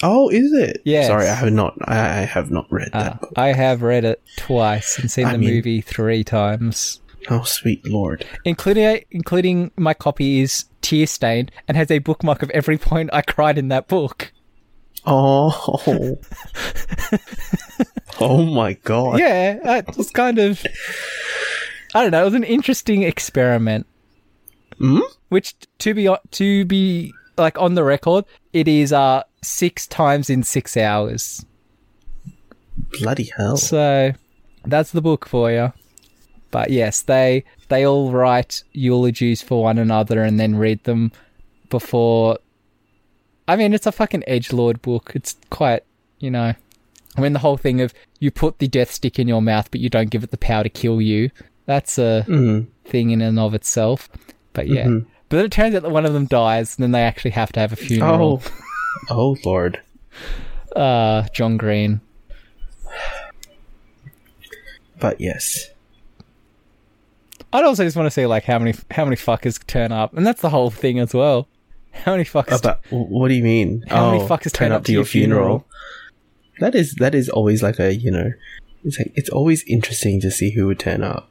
Oh, 0.02 0.28
is 0.28 0.52
it? 0.52 0.82
Yeah. 0.84 1.06
Sorry, 1.06 1.26
I 1.26 1.34
have 1.34 1.50
not. 1.52 1.74
I, 1.86 1.96
I 1.98 2.20
have 2.26 2.50
not 2.50 2.66
read 2.70 2.90
Uh, 2.92 3.02
that. 3.04 3.20
book. 3.22 3.32
I 3.36 3.48
have 3.54 3.80
read 3.80 4.04
it 4.04 4.20
twice 4.36 4.98
and 4.98 5.10
seen 5.10 5.24
I 5.24 5.32
the 5.32 5.38
mean- 5.38 5.54
movie 5.54 5.80
three 5.80 6.22
times. 6.22 7.00
Oh, 7.28 7.42
sweet 7.42 7.86
lord. 7.86 8.26
including 8.44 9.02
including 9.10 9.70
my 9.76 9.94
copy 9.94 10.40
is 10.40 10.66
tear 10.80 11.06
stained 11.06 11.50
and 11.66 11.76
has 11.76 11.90
a 11.90 11.98
bookmark 11.98 12.42
of 12.42 12.50
every 12.50 12.78
point 12.78 13.10
I 13.12 13.22
cried 13.22 13.58
in 13.58 13.68
that 13.68 13.88
book. 13.88 14.32
Oh. 15.04 16.18
oh 18.20 18.44
my 18.44 18.74
god. 18.74 19.18
Yeah, 19.18 19.78
it 19.78 19.96
was 19.96 20.10
kind 20.10 20.38
of 20.38 20.64
I 21.94 22.02
don't 22.02 22.10
know. 22.10 22.22
It 22.22 22.26
was 22.26 22.34
an 22.34 22.44
interesting 22.44 23.02
experiment. 23.02 23.86
Hmm? 24.78 25.00
Which 25.28 25.54
to 25.78 25.94
be 25.94 26.14
to 26.32 26.64
be 26.64 27.12
like 27.38 27.58
on 27.58 27.74
the 27.74 27.84
record, 27.84 28.24
it 28.52 28.68
is 28.68 28.92
uh 28.92 29.22
six 29.42 29.86
times 29.86 30.28
in 30.28 30.42
six 30.42 30.76
hours. 30.76 31.44
Bloody 33.00 33.30
hell. 33.36 33.56
So 33.56 34.12
that's 34.64 34.92
the 34.92 35.00
book 35.00 35.26
for 35.26 35.50
you. 35.50 35.72
But 36.50 36.70
yes, 36.70 37.02
they 37.02 37.44
they 37.68 37.84
all 37.86 38.12
write 38.12 38.62
eulogies 38.72 39.42
for 39.42 39.62
one 39.62 39.78
another 39.78 40.22
and 40.22 40.38
then 40.38 40.56
read 40.56 40.84
them 40.84 41.12
before. 41.68 42.38
I 43.48 43.56
mean, 43.56 43.74
it's 43.74 43.86
a 43.86 43.92
fucking 43.92 44.24
edge 44.26 44.52
lord 44.52 44.82
book. 44.82 45.12
It's 45.14 45.36
quite, 45.50 45.84
you 46.18 46.30
know. 46.30 46.54
I 47.16 47.20
mean, 47.20 47.32
the 47.32 47.38
whole 47.40 47.56
thing 47.56 47.80
of 47.80 47.94
you 48.20 48.30
put 48.30 48.58
the 48.58 48.68
death 48.68 48.90
stick 48.90 49.18
in 49.18 49.28
your 49.28 49.40
mouth, 49.42 49.70
but 49.70 49.80
you 49.80 49.88
don't 49.88 50.10
give 50.10 50.22
it 50.24 50.30
the 50.30 50.36
power 50.38 50.62
to 50.62 50.68
kill 50.68 51.00
you. 51.00 51.30
That's 51.66 51.98
a 51.98 52.24
Mm. 52.28 52.66
thing 52.84 53.10
in 53.10 53.20
and 53.22 53.38
of 53.38 53.54
itself. 53.54 54.08
But 54.52 54.68
yeah. 54.68 54.86
Mhm. 54.86 55.06
But 55.28 55.36
then 55.38 55.46
it 55.46 55.52
turns 55.52 55.74
out 55.74 55.82
that 55.82 55.90
one 55.90 56.06
of 56.06 56.12
them 56.12 56.26
dies, 56.26 56.76
and 56.76 56.82
then 56.84 56.92
they 56.92 57.02
actually 57.02 57.32
have 57.32 57.52
to 57.52 57.60
have 57.60 57.72
a 57.72 57.76
funeral. 57.76 58.42
Oh. 59.10 59.34
oh 59.34 59.36
lord. 59.44 59.80
Uh, 60.74 61.22
John 61.32 61.56
Green. 61.56 62.00
But 64.98 65.20
yes. 65.20 65.70
I'd 67.56 67.64
also 67.64 67.84
just 67.84 67.96
want 67.96 68.06
to 68.06 68.10
see 68.10 68.26
like 68.26 68.44
how 68.44 68.58
many 68.58 68.74
how 68.90 69.04
many 69.04 69.16
fuckers 69.16 69.64
turn 69.66 69.92
up, 69.92 70.14
and 70.16 70.26
that's 70.26 70.40
the 70.42 70.50
whole 70.50 70.70
thing 70.70 70.98
as 70.98 71.12
well. 71.14 71.48
How 71.92 72.12
many 72.12 72.24
fuckers? 72.24 72.52
Oh, 72.52 72.56
About 72.56 72.80
what 72.90 73.28
do 73.28 73.34
you 73.34 73.42
mean? 73.42 73.82
How 73.88 74.10
many 74.10 74.22
Oh, 74.22 74.28
fuckers 74.28 74.52
turn 74.52 74.72
up 74.72 74.84
to 74.84 74.92
your 74.92 75.04
funeral? 75.04 75.66
That 76.60 76.74
is 76.74 76.94
that 76.96 77.14
is 77.14 77.28
always 77.28 77.62
like 77.62 77.78
a 77.78 77.94
you 77.94 78.10
know, 78.10 78.32
it's 78.84 78.98
like 78.98 79.12
it's 79.14 79.30
always 79.30 79.62
interesting 79.64 80.20
to 80.20 80.30
see 80.30 80.50
who 80.52 80.66
would 80.66 80.78
turn 80.78 81.02
up, 81.02 81.28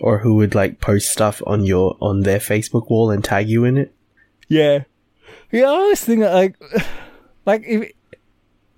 or 0.00 0.18
who 0.18 0.34
would 0.36 0.54
like 0.54 0.80
post 0.80 1.10
stuff 1.10 1.42
on 1.46 1.64
your 1.64 1.96
on 2.00 2.20
their 2.20 2.38
Facebook 2.38 2.88
wall 2.90 3.10
and 3.10 3.24
tag 3.24 3.48
you 3.48 3.64
in 3.64 3.76
it. 3.78 3.92
yeah, 4.48 4.84
yeah. 5.52 5.62
I 5.64 5.68
always 5.68 6.04
think 6.04 6.20
that, 6.20 6.32
like, 6.34 6.56
like 7.46 7.62
if 7.66 7.92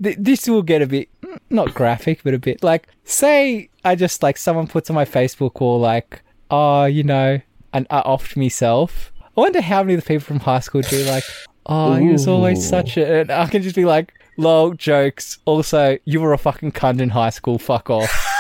th- 0.03 0.17
this 0.19 0.49
will 0.49 0.63
get 0.63 0.83
a 0.83 0.87
bit 0.87 1.09
not 1.51 1.75
graphic, 1.75 2.23
but 2.23 2.33
a 2.35 2.39
bit 2.39 2.63
like 2.63 2.87
say 3.05 3.69
I 3.85 3.95
just 3.95 4.23
like 4.23 4.37
someone 4.39 4.67
puts 4.67 4.89
on 4.91 4.95
my 4.95 5.05
Facebook 5.05 5.61
wall 5.61 5.79
like, 5.81 6.23
oh, 6.51 6.85
you 6.85 7.03
know, 7.03 7.41
and 7.73 7.87
I 7.91 8.01
offed 8.03 8.37
myself. 8.37 9.13
I 9.37 9.41
wonder 9.41 9.61
how 9.61 9.83
many 9.83 9.95
of 9.95 10.01
the 10.03 10.07
people 10.07 10.25
from 10.25 10.41
high 10.41 10.61
school 10.61 10.83
do 10.83 11.03
like, 11.05 11.25
oh, 11.67 11.95
he 11.95 12.09
was 12.09 12.27
always 12.29 12.67
such 12.67 12.97
a. 12.97 13.21
And 13.21 13.31
I 13.31 13.47
can 13.47 13.63
just 13.63 13.77
be 13.77 13.85
like, 13.85 14.13
lol, 14.37 14.73
jokes. 14.75 15.39
Also, 15.45 15.99
you 16.05 16.21
were 16.21 16.33
a 16.33 16.39
fucking 16.39 16.73
cunt 16.73 17.01
in 17.01 17.09
high 17.11 17.31
school. 17.31 17.59
Fuck 17.59 17.91
off. 17.91 18.27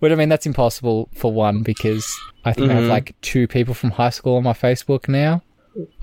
But 0.00 0.12
I 0.12 0.14
mean, 0.14 0.28
that's 0.28 0.46
impossible 0.46 1.08
for 1.12 1.32
one 1.32 1.62
because 1.64 2.16
I 2.44 2.52
think 2.52 2.70
I 2.70 2.74
have 2.74 2.84
Mhm. 2.84 2.88
like 2.88 3.16
two 3.20 3.48
people 3.48 3.74
from 3.74 3.90
high 3.90 4.10
school 4.10 4.36
on 4.36 4.44
my 4.44 4.52
Facebook 4.52 5.08
now. 5.08 5.42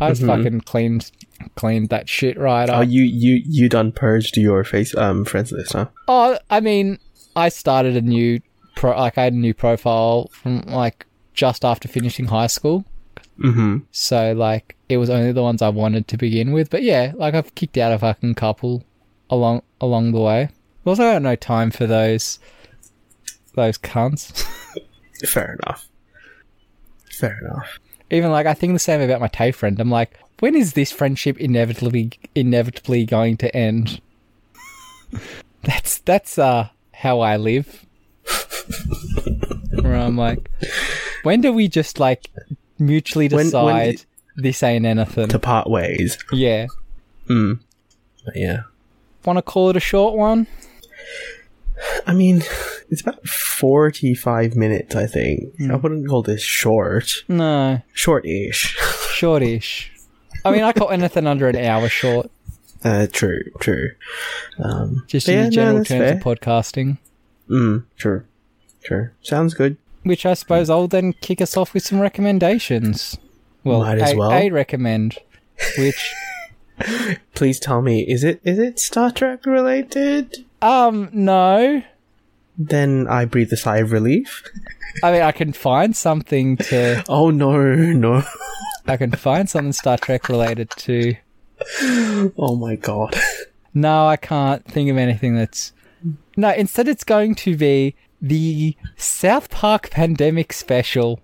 I 0.01 0.09
just 0.09 0.21
Mhm. 0.21 0.27
fucking 0.27 0.61
cleaned 0.61 1.11
cleaned 1.55 1.89
that 1.89 2.09
shit 2.09 2.37
right 2.37 2.69
Oh, 2.69 2.81
you 2.81 3.03
you 3.03 3.41
you 3.45 3.69
done 3.69 3.91
purged 3.91 4.37
your 4.37 4.63
face 4.63 4.95
um 4.95 5.25
friends 5.25 5.51
list, 5.51 5.73
huh? 5.73 5.87
Oh, 6.07 6.37
I 6.49 6.59
mean, 6.59 6.99
I 7.35 7.49
started 7.49 7.95
a 7.95 8.01
new 8.01 8.41
pro. 8.75 8.97
Like 8.97 9.17
I 9.17 9.25
had 9.25 9.33
a 9.33 9.37
new 9.37 9.53
profile 9.53 10.29
from 10.31 10.61
like 10.61 11.05
just 11.33 11.65
after 11.65 11.87
finishing 11.87 12.25
high 12.25 12.47
school. 12.47 12.85
Mm-hmm. 13.39 13.79
So 13.91 14.33
like 14.33 14.75
it 14.87 14.97
was 14.97 15.09
only 15.09 15.31
the 15.31 15.43
ones 15.43 15.61
I 15.61 15.69
wanted 15.69 16.07
to 16.09 16.17
begin 16.17 16.51
with. 16.51 16.69
But 16.69 16.83
yeah, 16.83 17.11
like 17.15 17.33
I've 17.33 17.53
kicked 17.55 17.77
out 17.77 17.91
a 17.91 17.99
fucking 17.99 18.35
couple 18.35 18.83
along 19.29 19.61
along 19.81 20.11
the 20.11 20.21
way. 20.21 20.49
Also, 20.85 21.03
I 21.03 21.13
got 21.13 21.21
no 21.21 21.35
time 21.35 21.71
for 21.71 21.87
those 21.87 22.39
those 23.55 23.77
cunts. 23.77 24.45
Fair 25.25 25.57
enough. 25.63 25.87
Fair 27.11 27.39
enough. 27.41 27.79
Even 28.11 28.31
like 28.31 28.45
I 28.45 28.53
think 28.53 28.73
the 28.73 28.79
same 28.79 29.01
about 29.01 29.21
my 29.21 29.27
Tay 29.27 29.51
friend. 29.51 29.79
I'm 29.79 29.89
like, 29.89 30.19
when 30.39 30.55
is 30.55 30.73
this 30.73 30.91
friendship 30.91 31.37
inevitably 31.37 32.11
inevitably 32.33 33.05
going 33.05 33.37
to 33.37 33.55
end? 33.55 34.01
that's 35.63 35.99
that's 35.99 36.37
uh 36.37 36.69
how 36.93 37.19
I 37.19 37.37
live. 37.37 37.85
Where 39.81 39.95
I'm 39.95 40.17
like, 40.17 40.49
when 41.23 41.41
do 41.41 41.51
we 41.53 41.67
just 41.67 41.99
like 41.99 42.25
mutually 42.79 43.27
When- 43.27 43.37
when 43.37 43.45
decide 43.45 43.93
it- 43.95 44.05
this 44.37 44.63
ain't 44.63 44.85
anything? 44.85 45.27
To 45.29 45.39
part 45.39 45.69
ways. 45.69 46.17
yeah. 46.31 46.67
Mm. 47.29 47.59
Yeah. 48.33 48.63
Want 49.23 49.37
to 49.37 49.41
call 49.41 49.69
it 49.69 49.77
a 49.77 49.79
short 49.79 50.15
one? 50.15 50.47
I 52.07 52.13
mean, 52.13 52.43
it's 52.89 53.01
about 53.01 53.25
forty-five 53.27 54.55
minutes. 54.55 54.95
I 54.95 55.07
think 55.07 55.53
I 55.69 55.75
wouldn't 55.75 56.07
call 56.07 56.21
this 56.21 56.41
short. 56.41 57.23
No, 57.27 57.81
Short-ish. 57.93 58.75
shortish. 59.13 59.91
I 60.45 60.51
mean, 60.51 60.63
I 60.63 60.71
call 60.73 60.89
anything 60.91 61.27
under 61.27 61.47
an 61.49 61.55
hour 61.57 61.89
short. 61.89 62.29
Uh, 62.83 63.07
true, 63.11 63.41
true. 63.59 63.91
Um, 64.59 65.03
Just 65.07 65.27
in 65.27 65.35
yeah, 65.35 65.41
the 65.43 65.49
no, 65.49 65.51
general 65.51 65.77
terms 65.85 65.87
fair. 65.87 66.13
of 66.13 66.19
podcasting. 66.19 66.97
Mm, 67.49 67.83
true, 67.97 68.23
true. 68.83 69.09
Sounds 69.23 69.53
good. 69.55 69.77
Which 70.03 70.25
I 70.25 70.35
suppose 70.35 70.69
I'll 70.69 70.87
then 70.87 71.13
kick 71.13 71.41
us 71.41 71.57
off 71.57 71.73
with 71.73 71.83
some 71.83 71.99
recommendations. 71.99 73.17
Well, 73.63 73.79
Might 73.79 73.97
as 73.99 74.11
a, 74.13 74.15
well. 74.17 74.31
a 74.31 74.49
recommend, 74.51 75.17
which 75.79 76.13
Please 77.33 77.59
tell 77.59 77.81
me, 77.81 78.01
is 78.01 78.23
it 78.23 78.39
is 78.43 78.59
it 78.59 78.79
Star 78.79 79.09
Trek 79.11 79.45
related? 79.47 80.45
um 80.61 81.09
no, 81.11 81.81
Then 82.57 83.07
I 83.07 83.25
breathe 83.25 83.51
a 83.51 83.57
sigh 83.57 83.77
of 83.77 83.91
relief. 83.91 84.43
I 85.03 85.11
mean 85.11 85.21
I 85.23 85.31
can 85.31 85.53
find 85.53 85.95
something 85.95 86.57
to. 86.57 87.03
Oh 87.09 87.31
no, 87.31 87.57
no. 87.63 88.23
I 88.87 88.97
can 88.97 89.11
find 89.11 89.49
something 89.49 89.73
Star 89.73 89.97
Trek 89.97 90.29
related 90.29 90.69
to. 90.77 91.15
Oh 92.37 92.55
my 92.59 92.75
god. 92.75 93.15
No, 93.73 94.07
I 94.07 94.15
can't 94.17 94.63
think 94.65 94.89
of 94.89 94.97
anything 94.97 95.35
that's. 95.35 95.73
No, 96.37 96.49
instead 96.51 96.87
it's 96.87 97.03
going 97.03 97.35
to 97.35 97.57
be 97.57 97.95
the 98.21 98.75
South 98.95 99.49
Park 99.49 99.89
Pandemic 99.89 100.53
Special. 100.53 101.19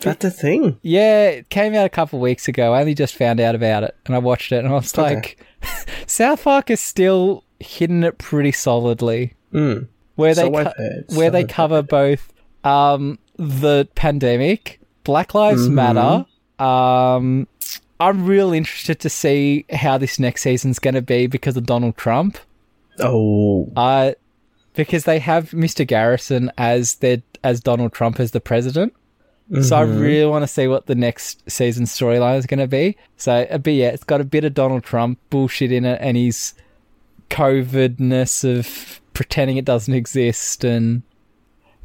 That's 0.00 0.24
a 0.24 0.30
thing. 0.30 0.78
Yeah, 0.82 1.28
it 1.28 1.48
came 1.50 1.74
out 1.74 1.84
a 1.84 1.88
couple 1.90 2.18
of 2.18 2.22
weeks 2.22 2.46
ago. 2.48 2.72
I 2.72 2.80
only 2.80 2.94
just 2.94 3.16
found 3.16 3.40
out 3.40 3.54
about 3.54 3.82
it 3.82 3.96
and 4.06 4.14
I 4.14 4.18
watched 4.18 4.52
it 4.52 4.58
and 4.64 4.68
I 4.68 4.72
was 4.72 4.96
Okay. 4.96 5.14
like, 5.14 5.44
South 6.06 6.44
Park 6.44 6.70
is 6.70 6.80
still 6.80 7.44
hitting 7.58 8.04
it 8.04 8.16
pretty 8.18 8.52
solidly. 8.52 9.34
Mm. 9.52 9.88
Where 10.14 10.34
So 10.34 10.48
they 10.48 10.56
I've 10.56 10.66
co- 10.66 10.72
heard, 10.82 11.04
where 11.08 11.28
so 11.28 11.30
they 11.32 11.44
cover 11.44 11.82
both 11.82 12.32
um, 12.62 13.18
the 13.36 13.88
pandemic, 13.96 14.80
Black 15.02 15.34
Lives 15.34 15.68
Mhm. 15.68 15.72
Matter. 15.72 16.26
Um, 16.60 17.46
I'm 18.00 18.26
real 18.26 18.52
interested 18.52 19.00
to 19.00 19.08
see 19.08 19.64
how 19.72 19.98
this 19.98 20.18
next 20.18 20.42
season's 20.42 20.78
going 20.78 20.94
to 20.94 21.02
be 21.02 21.26
because 21.26 21.56
of 21.56 21.66
Donald 21.66 21.96
Trump. 21.96 22.38
Oh. 23.00 23.70
Uh, 23.76 24.12
because 24.74 25.04
they 25.04 25.18
have 25.18 25.50
Mr. 25.50 25.86
Garrison 25.86 26.52
as 26.56 26.96
their 26.96 27.18
as 27.44 27.60
Donald 27.60 27.92
Trump 27.92 28.18
as 28.20 28.30
the 28.32 28.40
president. 28.40 28.92
So 29.62 29.76
I 29.78 29.84
Mhm. 29.84 30.00
really 30.00 30.26
want 30.30 30.42
to 30.42 30.46
see 30.46 30.68
what 30.68 30.86
the 30.86 30.94
next 30.94 31.48
season 31.50 31.86
storyline 31.86 32.36
is 32.36 32.44
going 32.46 32.60
to 32.60 32.66
be. 32.66 32.96
So, 33.16 33.46
uh, 33.50 33.56
but 33.58 33.72
yeah, 33.72 33.88
it's 33.88 34.04
got 34.04 34.20
a 34.20 34.24
bit 34.24 34.44
of 34.44 34.52
Donald 34.52 34.82
Trump 34.84 35.18
bullshit 35.30 35.72
in 35.72 35.84
it, 35.86 35.98
and 36.02 36.16
his 36.18 36.52
COVIDness 37.30 38.44
of 38.58 39.00
pretending 39.14 39.56
it 39.56 39.64
doesn't 39.64 39.94
exist, 39.94 40.64
and 40.64 41.02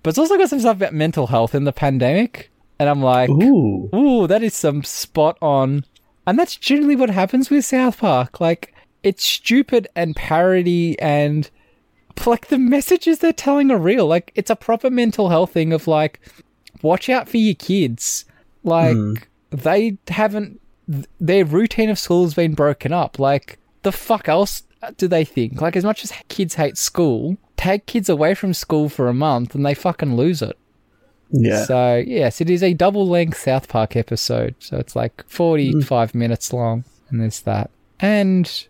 but 0.02 0.10
it's 0.10 0.18
also 0.18 0.38
got 0.38 0.50
some 0.50 0.60
stuff 0.60 0.76
about 0.78 0.94
mental 0.94 1.28
health 1.28 1.56
in 1.56 1.64
the 1.64 1.72
pandemic. 1.72 2.52
And 2.84 2.90
I'm 2.90 3.02
like, 3.02 3.30
Ooh. 3.30 3.90
Ooh, 3.96 4.28
that 4.28 4.44
is 4.44 4.54
some 4.54 4.84
spot 4.84 5.38
on. 5.42 5.86
And 6.28 6.38
that's 6.38 6.58
generally 6.58 6.98
what 6.98 7.10
happens 7.10 7.50
with 7.50 7.64
South 7.64 8.00
Park. 8.00 8.42
Like, 8.42 8.76
it's 9.04 9.24
stupid 9.24 9.88
and 9.96 10.18
parody 10.18 11.00
and 11.00 11.50
like 12.26 12.48
the 12.48 12.58
messages 12.60 13.20
they're 13.20 13.32
telling 13.32 13.72
are 13.72 13.78
real. 13.78 14.06
Like, 14.06 14.34
it's 14.36 14.50
a 14.50 14.58
proper 14.58 14.90
mental 14.90 15.30
health 15.30 15.54
thing 15.54 15.72
of 15.72 15.88
like, 15.88 16.20
watch 16.82 17.08
out 17.08 17.30
for 17.30 17.38
your 17.38 17.56
kids. 17.56 18.26
Like, 18.66 18.98
hmm. 18.98 19.14
they 19.50 19.98
haven't, 20.10 20.60
their 21.22 21.46
routine 21.46 21.90
of 21.90 21.98
school 21.98 22.24
has 22.24 22.34
been 22.34 22.54
broken 22.54 22.92
up. 22.92 23.18
Like, 23.18 23.60
the 23.84 23.94
fuck 23.94 24.28
else 24.28 24.64
do 24.98 25.08
they 25.08 25.24
think? 25.24 25.62
Like, 25.62 25.78
as 25.78 25.86
much 25.86 26.04
as 26.04 26.12
kids 26.28 26.56
hate 26.56 26.78
school, 26.78 27.38
take 27.56 27.86
kids 27.86 28.10
away 28.10 28.34
from 28.36 28.54
school 28.54 28.90
for 28.90 29.08
a 29.08 29.14
month 29.14 29.56
and 29.56 29.66
they 29.66 29.74
fucking 29.74 30.18
lose 30.18 30.42
it. 30.42 30.58
Yeah. 31.32 31.66
So 31.66 32.04
yes, 32.06 32.42
it 32.42 32.50
is 32.50 32.62
a 32.64 32.74
double 32.74 33.08
length 33.08 33.38
South 33.40 33.68
Park 33.68 33.96
episode. 33.96 34.56
So 34.60 34.78
it's 34.78 34.96
like 34.96 35.24
forty 35.28 35.82
five 35.82 36.14
minutes 36.14 36.54
long, 36.54 36.84
and 37.10 37.22
there's 37.22 37.42
that, 37.42 37.70
and 38.00 38.68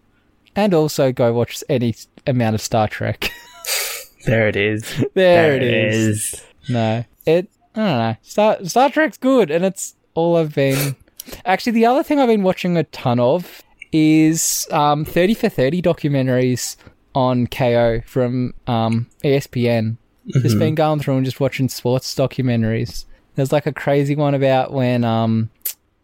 and 0.55 0.73
also 0.73 1.11
go 1.11 1.33
watch 1.33 1.63
any 1.69 1.95
amount 2.25 2.55
of 2.55 2.61
Star 2.61 2.87
Trek. 2.87 3.31
there 4.25 4.47
it 4.47 4.55
is. 4.55 5.03
there, 5.13 5.55
it 5.55 5.63
is. 5.63 6.41
No, 6.69 7.03
it. 7.25 7.49
I 7.75 7.79
don't 7.79 7.97
know. 7.97 8.15
Star 8.21 8.65
Star 8.65 8.89
Trek's 8.89 9.17
good, 9.17 9.51
and 9.51 9.65
it's 9.65 9.95
all 10.13 10.37
I've 10.37 10.55
been. 10.55 10.95
Actually, 11.45 11.73
the 11.73 11.85
other 11.85 12.03
thing 12.03 12.19
I've 12.19 12.27
been 12.27 12.43
watching 12.43 12.77
a 12.77 12.83
ton 12.85 13.19
of 13.19 13.61
is 13.91 14.67
um, 14.71 15.05
thirty 15.05 15.33
for 15.33 15.49
thirty 15.49 15.81
documentaries 15.81 16.75
on 17.15 17.47
Kayo 17.47 18.05
from 18.05 18.53
um, 18.67 19.07
ESPN. 19.23 19.97
Just 20.27 20.57
been 20.59 20.75
going 20.75 20.99
through 20.99 21.17
and 21.17 21.25
just 21.25 21.39
watching 21.39 21.67
sports 21.69 22.13
documentaries. 22.15 23.05
There's 23.35 23.51
like 23.51 23.65
a 23.65 23.73
crazy 23.73 24.15
one 24.15 24.33
about 24.35 24.71
when 24.71 25.03
um, 25.03 25.49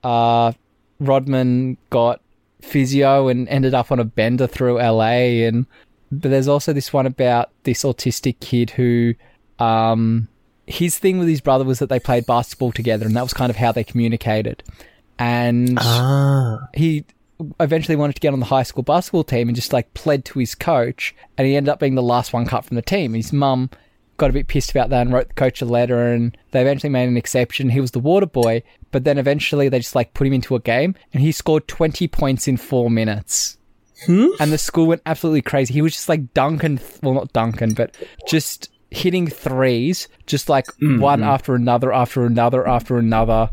uh, 0.04 0.52
Rodman 1.00 1.78
got 1.90 2.22
physio 2.62 3.28
and 3.30 3.48
ended 3.48 3.74
up 3.74 3.92
on 3.92 4.00
a 4.00 4.04
bender 4.04 4.48
through 4.48 4.78
LA, 4.80 5.46
and 5.48 5.66
but 6.12 6.32
there's 6.32 6.48
also 6.48 6.74
this 6.74 6.92
one 6.92 7.06
about 7.06 7.52
this 7.64 7.84
autistic 7.84 8.40
kid 8.40 8.72
who, 8.72 9.14
um, 9.60 10.28
his 10.68 10.98
thing 10.98 11.20
with 11.20 11.28
his 11.28 11.40
brother 11.42 11.64
was 11.64 11.80
that 11.80 11.90
they 11.90 12.00
played 12.00 12.26
basketball 12.26 12.72
together, 12.72 13.06
and 13.06 13.16
that 13.16 13.24
was 13.24 13.34
kind 13.34 13.50
of 13.50 13.56
how 13.56 13.72
they 13.72 13.84
communicated. 13.84 14.64
And 15.18 15.78
Ah. 15.80 16.68
he 16.74 17.06
eventually 17.60 17.96
wanted 17.96 18.14
to 18.16 18.20
get 18.20 18.34
on 18.34 18.40
the 18.40 18.46
high 18.48 18.64
school 18.64 18.84
basketball 18.84 19.24
team 19.24 19.48
and 19.48 19.56
just 19.56 19.72
like 19.72 19.94
pled 19.94 20.26
to 20.26 20.40
his 20.40 20.56
coach 20.56 21.16
and 21.38 21.48
he 21.48 21.56
ended 21.56 21.70
up 21.70 21.80
being 21.80 21.96
the 21.96 22.02
last 22.04 22.34
one 22.34 22.46
cut 22.46 22.66
from 22.66 22.76
the 22.76 22.82
team. 22.82 23.14
His 23.14 23.32
mum 23.32 23.70
got 24.20 24.30
a 24.30 24.34
bit 24.34 24.48
pissed 24.48 24.72
about 24.72 24.90
that 24.90 25.02
and 25.02 25.14
wrote 25.14 25.30
the 25.30 25.34
coach 25.34 25.62
a 25.62 25.66
letter 25.66 26.12
and 26.12 26.38
they 26.52 26.62
eventually 26.62 26.90
made 26.90 27.08
an 27.08 27.18
exception. 27.18 27.70
He 27.70 27.82
was 27.82 27.92
the 27.92 28.00
water 28.00 28.26
boy, 28.26 28.64
but 28.92 29.04
then 29.04 29.18
eventually 29.18 29.70
they 29.70 29.80
just 29.80 29.96
like 29.96 30.14
put 30.14 30.28
him 30.28 30.34
into 30.34 30.56
a 30.56 30.60
game 30.60 30.96
and 31.14 31.24
he 31.24 31.32
scored 31.32 31.68
20 31.68 32.08
points 32.08 32.48
in 32.48 32.58
four 32.58 32.90
minutes. 32.90 33.58
Hmm? 34.06 34.28
And 34.40 34.52
the 34.52 34.58
school 34.58 34.88
went 34.88 35.02
absolutely 35.06 35.42
crazy. 35.42 35.74
He 35.74 35.82
was 35.82 35.94
just 35.94 36.08
like 36.10 36.34
dunking, 36.34 36.80
well, 37.02 37.16
not 37.16 37.34
dunking, 37.34 37.74
but 37.74 37.96
just 38.28 38.70
hitting 38.92 39.28
threes, 39.28 40.08
just 40.26 40.48
like 40.50 40.66
mm-hmm. 40.66 41.00
one 41.00 41.24
after 41.24 41.56
another, 41.56 41.92
after 41.92 42.26
another, 42.26 42.68
after 42.68 42.98
another 42.98 43.50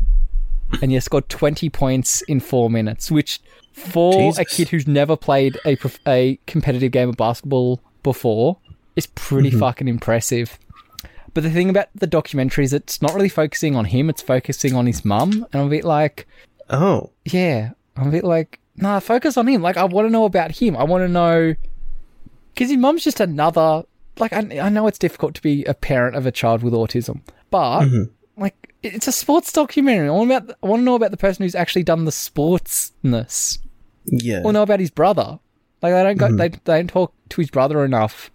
and 0.81 0.91
he 0.91 0.99
scored 0.99 1.29
20 1.29 1.69
points 1.69 2.21
in 2.23 2.39
four 2.39 2.69
minutes, 2.69 3.11
which 3.11 3.39
for 3.71 4.33
a 4.37 4.45
kid 4.45 4.69
who's 4.69 4.87
never 4.87 5.15
played 5.15 5.57
a, 5.65 5.75
prof- 5.75 5.99
a 6.07 6.39
competitive 6.47 6.91
game 6.91 7.09
of 7.09 7.17
basketball 7.17 7.79
before 8.03 8.57
is 8.97 9.07
pretty 9.07 9.51
mm-hmm. 9.51 9.59
fucking 9.59 9.87
impressive. 9.87 10.59
But 11.33 11.43
the 11.43 11.51
thing 11.51 11.69
about 11.69 11.87
the 11.95 12.07
documentary 12.07 12.65
is 12.65 12.73
it's 12.73 13.01
not 13.01 13.13
really 13.13 13.29
focusing 13.29 13.75
on 13.75 13.85
him, 13.85 14.09
it's 14.09 14.21
focusing 14.21 14.75
on 14.75 14.87
his 14.87 15.05
mum. 15.05 15.45
And 15.53 15.61
I'm 15.61 15.67
a 15.67 15.69
bit 15.69 15.85
like, 15.85 16.27
Oh. 16.69 17.11
yeah, 17.25 17.71
I'm 17.95 18.07
a 18.07 18.11
bit 18.11 18.23
like, 18.23 18.59
nah, 18.75 18.99
focus 18.99 19.37
on 19.37 19.47
him. 19.47 19.61
Like, 19.61 19.77
I 19.77 19.85
want 19.85 20.07
to 20.07 20.11
know 20.11 20.25
about 20.25 20.51
him. 20.51 20.75
I 20.75 20.83
want 20.83 21.03
to 21.03 21.07
know. 21.07 21.55
Because 22.53 22.69
his 22.69 22.79
mum's 22.79 23.03
just 23.03 23.19
another. 23.19 23.83
Like, 24.17 24.33
I, 24.33 24.59
I 24.59 24.69
know 24.69 24.87
it's 24.87 24.97
difficult 24.97 25.35
to 25.35 25.41
be 25.41 25.63
a 25.65 25.75
parent 25.75 26.15
of 26.15 26.25
a 26.25 26.31
child 26.31 26.63
with 26.63 26.73
autism, 26.73 27.21
but, 27.51 27.81
mm-hmm. 27.81 28.41
like, 28.41 28.73
it's 28.81 29.07
a 29.07 29.11
sports 29.11 29.51
documentary. 29.51 30.07
I 30.07 30.11
want, 30.11 30.31
about, 30.31 30.57
I 30.63 30.67
want 30.67 30.79
to 30.79 30.83
know 30.85 30.95
about 30.95 31.11
the 31.11 31.17
person 31.17 31.43
who's 31.43 31.53
actually 31.53 31.83
done 31.83 32.05
the 32.05 32.11
sportsness. 32.11 33.59
Yeah. 34.05 34.41
Or 34.43 34.51
know 34.51 34.63
about 34.63 34.79
his 34.79 34.89
brother. 34.89 35.37
Like, 35.83 35.93
they 35.93 36.03
don't 36.03 36.17
go, 36.17 36.27
mm-hmm. 36.27 36.37
they, 36.37 36.49
they 36.49 36.77
don't 36.79 36.87
talk 36.87 37.13
to 37.29 37.41
his 37.41 37.51
brother 37.51 37.85
enough. 37.85 38.31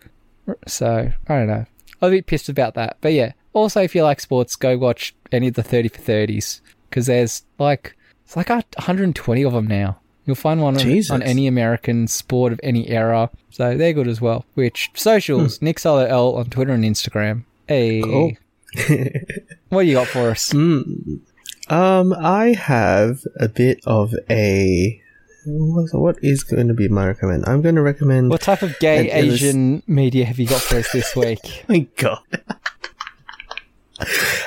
So, 0.67 1.13
I 1.29 1.39
don't 1.39 1.47
know. 1.47 1.67
I'm 2.01 2.09
a 2.09 2.11
bit 2.11 2.27
pissed 2.27 2.49
about 2.49 2.75
that. 2.75 2.97
But 3.01 3.13
yeah, 3.13 3.33
also, 3.53 3.83
if 3.83 3.95
you 3.95 4.03
like 4.03 4.21
sports, 4.21 4.57
go 4.57 4.77
watch 4.77 5.15
any 5.31 5.49
of 5.49 5.55
the 5.55 5.63
30 5.63 5.89
for 5.89 6.01
30s. 6.01 6.61
Because 6.89 7.07
there's 7.07 7.45
like, 7.59 7.97
it's 8.25 8.37
like 8.37 8.49
120 8.49 9.45
of 9.45 9.53
them 9.53 9.67
now. 9.67 9.99
You'll 10.25 10.37
find 10.37 10.61
one 10.61 10.77
on, 10.77 11.03
on 11.11 11.23
any 11.23 11.47
American 11.47 12.07
sport 12.07 12.53
of 12.53 12.61
any 12.63 12.89
era. 12.89 13.31
So 13.51 13.77
they're 13.77 13.93
good 13.93 14.09
as 14.09 14.21
well. 14.21 14.45
Which, 14.55 14.91
socials, 14.95 15.61
Nick 15.61 15.79
Solo 15.79 16.05
L 16.05 16.37
on 16.37 16.47
Twitter 16.47 16.73
and 16.73 16.85
Instagram. 16.85 17.45
Hey. 17.67 18.03
Cool. 18.03 18.33
what 19.69 19.87
you 19.87 19.95
got 19.95 20.07
for 20.07 20.31
us? 20.31 20.55
Um, 20.55 22.13
I 22.13 22.55
have 22.59 23.25
a 23.39 23.49
bit 23.49 23.81
of 23.85 24.15
a. 24.31 25.01
what- 25.47 25.93
What 25.95 26.17
is 26.23 26.45
going 26.45 26.69
to 26.69 26.75
be 26.75 26.89
my 26.89 27.07
recommend? 27.07 27.45
I'm 27.49 27.63
going 27.63 27.75
to 27.77 27.83
recommend. 27.83 28.31
What 28.31 28.41
type 28.43 28.63
of 28.63 28.79
gay 28.79 28.99
And 29.11 29.27
it 29.27 29.31
was- 29.31 29.43
Asian 29.43 29.83
media 29.87 30.25
have 30.25 30.39
you 30.39 30.47
got 30.47 30.61
for 30.63 30.77
us 30.77 30.91
this 30.93 31.15
week? 31.17 31.65
my 31.69 31.87
god. 31.97 32.21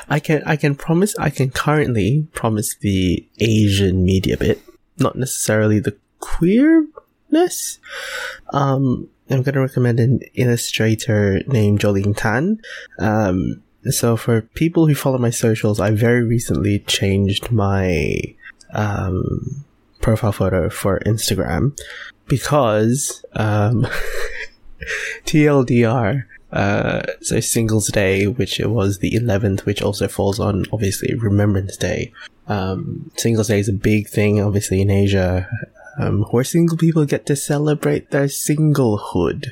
I 0.10 0.20
can 0.20 0.44
I 0.46 0.56
can 0.58 0.76
promise 0.76 1.16
I 1.18 1.30
can 1.30 1.50
currently 1.50 2.28
promise 2.34 2.76
the 2.76 3.26
Asian 3.40 4.04
media 4.04 4.36
bit, 4.38 4.62
not 4.98 5.16
necessarily 5.16 5.80
the 5.80 5.96
queerness. 6.20 7.80
Um, 8.52 9.08
I'm 9.30 9.44
gonna 9.44 9.62
recommend 9.62 10.00
an 10.00 10.20
illustrator 10.34 11.42
named 11.48 11.80
Jolene 11.80 12.16
Tan. 12.18 12.60
Um, 13.00 13.64
so 13.86 14.18
for 14.18 14.42
people 14.42 14.88
who 14.88 14.96
follow 14.96 15.20
my 15.20 15.30
socials, 15.30 15.80
I 15.80 15.92
very 15.92 16.24
recently 16.24 16.80
changed 16.80 17.50
my 17.52 18.20
um 18.74 19.64
profile 20.02 20.32
photo 20.32 20.70
for 20.70 21.00
Instagram 21.06 21.78
because 22.28 23.24
um 23.34 23.88
TLDR 25.26 26.26
uh, 26.56 27.04
so 27.22 27.40
Singles 27.42 27.88
Day, 27.88 28.28
which 28.28 28.62
it 28.62 28.70
was 28.70 29.00
the 29.00 29.12
11th, 29.12 29.66
which 29.66 29.82
also 29.82 30.08
falls 30.08 30.40
on 30.40 30.66
obviously 30.72 31.14
Remembrance 31.14 31.76
Day. 31.76 32.14
Um, 32.48 33.12
Singles 33.18 33.50
Day 33.50 33.60
is 33.60 33.68
a 33.68 33.74
big 33.74 34.08
thing, 34.08 34.42
obviously 34.42 34.82
in 34.82 34.90
Asia, 34.90 35.50
um, 36.00 36.24
where 36.32 36.46
single 36.46 36.78
people 36.78 37.06
get 37.06 37.26
to 37.26 37.36
celebrate 37.36 38.12
their 38.12 38.28
singlehood 38.28 39.48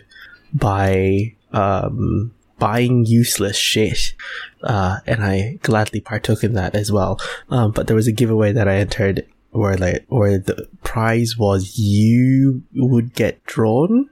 by 0.53 1.33
um, 1.51 2.33
buying 2.57 3.05
useless 3.05 3.57
shit. 3.57 4.13
Uh, 4.61 4.99
and 5.05 5.25
I 5.25 5.59
gladly 5.61 5.99
partook 5.99 6.41
in 6.41 6.53
that 6.53 6.73
as 6.73 6.89
well. 6.89 7.19
Um, 7.49 7.71
but 7.71 7.87
there 7.87 7.97
was 7.97 8.07
a 8.07 8.13
giveaway 8.13 8.53
that 8.53 8.69
I 8.69 8.75
entered 8.75 9.25
where 9.53 9.77
like 9.77 10.05
where 10.09 10.37
the 10.37 10.67
prize 10.83 11.37
was 11.37 11.77
you 11.79 12.63
would 12.75 13.13
get 13.13 13.43
drawn 13.45 14.09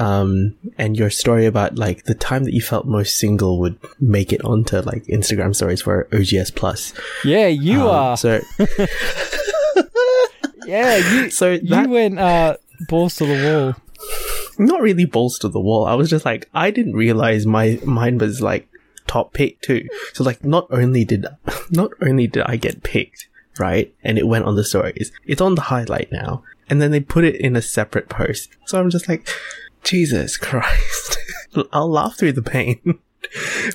Um, 0.00 0.56
and 0.78 0.96
your 0.96 1.10
story 1.10 1.44
about 1.46 1.76
like 1.76 2.04
the 2.04 2.14
time 2.14 2.44
that 2.44 2.54
you 2.54 2.62
felt 2.62 2.86
most 2.86 3.18
single 3.18 3.58
would 3.60 3.78
make 4.00 4.32
it 4.32 4.42
onto 4.44 4.78
like 4.80 5.04
Instagram 5.04 5.54
stories 5.54 5.82
for 5.82 6.08
OGS 6.12 6.50
Plus. 6.50 6.94
Yeah, 7.24 7.46
you 7.48 7.82
Um, 7.82 7.88
are. 7.88 8.16
So, 8.16 8.40
yeah, 10.66 10.96
you 10.96 11.30
so 11.30 11.52
you 11.52 11.88
went 11.88 12.18
uh 12.18 12.56
balls 12.88 13.16
to 13.16 13.26
the 13.26 13.44
wall. 13.44 13.74
not 14.58 14.80
really 14.80 15.04
balls 15.04 15.38
to 15.40 15.48
the 15.48 15.60
wall. 15.60 15.86
I 15.86 15.94
was 15.94 16.10
just 16.10 16.24
like, 16.24 16.48
I 16.54 16.70
didn't 16.70 16.94
realize 16.94 17.46
my 17.46 17.78
mine 17.84 18.18
was 18.18 18.40
like 18.40 18.68
top 19.06 19.32
pick 19.34 19.60
too. 19.60 19.86
So 20.14 20.24
like, 20.24 20.44
not 20.44 20.66
only 20.70 21.04
did 21.04 21.26
not 21.70 21.90
only 22.00 22.26
did 22.26 22.42
I 22.44 22.56
get 22.56 22.82
picked, 22.82 23.28
right, 23.58 23.94
and 24.02 24.18
it 24.18 24.26
went 24.26 24.44
on 24.44 24.56
the 24.56 24.64
stories, 24.64 25.12
it's 25.26 25.40
on 25.40 25.54
the 25.54 25.62
highlight 25.62 26.10
now, 26.12 26.42
and 26.68 26.80
then 26.80 26.90
they 26.90 27.00
put 27.00 27.24
it 27.24 27.36
in 27.36 27.56
a 27.56 27.62
separate 27.62 28.08
post. 28.08 28.50
So 28.66 28.80
I'm 28.80 28.90
just 28.90 29.08
like, 29.08 29.28
Jesus 29.84 30.36
Christ, 30.36 31.18
I'll 31.72 31.90
laugh 31.90 32.16
through 32.16 32.32
the 32.32 32.42
pain. 32.42 32.80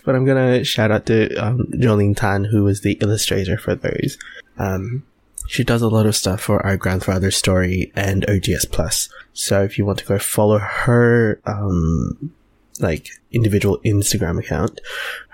but 0.05 0.15
I'm 0.15 0.25
gonna 0.25 0.63
shout 0.63 0.91
out 0.91 1.05
to 1.07 1.33
um, 1.35 1.67
Jolene 1.73 2.15
Tan, 2.15 2.45
who 2.45 2.63
was 2.63 2.81
the 2.81 2.97
illustrator 3.01 3.57
for 3.57 3.75
those. 3.75 4.17
Um, 4.57 5.03
she 5.47 5.63
does 5.63 5.81
a 5.81 5.87
lot 5.87 6.05
of 6.05 6.15
stuff 6.15 6.41
for 6.41 6.63
our 6.65 6.75
grandfather 6.75 7.31
story 7.31 7.91
and 7.95 8.29
OGS 8.29 8.65
Plus. 8.65 9.09
So 9.33 9.63
if 9.63 9.77
you 9.77 9.85
want 9.85 9.99
to 9.99 10.05
go 10.05 10.19
follow 10.19 10.57
her, 10.57 11.39
um, 11.45 12.33
like 12.79 13.09
individual 13.31 13.79
Instagram 13.85 14.39
account, 14.39 14.79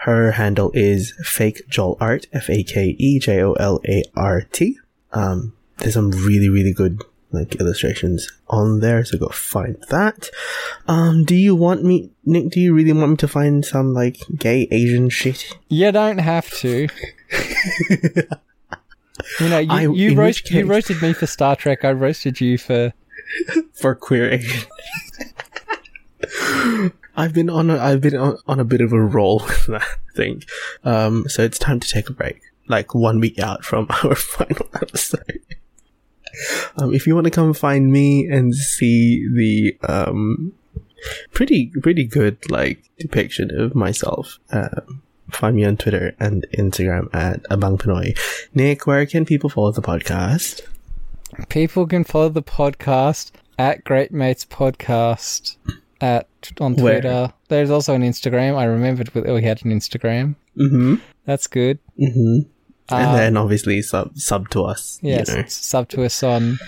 her 0.06 0.32
handle 0.32 0.72
is 0.74 1.14
fake 1.24 1.62
Jol 1.70 1.98
Art, 2.00 2.28
F 2.34 2.50
A 2.50 2.64
K 2.64 2.96
E 2.98 3.20
J 3.20 3.42
O 3.42 3.54
L 3.54 3.80
A 3.88 4.04
R 4.16 4.42
T. 4.52 4.78
Um, 5.12 5.54
there's 5.78 5.94
some 5.94 6.12
really, 6.12 6.50
really 6.50 6.74
good 6.74 7.02
like 7.32 7.56
illustrations 7.56 8.32
on 8.48 8.80
there, 8.80 9.04
so 9.04 9.18
go 9.18 9.28
find 9.30 9.76
that. 9.90 10.30
Um, 10.88 11.24
do 11.26 11.36
you 11.36 11.56
want 11.56 11.84
me, 11.84 12.12
Nick? 12.26 12.50
Do 12.52 12.60
you 12.60 12.74
really 12.74 12.94
want 12.94 13.10
me 13.12 13.18
to 13.18 13.28
find 13.28 13.66
some 13.66 13.94
like 13.94 14.18
gay 14.38 14.68
Asian 14.72 15.10
shit? 15.10 15.58
You 15.68 15.92
don't 15.92 16.20
have 16.20 16.50
to. 16.60 16.88
you 19.40 19.50
know, 19.50 19.60
you, 19.60 19.72
I- 19.72 19.82
you, 19.82 20.16
roast, 20.16 20.44
which 20.46 20.52
you 20.52 20.66
roasted 20.66 21.02
me 21.02 21.14
for 21.14 21.26
Star 21.26 21.56
Trek. 21.56 21.84
I 21.84 21.92
roasted 21.92 22.40
you 22.40 22.58
for. 22.58 22.94
for 23.74 23.96
queer 23.96 24.30
Asian. 24.32 24.68
I've 27.16 27.34
been 27.34 27.50
on 27.50 27.70
a, 27.70 27.78
I've 27.78 28.02
been 28.02 28.16
on, 28.16 28.38
on 28.48 28.60
a 28.60 28.64
bit 28.64 28.82
of 28.82 28.94
a 28.94 29.02
roll 29.02 29.40
with 29.46 29.66
that 29.68 29.88
thing. 30.16 30.44
Um, 30.84 31.28
so 31.28 31.44
it's 31.44 31.60
time 31.60 31.80
to 31.80 31.88
take 31.88 32.10
a 32.10 32.14
break. 32.14 32.42
Like 32.68 32.96
one 32.96 33.20
week 33.20 33.40
out 33.40 33.64
from 33.64 33.88
our 34.04 34.16
final 34.16 34.68
episode. 34.76 35.42
Um, 36.78 36.94
if 36.94 37.06
you 37.06 37.14
want 37.14 37.26
to 37.26 37.32
come 37.32 37.54
find 37.54 37.92
me 37.92 38.28
and 38.28 38.56
see 38.56 39.28
the, 39.28 39.78
um, 39.88 40.54
pretty, 41.32 41.72
pretty 41.82 42.06
good, 42.06 42.50
like, 42.50 42.90
depiction 42.98 43.52
of 43.60 43.76
myself, 43.76 44.40
um, 44.52 45.04
find 45.30 45.56
me 45.56 45.66
on 45.66 45.78
Twitter 45.78 46.16
and 46.20 46.48
Instagram 46.58 47.14
at 47.14 47.44
Abang 47.44 47.78
Pinoy. 47.78 48.18
Nick, 48.56 48.88
where 48.88 49.06
can 49.06 49.26
people 49.26 49.50
follow 49.50 49.72
the 49.72 49.82
podcast? 49.82 50.62
People 51.50 51.86
can 51.86 52.04
follow 52.04 52.30
the 52.30 52.42
podcast 52.42 53.32
at 53.60 53.84
Great 53.84 54.12
Mates 54.12 54.46
Podcast 54.46 55.58
at 56.04 56.28
on 56.60 56.76
Where? 56.76 57.00
Twitter. 57.02 57.32
There's 57.48 57.70
also 57.72 57.94
an 57.96 58.02
Instagram. 58.04 58.56
I 58.58 58.66
remembered 58.66 59.14
we 59.16 59.42
had 59.44 59.64
an 59.66 59.72
Instagram. 59.72 60.36
Mm-hmm. 60.58 60.96
That's 61.26 61.48
good. 61.48 61.80
Mm-hmm. 61.98 62.50
And 62.90 63.08
Um, 63.08 63.16
then 63.16 63.38
obviously 63.38 63.82
sub 63.82 64.18
sub 64.18 64.50
to 64.50 64.64
us. 64.66 65.00
Yes, 65.02 65.30
You 65.30 65.36
know. 65.38 65.44
sub 65.48 65.88
to 65.90 66.04
us 66.04 66.22
on 66.22 66.60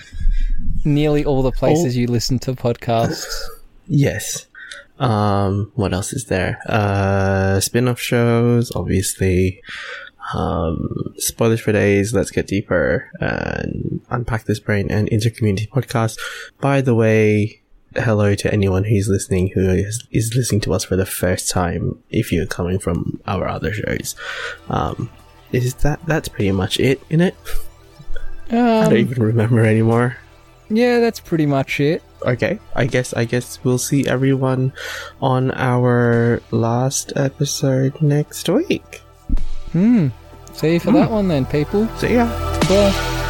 nearly 0.86 1.26
all 1.26 1.44
the 1.44 1.52
places 1.52 1.98
you 1.98 2.08
listen 2.08 2.40
to 2.40 2.54
podcasts. 2.54 3.28
Yes. 3.88 4.48
Um, 4.98 5.72
what 5.76 5.92
else 5.94 6.14
is 6.14 6.26
there? 6.26 6.58
Uh, 6.68 7.60
spin-off 7.60 8.00
shows, 8.00 8.72
obviously. 8.76 9.62
Um, 10.34 11.14
spoilers 11.18 11.60
for 11.60 11.74
days, 11.74 12.14
let's 12.14 12.32
get 12.32 12.48
deeper, 12.48 13.12
and 13.20 14.00
unpack 14.10 14.46
this 14.46 14.60
brain 14.60 14.90
and 14.90 15.10
intercommunity 15.10 15.68
podcast. 15.70 16.18
By 16.62 16.80
the 16.82 16.96
way, 16.96 17.62
hello 17.96 18.36
to 18.36 18.52
anyone 18.54 18.84
who's 18.84 19.08
listening 19.08 19.50
who 19.50 19.70
is, 19.70 20.06
is 20.12 20.34
listening 20.36 20.62
to 20.62 20.74
us 20.74 20.84
for 20.84 20.96
the 20.96 21.06
first 21.06 21.50
time. 21.50 22.02
If 22.10 22.32
you're 22.32 22.46
coming 22.46 22.80
from 22.80 23.20
our 23.28 23.48
other 23.48 23.74
shows, 23.74 24.16
um, 24.70 25.10
is 25.52 25.74
that 25.76 26.00
that's 26.06 26.28
pretty 26.28 26.52
much 26.52 26.80
it 26.80 27.02
in 27.10 27.22
it? 27.22 27.36
I 28.50 28.54
don't 28.56 28.88
Um, 28.88 28.98
even 28.98 29.24
remember 29.24 29.66
anymore. 29.66 30.18
yeah, 30.70 31.00
that's 31.00 31.20
pretty 31.20 31.46
much 31.46 31.80
it. 31.80 32.04
Okay, 32.26 32.60
I 32.76 32.86
guess 32.86 33.14
I 33.14 33.26
guess 33.26 33.60
we'll 33.64 33.78
see 33.78 34.08
everyone 34.08 34.74
on 35.22 35.52
our 35.52 36.42
last 36.52 37.14
episode 37.16 38.02
next 38.02 38.50
week. 38.50 39.02
Hmm. 39.72 40.10
See 40.54 40.74
you 40.74 40.80
for 40.80 40.92
that 40.94 41.12
one 41.12 41.28
then, 41.28 41.46
people. 41.46 41.88
See 41.98 42.14
ya. 42.16 42.26
Bye. 42.70 43.22